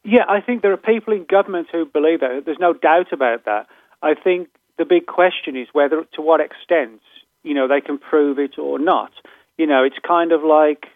Yeah, 0.04 0.24
I 0.28 0.40
think 0.40 0.62
there 0.62 0.72
are 0.72 0.76
people 0.76 1.12
in 1.14 1.24
government 1.24 1.68
who 1.70 1.84
believe 1.84 2.20
that. 2.20 2.42
There's 2.44 2.58
no 2.58 2.72
doubt 2.72 3.12
about 3.12 3.44
that. 3.44 3.66
I 4.02 4.14
think 4.14 4.48
the 4.78 4.84
big 4.84 5.06
question 5.06 5.56
is 5.56 5.68
whether, 5.72 6.04
to 6.14 6.22
what 6.22 6.40
extent, 6.40 7.00
you 7.44 7.54
know, 7.54 7.68
they 7.68 7.80
can 7.80 7.98
prove 7.98 8.38
it 8.38 8.58
or 8.58 8.78
not. 8.78 9.12
You 9.56 9.66
know, 9.66 9.84
it's 9.84 9.98
kind 10.04 10.32
of 10.32 10.42
like 10.42 10.86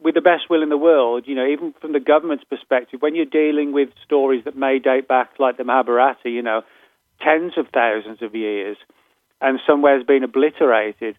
with 0.00 0.14
the 0.14 0.20
best 0.20 0.48
will 0.48 0.62
in 0.62 0.68
the 0.68 0.76
world, 0.76 1.24
you 1.26 1.34
know, 1.34 1.46
even 1.46 1.74
from 1.80 1.92
the 1.92 2.00
government's 2.00 2.44
perspective, 2.44 3.02
when 3.02 3.14
you're 3.14 3.24
dealing 3.24 3.72
with 3.72 3.88
stories 4.04 4.44
that 4.44 4.56
may 4.56 4.78
date 4.78 5.08
back, 5.08 5.30
like 5.38 5.56
the 5.56 5.64
Mahabharata, 5.64 6.30
you 6.30 6.42
know, 6.42 6.62
tens 7.20 7.52
of 7.56 7.66
thousands 7.74 8.22
of 8.22 8.34
years, 8.34 8.76
and 9.40 9.58
somewhere 9.66 9.96
has 9.96 10.06
been 10.06 10.22
obliterated, 10.22 11.16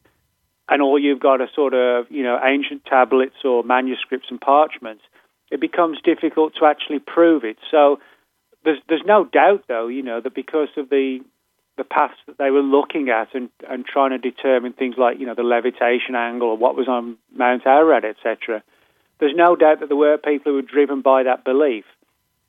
and 0.69 0.81
all 0.81 0.99
you've 0.99 1.19
got 1.19 1.41
are 1.41 1.49
sort 1.53 1.73
of, 1.73 2.09
you 2.09 2.23
know, 2.23 2.39
ancient 2.43 2.85
tablets 2.85 3.35
or 3.43 3.63
manuscripts 3.63 4.27
and 4.29 4.39
parchments 4.39 5.03
it 5.51 5.59
becomes 5.59 5.99
difficult 6.01 6.53
to 6.59 6.65
actually 6.65 6.99
prove 6.99 7.43
it. 7.43 7.57
So 7.71 7.99
there's 8.63 8.79
there's 8.87 9.03
no 9.05 9.25
doubt, 9.25 9.65
though, 9.67 9.87
you 9.87 10.03
know, 10.03 10.21
that 10.21 10.35
because 10.35 10.69
of 10.77 10.89
the 10.89 11.19
the 11.77 11.83
paths 11.85 12.17
that 12.27 12.37
they 12.37 12.51
were 12.51 12.61
looking 12.61 13.09
at 13.09 13.33
and, 13.33 13.49
and 13.69 13.85
trying 13.85 14.11
to 14.11 14.17
determine 14.17 14.73
things 14.73 14.95
like, 14.97 15.17
you 15.17 15.25
know, 15.25 15.33
the 15.33 15.43
levitation 15.43 16.13
angle 16.13 16.49
or 16.49 16.57
what 16.57 16.75
was 16.75 16.89
on 16.89 17.17
Mount 17.33 17.65
Ararat, 17.65 18.03
etc., 18.03 18.61
there's 19.19 19.33
no 19.33 19.55
doubt 19.55 19.79
that 19.79 19.87
there 19.87 19.95
were 19.95 20.17
people 20.17 20.51
who 20.51 20.55
were 20.55 20.61
driven 20.61 21.01
by 21.01 21.23
that 21.23 21.45
belief. 21.45 21.85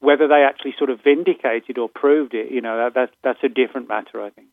Whether 0.01 0.27
they 0.27 0.43
actually 0.43 0.75
sort 0.79 0.91
of 0.91 1.01
vindicated 1.05 1.79
or 1.79 1.89
proved 1.89 2.35
it, 2.35 2.51
you 2.51 2.61
know, 2.61 2.77
that, 2.77 2.95
that 2.95 3.11
that's 3.23 3.45
a 3.45 3.49
different 3.49 3.89
matter, 3.89 4.21
I 4.21 4.31
think. 4.31 4.49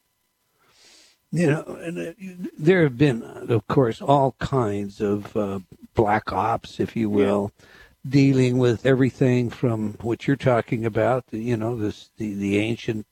You 1.32 1.48
know, 1.48 1.64
and, 1.82 1.98
uh, 1.98 2.48
there 2.58 2.84
have 2.84 2.98
been, 2.98 3.24
of 3.24 3.68
course, 3.68 4.02
all 4.02 4.36
kinds 4.40 5.02
of 5.02 5.36
uh, 5.36 5.60
black 5.96 6.32
ops, 6.32 6.80
if 6.80 6.96
you 6.96 7.10
will. 7.10 7.52
Yeah 7.58 7.66
dealing 8.10 8.58
with 8.58 8.86
everything 8.86 9.50
from 9.50 9.94
what 10.02 10.28
you're 10.28 10.36
talking 10.36 10.86
about, 10.86 11.26
you 11.32 11.58
know, 11.58 11.76
this 11.76 12.10
the 12.18 12.34
the 12.34 12.58
ancient 12.58 13.06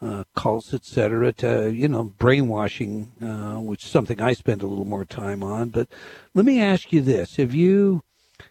uh, 0.00 0.24
cults, 0.36 0.72
etc., 0.72 1.32
to 1.34 1.70
you 1.72 1.88
know 1.88 2.04
brainwashing, 2.04 3.12
uh, 3.22 3.60
which 3.60 3.84
is 3.84 3.90
something 3.90 4.20
I 4.20 4.32
spend 4.32 4.62
a 4.62 4.66
little 4.66 4.84
more 4.84 5.04
time 5.04 5.42
on. 5.42 5.70
But 5.70 5.88
let 6.34 6.44
me 6.44 6.60
ask 6.60 6.92
you 6.92 7.00
this: 7.00 7.36
Have 7.36 7.54
you 7.54 8.02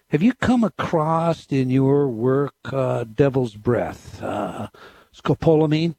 have 0.10 0.22
you 0.22 0.34
come 0.34 0.64
across 0.64 1.48
in 1.48 1.70
your 1.70 2.08
work 2.08 2.56
uh, 2.66 3.04
Devil's 3.04 3.56
Breath, 3.56 4.22
uh, 4.22 4.68
scopolamine? 5.14 5.96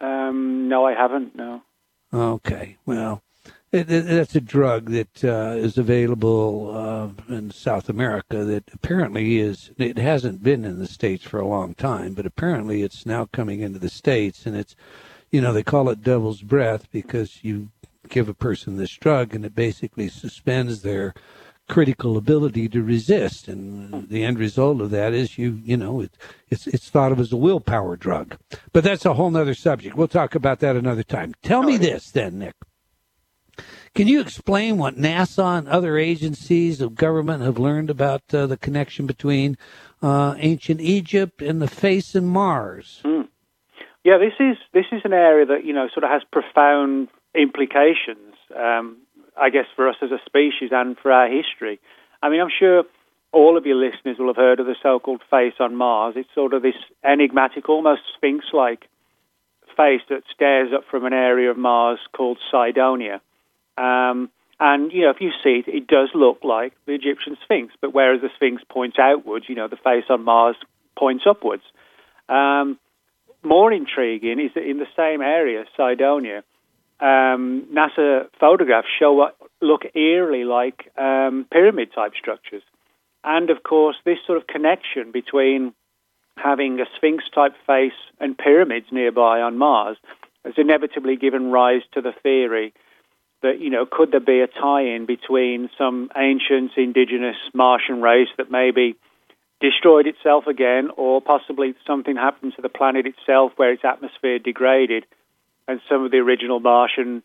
Um, 0.00 0.68
no, 0.68 0.86
I 0.86 0.94
haven't. 0.94 1.34
No. 1.34 1.62
Okay. 2.12 2.76
Well, 2.86 3.22
that's 3.70 4.34
a 4.34 4.40
drug 4.40 4.90
that 4.90 5.24
uh, 5.24 5.54
is 5.56 5.76
available 5.76 6.74
uh, 6.74 7.34
in 7.34 7.50
South 7.50 7.88
America. 7.88 8.44
That 8.44 8.64
apparently 8.72 9.38
is. 9.38 9.70
It 9.76 9.98
hasn't 9.98 10.42
been 10.42 10.64
in 10.64 10.78
the 10.78 10.86
states 10.86 11.24
for 11.24 11.38
a 11.38 11.46
long 11.46 11.74
time, 11.74 12.14
but 12.14 12.26
apparently 12.26 12.82
it's 12.82 13.04
now 13.04 13.26
coming 13.26 13.60
into 13.60 13.78
the 13.78 13.90
states, 13.90 14.46
and 14.46 14.56
it's, 14.56 14.74
you 15.30 15.40
know, 15.40 15.52
they 15.52 15.62
call 15.62 15.90
it 15.90 16.02
devil's 16.02 16.42
breath 16.42 16.90
because 16.90 17.44
you 17.44 17.68
give 18.08 18.28
a 18.28 18.34
person 18.34 18.76
this 18.76 18.92
drug 18.96 19.34
and 19.34 19.44
it 19.44 19.54
basically 19.54 20.08
suspends 20.08 20.82
their 20.82 21.14
critical 21.68 22.16
ability 22.16 22.66
to 22.66 22.82
resist 22.82 23.46
and 23.46 24.08
the 24.08 24.24
end 24.24 24.38
result 24.38 24.80
of 24.80 24.90
that 24.90 25.12
is 25.12 25.36
you 25.36 25.60
you 25.62 25.76
know 25.76 26.00
it, 26.00 26.16
it's 26.48 26.66
it's 26.66 26.88
thought 26.88 27.12
of 27.12 27.20
as 27.20 27.30
a 27.30 27.36
willpower 27.36 27.94
drug 27.94 28.38
but 28.72 28.82
that's 28.82 29.04
a 29.04 29.12
whole 29.12 29.36
other 29.36 29.54
subject 29.54 29.94
we'll 29.94 30.08
talk 30.08 30.34
about 30.34 30.60
that 30.60 30.76
another 30.76 31.02
time 31.02 31.34
tell 31.42 31.62
me 31.62 31.76
this 31.76 32.10
then 32.10 32.38
nick 32.38 32.54
can 33.94 34.08
you 34.08 34.20
explain 34.20 34.78
what 34.78 34.96
NASA 34.96 35.58
and 35.58 35.68
other 35.68 35.98
agencies 35.98 36.80
of 36.80 36.94
government 36.94 37.42
have 37.42 37.58
learned 37.58 37.90
about 37.90 38.22
uh, 38.32 38.46
the 38.46 38.56
connection 38.56 39.06
between 39.06 39.56
uh, 40.02 40.34
ancient 40.38 40.80
Egypt 40.80 41.42
and 41.42 41.60
the 41.60 41.68
face 41.68 42.14
and 42.14 42.28
Mars? 42.28 43.00
Mm. 43.04 43.28
Yeah, 44.04 44.18
this 44.18 44.34
is 44.40 44.56
this 44.72 44.86
is 44.92 45.02
an 45.04 45.12
area 45.12 45.46
that 45.46 45.64
you 45.64 45.72
know 45.72 45.88
sort 45.92 46.04
of 46.04 46.10
has 46.10 46.22
profound 46.30 47.08
implications. 47.34 48.34
Um, 48.56 48.98
I 49.40 49.50
guess 49.50 49.66
for 49.76 49.88
us 49.88 49.96
as 50.02 50.10
a 50.10 50.18
species 50.26 50.70
and 50.72 50.96
for 50.98 51.12
our 51.12 51.28
history. 51.28 51.80
I 52.22 52.28
mean, 52.28 52.40
I'm 52.40 52.50
sure 52.58 52.84
all 53.32 53.56
of 53.56 53.66
your 53.66 53.76
listeners 53.76 54.16
will 54.18 54.28
have 54.28 54.36
heard 54.36 54.60
of 54.60 54.66
the 54.66 54.74
so-called 54.82 55.22
face 55.30 55.54
on 55.60 55.76
Mars. 55.76 56.14
It's 56.16 56.28
sort 56.34 56.54
of 56.54 56.62
this 56.62 56.74
enigmatic, 57.04 57.68
almost 57.68 58.02
sphinx-like 58.16 58.88
face 59.76 60.00
that 60.08 60.22
stares 60.34 60.70
up 60.74 60.84
from 60.90 61.04
an 61.04 61.12
area 61.12 61.50
of 61.50 61.56
Mars 61.56 62.00
called 62.16 62.38
Cydonia. 62.50 63.20
Um, 63.78 64.30
and, 64.60 64.92
you 64.92 65.02
know, 65.02 65.10
if 65.10 65.20
you 65.20 65.30
see 65.42 65.62
it, 65.64 65.68
it 65.68 65.86
does 65.86 66.08
look 66.14 66.40
like 66.42 66.72
the 66.86 66.92
Egyptian 66.92 67.36
Sphinx, 67.44 67.72
but 67.80 67.94
whereas 67.94 68.20
the 68.20 68.30
Sphinx 68.34 68.62
points 68.68 68.98
outwards, 68.98 69.48
you 69.48 69.54
know, 69.54 69.68
the 69.68 69.76
face 69.76 70.04
on 70.10 70.24
Mars 70.24 70.56
points 70.96 71.24
upwards. 71.28 71.62
Um, 72.28 72.78
more 73.44 73.72
intriguing 73.72 74.40
is 74.40 74.50
that 74.54 74.68
in 74.68 74.78
the 74.78 74.88
same 74.96 75.22
area, 75.22 75.64
Cydonia, 75.76 76.42
um, 77.00 77.68
NASA 77.72 78.26
photographs 78.40 78.88
show 78.98 79.12
what 79.12 79.36
look 79.60 79.82
eerily 79.94 80.44
like 80.44 80.90
um, 80.98 81.46
pyramid 81.52 81.92
type 81.94 82.12
structures. 82.18 82.62
And 83.22 83.50
of 83.50 83.62
course, 83.62 83.96
this 84.04 84.18
sort 84.26 84.38
of 84.38 84.48
connection 84.48 85.12
between 85.12 85.72
having 86.36 86.80
a 86.80 86.84
Sphinx 86.96 87.24
type 87.32 87.54
face 87.66 87.92
and 88.20 88.36
pyramids 88.36 88.86
nearby 88.90 89.40
on 89.40 89.58
Mars 89.58 89.96
has 90.44 90.54
inevitably 90.56 91.16
given 91.16 91.50
rise 91.50 91.82
to 91.92 92.00
the 92.00 92.12
theory 92.22 92.72
that, 93.42 93.60
you 93.60 93.70
know, 93.70 93.86
could 93.90 94.10
there 94.10 94.20
be 94.20 94.40
a 94.40 94.46
tie 94.46 94.82
in 94.82 95.06
between 95.06 95.70
some 95.78 96.10
ancient 96.16 96.72
indigenous 96.76 97.36
Martian 97.54 98.02
race 98.02 98.28
that 98.36 98.50
maybe 98.50 98.96
destroyed 99.60 100.06
itself 100.06 100.46
again, 100.46 100.90
or 100.96 101.20
possibly 101.20 101.74
something 101.86 102.16
happened 102.16 102.52
to 102.56 102.62
the 102.62 102.68
planet 102.68 103.06
itself 103.06 103.52
where 103.56 103.72
its 103.72 103.84
atmosphere 103.84 104.38
degraded 104.38 105.04
and 105.66 105.80
some 105.88 106.04
of 106.04 106.10
the 106.10 106.18
original 106.18 106.60
Martian 106.60 107.22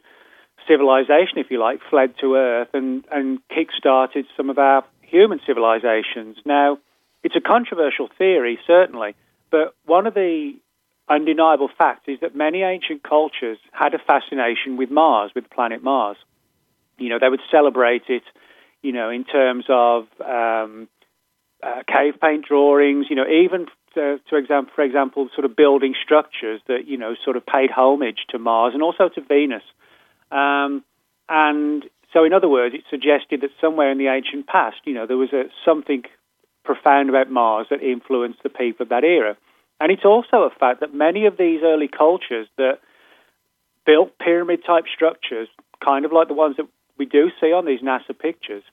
civilization, 0.67 1.37
if 1.37 1.51
you 1.51 1.59
like, 1.59 1.79
fled 1.89 2.13
to 2.21 2.35
Earth 2.35 2.69
and, 2.73 3.03
and 3.11 3.39
kick-started 3.49 4.25
some 4.35 4.49
of 4.49 4.57
our 4.57 4.83
human 5.01 5.39
civilizations. 5.45 6.37
Now, 6.45 6.79
it's 7.23 7.35
a 7.35 7.41
controversial 7.41 8.09
theory, 8.17 8.59
certainly, 8.65 9.15
but 9.51 9.75
one 9.85 10.07
of 10.07 10.13
the 10.13 10.53
undeniable 11.09 11.69
fact 11.77 12.07
is 12.07 12.19
that 12.21 12.35
many 12.35 12.61
ancient 12.61 13.03
cultures 13.03 13.57
had 13.71 13.93
a 13.93 13.99
fascination 13.99 14.77
with 14.77 14.89
Mars, 14.89 15.31
with 15.35 15.45
the 15.45 15.49
planet 15.49 15.83
Mars. 15.83 16.17
You 16.97 17.09
know, 17.09 17.19
they 17.19 17.29
would 17.29 17.41
celebrate 17.51 18.03
it, 18.07 18.23
you 18.81 18.91
know, 18.91 19.09
in 19.09 19.23
terms 19.23 19.65
of 19.69 20.07
um, 20.21 20.87
uh, 21.61 21.83
cave 21.87 22.15
paint 22.21 22.45
drawings, 22.45 23.07
you 23.09 23.15
know, 23.15 23.27
even 23.27 23.67
to, 23.95 24.19
to 24.29 24.35
example, 24.35 24.71
for 24.75 24.83
example, 24.83 25.29
sort 25.35 25.45
of 25.45 25.55
building 25.55 25.93
structures 26.01 26.61
that 26.67 26.87
you 26.87 26.97
know 26.97 27.15
sort 27.23 27.37
of 27.37 27.45
paid 27.45 27.69
homage 27.71 28.25
to 28.29 28.39
Mars 28.39 28.73
and 28.73 28.81
also 28.81 29.09
to 29.09 29.21
Venus. 29.21 29.63
Um, 30.31 30.83
and 31.29 31.85
so, 32.11 32.23
in 32.23 32.33
other 32.33 32.49
words, 32.49 32.75
it 32.75 32.83
suggested 32.89 33.41
that 33.41 33.49
somewhere 33.61 33.91
in 33.91 33.97
the 33.97 34.07
ancient 34.07 34.47
past, 34.47 34.77
you 34.85 34.93
know, 34.93 35.07
there 35.07 35.17
was 35.17 35.33
a, 35.33 35.45
something 35.65 36.03
profound 36.63 37.09
about 37.09 37.29
Mars 37.29 37.67
that 37.69 37.81
influenced 37.81 38.41
the 38.43 38.49
people 38.49 38.83
of 38.83 38.89
that 38.89 39.03
era. 39.03 39.35
And 39.79 39.91
it's 39.91 40.05
also 40.05 40.43
a 40.43 40.49
fact 40.49 40.79
that 40.79 40.93
many 40.93 41.25
of 41.25 41.37
these 41.37 41.61
early 41.63 41.87
cultures 41.87 42.47
that 42.57 42.79
built 43.85 44.17
pyramid 44.17 44.63
type 44.65 44.85
structures, 44.93 45.49
kind 45.83 46.05
of 46.05 46.11
like 46.11 46.27
the 46.27 46.33
ones 46.33 46.57
that 46.57 46.67
we 46.97 47.05
do 47.05 47.29
see 47.41 47.51
on 47.51 47.65
these 47.65 47.81
NASA 47.81 48.17
pictures, 48.17 48.63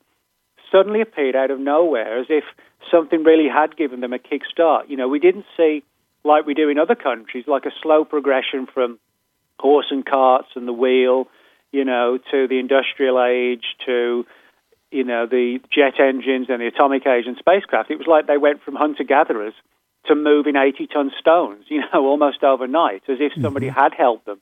suddenly 0.70 1.00
appeared 1.00 1.34
out 1.34 1.50
of 1.50 1.58
nowhere 1.58 2.20
as 2.20 2.26
if 2.28 2.44
something 2.90 3.24
really 3.24 3.48
had 3.48 3.76
given 3.76 4.00
them 4.00 4.12
a 4.12 4.18
kickstart. 4.18 4.88
You 4.88 4.96
know, 4.96 5.08
we 5.08 5.18
didn't 5.18 5.46
see, 5.56 5.82
like 6.24 6.46
we 6.46 6.54
do 6.54 6.68
in 6.68 6.78
other 6.78 6.94
countries, 6.94 7.44
like 7.46 7.66
a 7.66 7.72
slow 7.82 8.04
progression 8.04 8.66
from 8.72 8.98
horse 9.58 9.86
and 9.90 10.06
carts 10.06 10.48
and 10.54 10.68
the 10.68 10.72
wheel, 10.72 11.28
you 11.72 11.84
know, 11.84 12.18
to 12.30 12.46
the 12.48 12.58
industrial 12.58 13.22
age, 13.22 13.64
to, 13.86 14.24
you 14.90 15.04
know, 15.04 15.26
the 15.26 15.58
jet 15.72 16.00
engines 16.00 16.46
and 16.48 16.60
the 16.60 16.66
atomic 16.66 17.06
age 17.06 17.24
and 17.26 17.36
spacecraft. 17.36 17.90
It 17.90 17.98
was 17.98 18.06
like 18.06 18.26
they 18.26 18.38
went 18.38 18.62
from 18.62 18.76
hunter 18.76 19.04
gatherers 19.04 19.54
to 20.06 20.14
moving 20.14 20.56
80 20.56 20.86
ton 20.86 21.10
stones, 21.18 21.64
you 21.68 21.80
know, 21.80 21.86
almost 22.06 22.42
overnight, 22.42 23.02
as 23.08 23.18
if 23.20 23.32
somebody 23.40 23.68
mm-hmm. 23.68 23.78
had 23.78 23.94
helped 23.96 24.26
them. 24.26 24.40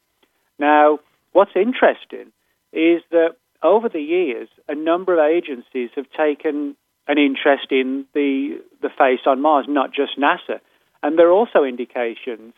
Now, 0.59 1.01
what's 1.33 1.53
interesting 1.55 2.33
is 2.73 3.03
that 3.11 3.37
over 3.63 3.89
the 3.89 4.01
years, 4.01 4.49
a 4.69 4.75
number 4.75 5.15
of 5.15 5.31
agencies 5.31 5.91
have 5.97 6.07
taken 6.17 6.77
an 7.07 7.19
interest 7.19 7.69
in 7.71 8.05
the, 8.15 8.61
the 8.83 8.91
face 8.91 9.21
on 9.27 9.41
Mars, 9.41 9.67
not 9.69 9.93
just 9.93 10.19
NASA. 10.19 10.61
And 11.03 11.19
there 11.19 11.29
are 11.29 11.33
also 11.33 11.65
indications 11.65 12.55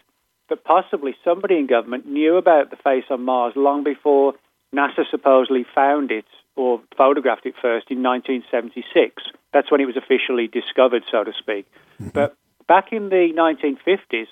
that 0.48 0.64
possibly 0.64 1.14
somebody 1.24 1.56
in 1.56 1.66
government 1.66 2.06
knew 2.06 2.36
about 2.36 2.70
the 2.70 2.76
face 2.76 3.04
on 3.10 3.22
Mars 3.22 3.54
long 3.54 3.84
before 3.84 4.34
NASA 4.74 5.08
supposedly 5.10 5.64
found 5.74 6.10
it 6.10 6.24
or 6.56 6.80
photographed 6.96 7.46
it 7.46 7.54
first 7.54 7.90
in 7.90 8.02
1976. 8.02 9.22
That's 9.52 9.70
when 9.70 9.80
it 9.80 9.86
was 9.86 9.96
officially 9.96 10.48
discovered, 10.48 11.04
so 11.10 11.24
to 11.24 11.32
speak. 11.38 11.66
Mm-hmm. 12.00 12.08
But 12.10 12.36
back 12.70 12.92
in 12.92 13.08
the 13.08 13.32
1950s, 13.34 14.28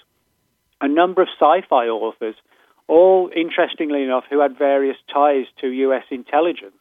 a 0.80 0.86
number 0.86 1.22
of 1.22 1.28
sci 1.40 1.66
fi 1.68 1.88
authors, 1.88 2.36
all 2.86 3.28
interestingly 3.34 4.04
enough, 4.04 4.22
who 4.30 4.40
had 4.40 4.56
various 4.56 4.96
ties 5.12 5.46
to 5.60 5.66
US 5.66 6.04
intelligence, 6.12 6.80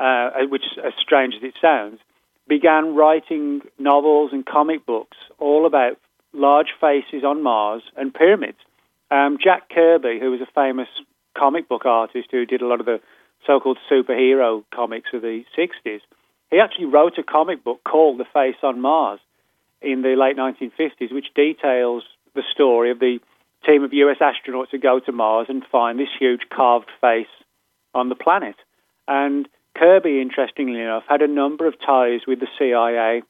uh, 0.00 0.30
which, 0.48 0.64
as 0.84 0.92
strange 1.00 1.34
as 1.36 1.44
it 1.44 1.54
sounds, 1.62 2.00
began 2.48 2.96
writing 2.96 3.60
novels 3.78 4.30
and 4.32 4.44
comic 4.44 4.84
books 4.84 5.16
all 5.38 5.64
about 5.64 5.96
large 6.32 6.72
faces 6.80 7.22
on 7.24 7.40
Mars 7.40 7.82
and 7.96 8.12
pyramids. 8.12 8.58
Um, 9.12 9.38
Jack 9.40 9.68
Kirby, 9.68 10.18
who 10.18 10.32
was 10.32 10.40
a 10.40 10.52
famous 10.52 10.88
comic 11.38 11.68
book 11.68 11.86
artist 11.86 12.30
who 12.32 12.44
did 12.46 12.62
a 12.62 12.66
lot 12.66 12.80
of 12.80 12.86
the 12.86 13.00
so 13.46 13.60
called 13.60 13.78
superhero 13.88 14.64
comics 14.74 15.10
of 15.14 15.22
the 15.22 15.44
60s, 15.56 16.00
he 16.50 16.58
actually 16.58 16.86
wrote 16.86 17.16
a 17.16 17.22
comic 17.22 17.62
book 17.62 17.78
called 17.84 18.18
The 18.18 18.26
Face 18.34 18.60
on 18.64 18.80
Mars 18.80 19.20
in 19.82 20.02
the 20.02 20.14
late 20.16 20.36
1950s, 20.36 21.12
which 21.12 21.32
details 21.34 22.04
the 22.34 22.42
story 22.52 22.90
of 22.90 22.98
the 22.98 23.18
team 23.66 23.82
of 23.82 23.92
US 23.92 24.18
astronauts 24.18 24.70
who 24.70 24.78
go 24.78 25.00
to 25.00 25.12
Mars 25.12 25.46
and 25.48 25.62
find 25.70 25.98
this 25.98 26.08
huge 26.18 26.42
carved 26.54 26.90
face 27.00 27.26
on 27.94 28.08
the 28.08 28.14
planet. 28.14 28.56
And 29.08 29.48
Kirby, 29.76 30.20
interestingly 30.20 30.80
enough, 30.80 31.04
had 31.08 31.22
a 31.22 31.28
number 31.28 31.66
of 31.66 31.74
ties 31.84 32.20
with 32.26 32.40
the 32.40 32.48
CIA 32.58 33.22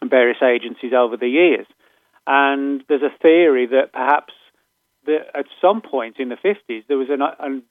and 0.00 0.10
various 0.10 0.42
agencies 0.42 0.92
over 0.92 1.16
the 1.16 1.28
years. 1.28 1.66
And 2.26 2.82
there's 2.88 3.02
a 3.02 3.18
theory 3.22 3.66
that 3.66 3.92
perhaps 3.92 4.34
at 5.08 5.46
some 5.60 5.80
point 5.80 6.16
in 6.18 6.28
the 6.28 6.36
50s 6.36 6.84
there 6.88 6.98
was 6.98 7.08
an, 7.10 7.22
an, 7.38 7.62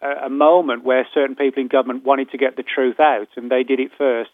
a 0.00 0.30
moment 0.30 0.84
where 0.84 1.06
certain 1.12 1.36
people 1.36 1.62
in 1.62 1.68
government 1.68 2.04
wanted 2.04 2.30
to 2.30 2.38
get 2.38 2.56
the 2.56 2.62
truth 2.62 3.00
out, 3.00 3.28
and 3.36 3.50
they 3.50 3.62
did 3.62 3.80
it 3.80 3.90
first 3.98 4.30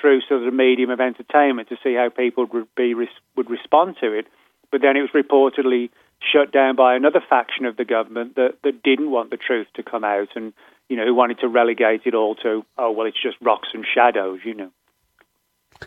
through 0.00 0.20
sort 0.22 0.40
of 0.40 0.46
the 0.46 0.56
medium 0.56 0.90
of 0.90 1.00
entertainment 1.00 1.68
to 1.68 1.76
see 1.82 1.94
how 1.94 2.08
people 2.08 2.46
would 2.52 2.74
be 2.74 2.94
would 2.94 3.50
respond 3.50 3.96
to 4.00 4.12
it. 4.12 4.26
But 4.70 4.80
then 4.80 4.96
it 4.96 5.02
was 5.02 5.10
reportedly 5.10 5.90
shut 6.32 6.52
down 6.52 6.76
by 6.76 6.94
another 6.94 7.20
faction 7.28 7.64
of 7.66 7.76
the 7.76 7.84
government 7.84 8.36
that, 8.36 8.54
that 8.62 8.82
didn't 8.82 9.10
want 9.10 9.30
the 9.30 9.36
truth 9.36 9.66
to 9.74 9.82
come 9.82 10.04
out 10.04 10.28
and 10.34 10.52
you 10.88 10.96
know 10.96 11.04
who 11.04 11.14
wanted 11.14 11.40
to 11.40 11.48
relegate 11.48 12.02
it 12.04 12.14
all 12.14 12.34
to 12.36 12.64
oh 12.78 12.92
well 12.92 13.06
it's 13.06 13.20
just 13.20 13.36
rocks 13.40 13.68
and 13.74 13.84
shadows 13.92 14.40
you 14.44 14.54
know. 14.54 14.70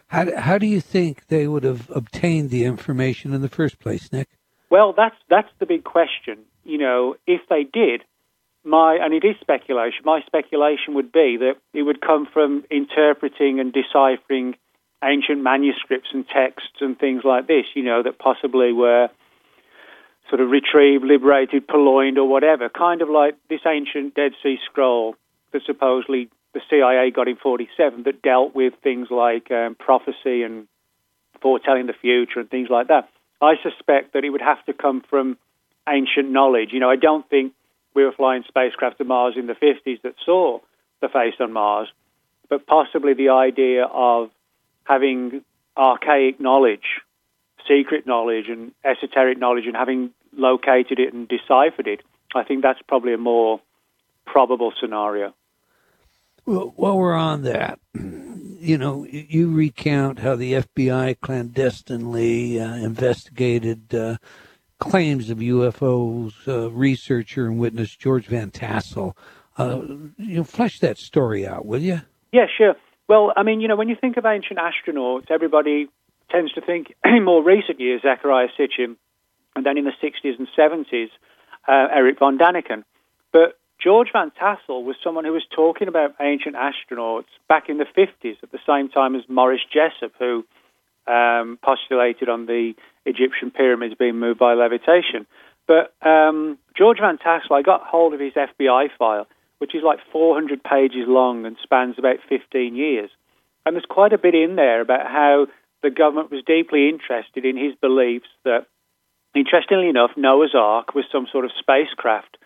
How 0.08 0.36
how 0.38 0.58
do 0.58 0.68
you 0.68 0.82
think 0.82 1.28
they 1.28 1.48
would 1.48 1.64
have 1.64 1.90
obtained 1.90 2.50
the 2.50 2.66
information 2.66 3.34
in 3.34 3.42
the 3.42 3.50
first 3.50 3.80
place, 3.80 4.12
Nick? 4.12 4.28
Well, 4.70 4.94
that's 4.94 5.16
that's 5.30 5.50
the 5.60 5.66
big 5.66 5.84
question. 5.84 6.40
You 6.64 6.80
know, 6.80 7.16
if 7.28 7.42
they 7.50 7.64
did, 7.64 8.04
my 8.66 8.96
and 8.96 9.14
it 9.14 9.24
is 9.24 9.36
speculation. 9.40 10.02
My 10.04 10.22
speculation 10.26 10.96
would 10.96 11.12
be 11.12 11.38
that 11.38 11.56
it 11.74 11.84
would 11.84 12.02
come 12.02 12.28
from 12.32 12.66
interpreting 12.72 13.60
and 13.60 13.72
deciphering 13.72 14.56
ancient 15.04 15.42
manuscripts 15.42 16.10
and 16.14 16.26
texts 16.28 16.82
and 16.82 16.98
things 16.98 17.24
like 17.24 17.48
this. 17.48 17.66
You 17.76 17.84
know 17.84 18.04
that 18.04 18.18
possibly 18.18 18.74
were 18.74 19.10
sort 20.30 20.42
of 20.42 20.50
retrieved, 20.50 21.04
liberated, 21.04 21.68
purloined, 21.68 22.18
or 22.18 22.28
whatever. 22.28 22.68
Kind 22.70 23.02
of 23.02 23.10
like 23.10 23.36
this 23.50 23.62
ancient 23.66 24.16
Dead 24.16 24.32
Sea 24.42 24.58
Scroll 24.66 25.16
that 25.54 25.62
supposedly 25.66 26.30
the 26.54 26.62
CIA 26.70 27.12
got 27.12 27.28
in 27.28 27.36
47 27.36 28.04
that 28.04 28.22
dealt 28.22 28.56
with 28.56 28.74
things 28.82 29.10
like 29.12 29.52
um, 29.52 29.76
prophecy 29.76 30.42
and 30.42 30.68
foretelling 31.42 31.86
the 31.86 31.94
future 31.94 32.40
and 32.40 32.50
things 32.50 32.70
like 32.70 32.88
that. 32.88 33.10
I 33.42 33.56
suspect 33.62 34.14
that 34.14 34.24
it 34.24 34.30
would 34.30 34.42
have 34.42 34.64
to 34.66 34.74
come 34.74 35.04
from 35.08 35.38
ancient 35.88 36.32
knowledge. 36.32 36.70
You 36.72 36.80
know, 36.80 36.90
I 36.90 36.96
don't 36.96 37.30
think 37.30 37.54
we 37.96 38.04
were 38.04 38.12
flying 38.12 38.44
spacecraft 38.48 38.98
to 39.00 39.06
Mars 39.06 39.36
in 39.38 39.48
the 39.48 39.54
50s 39.54 40.02
that 40.04 40.16
saw 40.26 40.60
the 41.02 41.08
face 41.08 41.36
on 41.40 41.54
Mars, 41.54 41.88
but 42.50 42.68
possibly 42.68 43.14
the 43.14 43.30
idea 43.30 43.86
of 43.86 44.30
having 44.84 45.44
archaic 45.78 46.40
knowledge, 46.40 47.02
secret 47.68 48.06
knowledge, 48.06 48.50
and 48.50 48.74
esoteric 48.84 49.40
knowledge, 49.40 49.66
and 49.66 49.76
having 49.76 50.12
located 50.38 51.00
it 51.00 51.14
and 51.14 51.28
deciphered 51.28 51.88
it. 51.88 52.02
I 52.36 52.44
think 52.44 52.62
that's 52.62 52.82
probably 52.88 53.14
a 53.14 53.18
more 53.18 53.62
probable 54.26 54.74
scenario. 54.80 55.34
Well, 56.46 56.74
while 56.76 56.98
we're 56.98 57.16
on 57.16 57.44
that, 57.44 57.80
you 57.94 58.78
know, 58.78 59.06
you 59.10 59.52
recount 59.52 60.20
how 60.20 60.36
the 60.36 60.54
FBI 60.54 61.20
clandestinely 61.22 62.60
uh, 62.60 62.76
investigated 62.76 63.96
uh, 63.96 64.18
claims 64.90 65.30
of 65.30 65.40
UFOs. 65.40 66.34
Uh, 66.48 66.72
researcher 66.72 67.48
and 67.48 67.60
witness 67.60 67.96
George 67.96 68.28
Van 68.28 68.52
Tassel. 68.52 69.16
Uh, 69.58 69.82
you 70.18 70.38
know, 70.38 70.44
flesh 70.44 70.80
that 70.80 70.98
story 70.98 71.48
out, 71.48 71.66
will 71.66 71.82
you? 71.82 72.02
Yeah, 72.32 72.46
sure. 72.58 72.76
Well, 73.08 73.34
I 73.36 73.44
mean, 73.44 73.62
you 73.62 73.68
know, 73.68 73.76
when 73.76 73.90
you 73.90 73.96
think 74.00 74.18
of 74.18 74.26
ancient 74.26 74.60
astronauts, 74.60 75.30
everybody 75.30 75.88
tends 76.30 76.52
to 76.54 76.62
think 76.62 76.94
in 77.06 77.24
more 77.24 77.44
recent 77.44 77.80
years 77.80 78.02
Zecharia 78.02 78.48
Sitchin, 78.60 78.96
and 79.56 79.66
then 79.66 79.78
in 79.78 79.86
the 79.86 79.94
60s 80.04 80.38
and 80.38 80.48
70s, 80.58 81.10
uh, 81.68 81.94
Erich 81.94 82.20
von 82.20 82.38
Daniken. 82.38 82.84
But 83.32 83.58
George 83.82 84.10
Van 84.12 84.32
Tassel 84.32 84.84
was 84.84 84.96
someone 85.04 85.26
who 85.26 85.34
was 85.34 85.46
talking 85.56 85.88
about 85.88 86.16
ancient 86.20 86.56
astronauts 86.56 87.26
back 87.48 87.70
in 87.70 87.78
the 87.78 87.86
50s 87.86 88.38
at 88.42 88.52
the 88.52 88.60
same 88.68 88.90
time 88.90 89.16
as 89.16 89.24
Morris 89.30 89.62
Jessup, 89.72 90.14
who 90.20 90.46
um, 91.08 91.60
postulated 91.64 92.30
on 92.30 92.46
the 92.46 92.74
Egyptian 93.06 93.52
pyramids 93.52 93.96
being 93.98 94.20
moved 94.20 94.40
by 94.40 94.54
levitation. 94.54 95.26
But 95.68 95.94
um, 96.06 96.58
George 96.78 97.00
Van 97.00 97.18
Tassel, 97.18 97.56
I 97.56 97.62
got 97.62 97.82
hold 97.84 98.14
of 98.14 98.20
his 98.20 98.34
FBI 98.34 98.90
file, 98.98 99.28
which 99.60 99.74
is 99.74 99.84
like 99.84 100.00
400 100.12 100.64
pages 100.64 101.06
long 101.08 101.46
and 101.46 101.56
spans 101.64 101.96
about 101.98 102.18
15 102.30 102.76
years. 102.76 103.10
And 103.66 103.76
there's 103.76 103.86
quite 103.90 104.14
a 104.14 104.18
bit 104.18 104.36
in 104.36 104.56
there 104.56 104.82
about 104.82 105.08
how 105.08 105.48
the 105.82 105.90
government 105.90 106.32
was 106.32 106.44
deeply 106.46 106.90
interested 106.90 107.46
in 107.46 107.58
his 107.58 107.74
beliefs 107.82 108.28
that, 108.44 108.66
interestingly 109.36 109.90
enough, 109.90 110.12
Noah's 110.16 110.54
Ark 110.56 110.94
was 110.94 111.06
some 111.12 111.28
sort 111.32 111.46
of 111.46 111.52
spacecraft, 111.60 112.38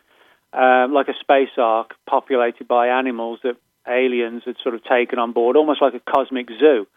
um, 0.54 0.94
like 0.94 1.08
a 1.08 1.20
space 1.20 1.56
ark 1.58 1.94
populated 2.08 2.68
by 2.68 2.88
animals 2.88 3.40
that 3.44 3.58
aliens 3.88 4.44
had 4.46 4.56
sort 4.64 4.76
of 4.76 4.84
taken 4.84 5.20
on 5.20 5.32
board, 5.32 5.56
almost 5.56 5.82
like 5.82 5.94
a 5.94 6.12
cosmic 6.12 6.48
zoo. 6.60 6.88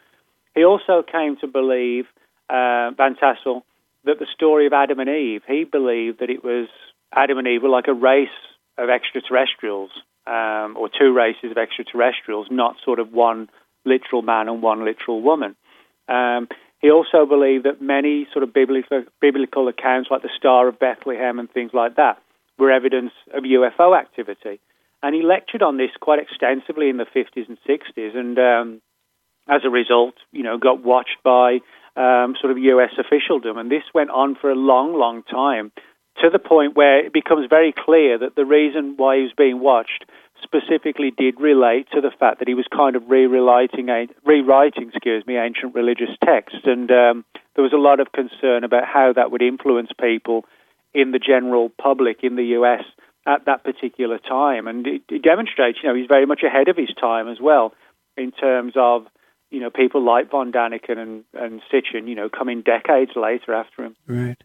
He 0.55 0.64
also 0.64 1.03
came 1.03 1.36
to 1.38 1.46
believe, 1.46 2.07
uh, 2.48 2.90
Van 2.96 3.16
Tassel, 3.16 3.64
that 4.05 4.18
the 4.18 4.26
story 4.34 4.66
of 4.66 4.72
Adam 4.72 4.98
and 4.98 5.09
Eve, 5.09 5.42
he 5.46 5.64
believed 5.64 6.20
that 6.20 6.30
it 6.30 6.44
was 6.44 6.68
Adam 7.12 7.38
and 7.38 7.46
Eve 7.46 7.62
were 7.62 7.68
like 7.68 7.88
a 7.88 7.94
race 7.94 8.28
of 8.78 8.90
extraterrestrials, 8.90 9.90
um, 10.26 10.76
or 10.76 10.88
two 10.88 11.12
races 11.12 11.50
of 11.50 11.59
extraterrestrials, 11.59 12.48
not 12.50 12.76
sort 12.84 12.98
of 12.98 13.12
one 13.12 13.48
literal 13.84 14.22
man 14.22 14.48
and 14.48 14.62
one 14.62 14.84
literal 14.84 15.20
woman. 15.22 15.57
Um, 16.09 16.48
he 16.80 16.90
also 16.90 17.26
believed 17.26 17.64
that 17.64 17.80
many 17.80 18.26
sort 18.32 18.42
of 18.42 18.53
biblical, 18.53 19.05
biblical 19.20 19.68
accounts, 19.68 20.11
like 20.11 20.22
the 20.22 20.30
Star 20.36 20.68
of 20.68 20.78
Bethlehem 20.78 21.38
and 21.38 21.50
things 21.50 21.72
like 21.72 21.96
that, 21.96 22.20
were 22.59 22.70
evidence 22.70 23.12
of 23.32 23.44
UFO 23.44 23.98
activity. 23.98 24.61
And 25.03 25.14
he 25.14 25.22
lectured 25.22 25.62
on 25.62 25.76
this 25.76 25.90
quite 26.00 26.18
extensively 26.18 26.88
in 26.88 26.96
the 26.96 27.07
50s 27.07 27.48
and 27.48 27.59
60s, 27.68 28.16
and 28.16 28.38
um, 28.38 28.80
as 29.49 29.62
a 29.64 29.70
result, 29.70 30.14
you 30.32 30.43
know, 30.43 30.59
got 30.59 30.82
watched 30.82 31.18
by 31.24 31.59
um, 31.97 32.34
sort 32.40 32.51
of 32.51 32.59
U.S. 32.59 32.93
officialdom. 32.99 33.59
And 33.59 33.70
this 33.70 33.82
went 33.95 34.11
on 34.11 34.36
for 34.40 34.51
a 34.51 34.55
long, 34.55 34.95
long 34.99 35.22
time 35.22 35.72
to 36.22 36.30
the 36.30 36.38
point 36.38 36.76
where 36.76 37.05
it 37.05 37.12
becomes 37.12 37.47
very 37.49 37.74
clear 37.76 38.18
that 38.18 38.36
the 38.36 38.45
reason 38.45 38.95
why 38.97 39.16
he 39.16 39.22
was 39.22 39.32
being 39.36 39.61
watched 39.61 40.05
specifically 40.43 41.12
did 41.16 41.40
relate 41.40 41.86
to 41.93 42.01
the 42.01 42.11
fact 42.11 42.40
that 42.40 42.49
he 42.49 42.55
was 42.55 42.66
kind 42.74 42.97
of 42.97 43.09
rewriting, 43.09 43.88
rewriting, 44.24 44.88
excuse 44.88 45.24
me, 45.26 45.36
ancient 45.36 45.74
religious 45.74 46.11
texts, 46.24 46.61
and 46.64 46.90
um, 46.90 47.24
there 47.55 47.62
was 47.62 47.72
a 47.72 47.76
lot 47.76 48.01
of 48.01 48.12
concern 48.12 48.64
about 48.64 48.84
how 48.84 49.12
that 49.14 49.30
would 49.30 49.43
influence 49.43 49.90
people 50.01 50.45
in 50.93 51.12
the 51.12 51.18
general 51.18 51.70
public 51.80 52.18
in 52.22 52.36
the 52.36 52.45
U.S. 52.59 52.82
at 53.26 53.45
that 53.47 53.64
particular 53.64 54.18
time, 54.18 54.66
and 54.66 54.86
it, 54.86 55.03
it 55.09 55.22
demonstrates, 55.22 55.78
you 55.82 55.88
know, 55.88 55.95
he's 55.95 56.09
very 56.09 56.26
much 56.26 56.43
ahead 56.43 56.68
of 56.68 56.76
his 56.76 56.90
time 57.01 57.28
as 57.28 57.38
well 57.40 57.72
in 58.16 58.32
terms 58.32 58.74
of 58.76 59.07
you 59.53 59.61
know, 59.61 59.70
people 59.70 60.03
like 60.03 60.30
von 60.30 60.50
Daniken 60.50 60.98
and, 60.98 61.24
and 61.34 61.61
Sitchin, 61.70 62.09
you 62.09 62.14
know, 62.14 62.28
coming 62.28 62.62
decades 62.62 63.12
later 63.14 63.53
after 63.53 63.84
him. 63.84 63.96
Right. 64.07 64.42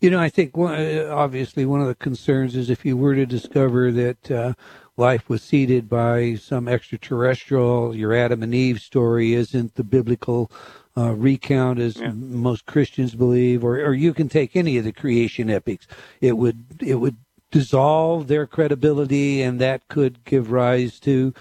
You 0.00 0.10
know, 0.10 0.20
I 0.20 0.28
think 0.30 0.56
one, 0.56 0.74
obviously 1.06 1.66
one 1.66 1.80
of 1.80 1.88
the 1.88 1.94
concerns 1.94 2.56
is 2.56 2.70
if 2.70 2.84
you 2.84 2.96
were 2.96 3.14
to 3.14 3.26
discover 3.26 3.92
that 3.92 4.30
uh, 4.30 4.54
life 4.96 5.28
was 5.28 5.42
seeded 5.42 5.88
by 5.88 6.36
some 6.36 6.68
extraterrestrial, 6.68 7.94
your 7.94 8.14
Adam 8.14 8.42
and 8.42 8.54
Eve 8.54 8.80
story 8.80 9.34
isn't 9.34 9.74
the 9.74 9.84
biblical 9.84 10.50
uh, 10.96 11.12
recount 11.12 11.78
as 11.78 11.96
yeah. 11.96 12.12
most 12.12 12.66
Christians 12.66 13.14
believe, 13.14 13.64
or, 13.64 13.76
or 13.80 13.94
you 13.94 14.14
can 14.14 14.28
take 14.28 14.54
any 14.54 14.76
of 14.76 14.84
the 14.84 14.92
creation 14.92 15.50
epics. 15.50 15.86
It 16.20 16.36
would 16.36 16.64
it 16.80 16.96
would 16.96 17.16
dissolve 17.50 18.28
their 18.28 18.46
credibility, 18.46 19.42
and 19.42 19.60
that 19.60 19.88
could 19.88 20.24
give 20.24 20.50
rise 20.50 20.98
to 21.00 21.32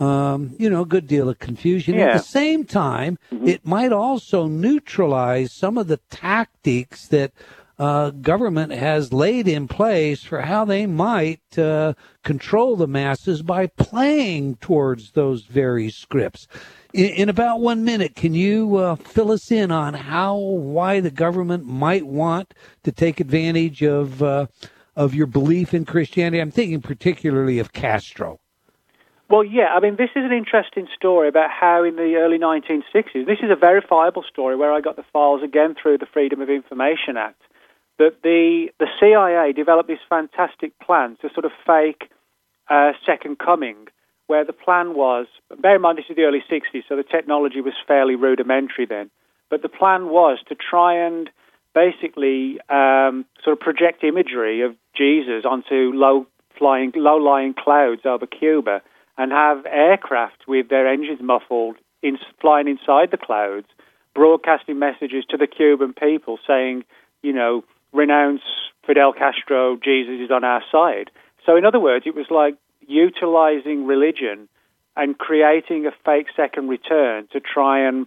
um, 0.00 0.56
you 0.58 0.70
know, 0.70 0.82
a 0.82 0.86
good 0.86 1.06
deal 1.06 1.28
of 1.28 1.38
confusion. 1.38 1.94
Yeah. 1.94 2.06
At 2.06 2.12
the 2.14 2.18
same 2.24 2.64
time, 2.64 3.18
mm-hmm. 3.30 3.46
it 3.46 3.66
might 3.66 3.92
also 3.92 4.46
neutralize 4.46 5.52
some 5.52 5.76
of 5.76 5.88
the 5.88 5.98
tactics 6.10 7.06
that 7.08 7.32
uh, 7.78 8.10
government 8.10 8.72
has 8.72 9.12
laid 9.12 9.48
in 9.48 9.66
place 9.66 10.22
for 10.22 10.42
how 10.42 10.66
they 10.66 10.84
might 10.84 11.58
uh, 11.58 11.94
control 12.22 12.76
the 12.76 12.86
masses 12.86 13.40
by 13.40 13.66
playing 13.66 14.56
towards 14.56 15.12
those 15.12 15.44
very 15.44 15.90
scripts. 15.90 16.46
In, 16.92 17.06
in 17.06 17.28
about 17.30 17.60
one 17.60 17.82
minute, 17.84 18.14
can 18.14 18.34
you 18.34 18.76
uh, 18.76 18.96
fill 18.96 19.32
us 19.32 19.50
in 19.50 19.70
on 19.70 19.94
how, 19.94 20.36
why 20.36 21.00
the 21.00 21.10
government 21.10 21.64
might 21.64 22.06
want 22.06 22.52
to 22.84 22.92
take 22.92 23.20
advantage 23.20 23.82
of 23.82 24.22
uh, 24.22 24.46
of 24.96 25.14
your 25.14 25.26
belief 25.26 25.72
in 25.72 25.86
Christianity? 25.86 26.40
I'm 26.40 26.50
thinking 26.50 26.82
particularly 26.82 27.58
of 27.58 27.72
Castro. 27.72 28.40
Well, 29.30 29.44
yeah, 29.44 29.68
I 29.72 29.78
mean, 29.78 29.94
this 29.94 30.10
is 30.16 30.24
an 30.24 30.32
interesting 30.32 30.88
story 30.96 31.28
about 31.28 31.50
how 31.52 31.84
in 31.84 31.94
the 31.94 32.16
early 32.16 32.36
1960s, 32.36 33.26
this 33.26 33.38
is 33.40 33.48
a 33.48 33.54
verifiable 33.54 34.24
story 34.28 34.56
where 34.56 34.72
I 34.72 34.80
got 34.80 34.96
the 34.96 35.04
files 35.12 35.40
again 35.44 35.76
through 35.80 35.98
the 35.98 36.06
Freedom 36.12 36.40
of 36.40 36.50
Information 36.50 37.16
Act, 37.16 37.40
that 38.00 38.22
the, 38.24 38.70
the 38.80 38.88
CIA 38.98 39.52
developed 39.52 39.88
this 39.88 40.00
fantastic 40.08 40.76
plan 40.80 41.16
to 41.22 41.28
sort 41.32 41.44
of 41.44 41.52
fake 41.64 42.10
uh, 42.68 42.90
Second 43.06 43.38
Coming, 43.38 43.86
where 44.26 44.44
the 44.44 44.52
plan 44.52 44.94
was, 44.94 45.26
bear 45.62 45.76
in 45.76 45.82
mind 45.82 45.98
this 45.98 46.06
is 46.10 46.16
the 46.16 46.22
early 46.22 46.42
60s, 46.50 46.82
so 46.88 46.96
the 46.96 47.04
technology 47.04 47.60
was 47.60 47.74
fairly 47.86 48.16
rudimentary 48.16 48.84
then, 48.84 49.10
but 49.48 49.62
the 49.62 49.68
plan 49.68 50.08
was 50.08 50.38
to 50.48 50.56
try 50.56 51.06
and 51.06 51.30
basically 51.72 52.58
um, 52.68 53.24
sort 53.44 53.52
of 53.52 53.60
project 53.60 54.02
imagery 54.02 54.62
of 54.62 54.74
Jesus 54.96 55.44
onto 55.48 55.92
low 55.94 56.26
flying, 56.58 56.90
low 56.96 57.16
lying 57.16 57.54
clouds 57.54 58.02
over 58.04 58.26
Cuba 58.26 58.82
and 59.20 59.32
have 59.32 59.66
aircraft 59.66 60.48
with 60.48 60.70
their 60.70 60.88
engines 60.88 61.20
muffled 61.20 61.76
in, 62.02 62.16
flying 62.40 62.68
inside 62.68 63.10
the 63.10 63.18
clouds, 63.18 63.66
broadcasting 64.14 64.78
messages 64.78 65.26
to 65.28 65.36
the 65.36 65.46
Cuban 65.46 65.92
people 65.92 66.38
saying, 66.46 66.84
you 67.22 67.34
know, 67.34 67.62
renounce 67.92 68.40
Fidel 68.86 69.12
Castro, 69.12 69.76
Jesus 69.76 70.22
is 70.24 70.30
on 70.30 70.42
our 70.42 70.62
side. 70.72 71.10
So, 71.44 71.54
in 71.54 71.66
other 71.66 71.78
words, 71.78 72.06
it 72.06 72.14
was 72.14 72.28
like 72.30 72.56
utilizing 72.88 73.86
religion 73.86 74.48
and 74.96 75.18
creating 75.18 75.84
a 75.84 75.92
fake 76.02 76.28
second 76.34 76.68
return 76.68 77.28
to 77.32 77.40
try 77.40 77.86
and 77.86 78.06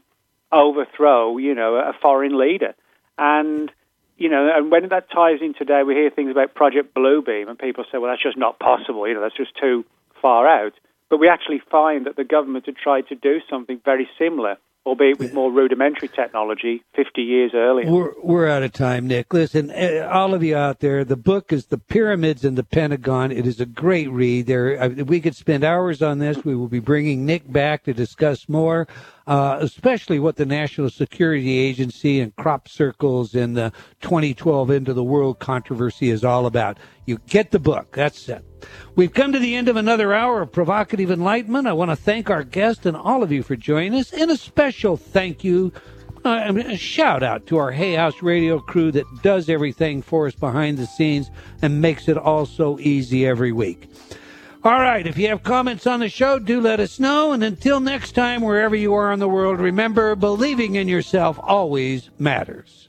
overthrow, 0.51 1.37
you 1.37 1.53
know, 1.53 1.75
a 1.75 1.93
foreign 2.01 2.39
leader. 2.39 2.73
And, 3.19 3.71
you 4.17 4.29
know, 4.29 4.49
and 4.51 4.71
when 4.71 4.89
that 4.89 5.11
ties 5.11 5.41
in 5.41 5.53
today, 5.53 5.83
we 5.85 5.93
hear 5.93 6.09
things 6.09 6.31
about 6.31 6.55
Project 6.55 6.95
Bluebeam, 6.95 7.49
and 7.49 7.59
people 7.59 7.83
say, 7.91 7.99
well, 7.99 8.09
that's 8.09 8.23
just 8.23 8.37
not 8.37 8.57
possible, 8.57 9.07
you 9.07 9.13
know, 9.13 9.21
that's 9.21 9.37
just 9.37 9.55
too 9.61 9.85
far 10.19 10.47
out. 10.47 10.73
But 11.13 11.19
we 11.19 11.29
actually 11.29 11.61
find 11.69 12.07
that 12.07 12.15
the 12.15 12.23
government 12.23 12.65
had 12.65 12.75
tried 12.75 13.07
to 13.09 13.15
do 13.15 13.37
something 13.47 13.79
very 13.85 14.09
similar, 14.17 14.57
albeit 14.83 15.19
with 15.19 15.31
more 15.31 15.51
rudimentary 15.51 16.07
technology, 16.07 16.83
50 16.95 17.21
years 17.21 17.51
earlier. 17.53 17.87
We're, 17.87 18.13
we're 18.23 18.47
out 18.47 18.63
of 18.63 18.71
time, 18.71 19.07
Nick. 19.07 19.31
Listen, 19.31 19.69
eh, 19.69 19.99
all 19.99 20.33
of 20.33 20.41
you 20.41 20.55
out 20.55 20.79
there, 20.79 21.05
the 21.05 21.15
book 21.15 21.53
is 21.53 21.67
The 21.67 21.77
Pyramids 21.77 22.43
and 22.43 22.57
the 22.57 22.63
Pentagon. 22.63 23.31
It 23.31 23.45
is 23.45 23.59
a 23.61 23.67
great 23.67 24.09
read. 24.09 24.47
There, 24.47 24.81
uh, 24.81 24.89
we 25.03 25.21
could 25.21 25.35
spend 25.35 25.63
hours 25.63 26.01
on 26.01 26.17
this. 26.17 26.43
We 26.43 26.55
will 26.55 26.67
be 26.67 26.79
bringing 26.79 27.27
Nick 27.27 27.43
back 27.53 27.83
to 27.83 27.93
discuss 27.93 28.49
more. 28.49 28.87
Uh, 29.25 29.57
especially 29.61 30.19
what 30.19 30.35
the 30.35 30.45
National 30.45 30.89
Security 30.89 31.57
Agency 31.57 32.19
and 32.19 32.35
crop 32.35 32.67
circles 32.67 33.33
and 33.33 33.55
the 33.55 33.71
2012 34.01 34.69
End 34.69 34.89
of 34.89 34.95
the 34.97 35.03
World 35.03 35.39
controversy 35.39 36.09
is 36.09 36.25
all 36.25 36.45
about. 36.45 36.77
You 37.05 37.19
get 37.27 37.51
the 37.51 37.59
book. 37.59 37.93
That's 37.93 38.27
it. 38.27 38.43
We've 38.95 39.13
come 39.13 39.31
to 39.31 39.39
the 39.39 39.55
end 39.55 39.69
of 39.69 39.77
another 39.77 40.13
hour 40.13 40.41
of 40.41 40.51
provocative 40.51 41.09
enlightenment. 41.09 41.67
I 41.67 41.73
want 41.73 41.91
to 41.91 41.95
thank 41.95 42.29
our 42.29 42.43
guest 42.43 42.85
and 42.85 42.97
all 42.97 43.23
of 43.23 43.31
you 43.31 43.43
for 43.43 43.55
joining 43.55 43.99
us, 43.99 44.11
and 44.11 44.29
a 44.29 44.37
special 44.37 44.97
thank 44.97 45.43
you, 45.43 45.71
uh, 46.25 46.53
a 46.55 46.77
shout 46.77 47.23
out 47.23 47.47
to 47.47 47.57
our 47.57 47.71
Hay 47.71 47.95
House 47.95 48.21
Radio 48.21 48.59
crew 48.59 48.91
that 48.91 49.05
does 49.21 49.49
everything 49.49 50.01
for 50.01 50.27
us 50.27 50.35
behind 50.35 50.77
the 50.77 50.85
scenes 50.85 51.29
and 51.61 51.81
makes 51.81 52.07
it 52.07 52.17
all 52.17 52.45
so 52.45 52.79
easy 52.79 53.25
every 53.25 53.51
week. 53.51 53.89
All 54.65 54.79
right, 54.79 55.05
if 55.05 55.17
you 55.17 55.27
have 55.27 55.43
comments 55.43 55.85
on 55.85 55.99
the 55.99 56.07
show, 56.07 56.39
do 56.39 56.61
let 56.61 56.79
us 56.79 56.97
know. 56.97 57.33
And 57.33 57.43
until 57.43 57.81
next 57.81 58.13
time, 58.13 58.39
wherever 58.39 58.77
you 58.77 58.93
are 58.93 59.11
in 59.11 59.19
the 59.19 59.27
world, 59.27 59.59
remember 59.59 60.15
believing 60.15 60.75
in 60.75 60.87
yourself 60.87 61.37
always 61.41 62.09
matters. 62.17 62.87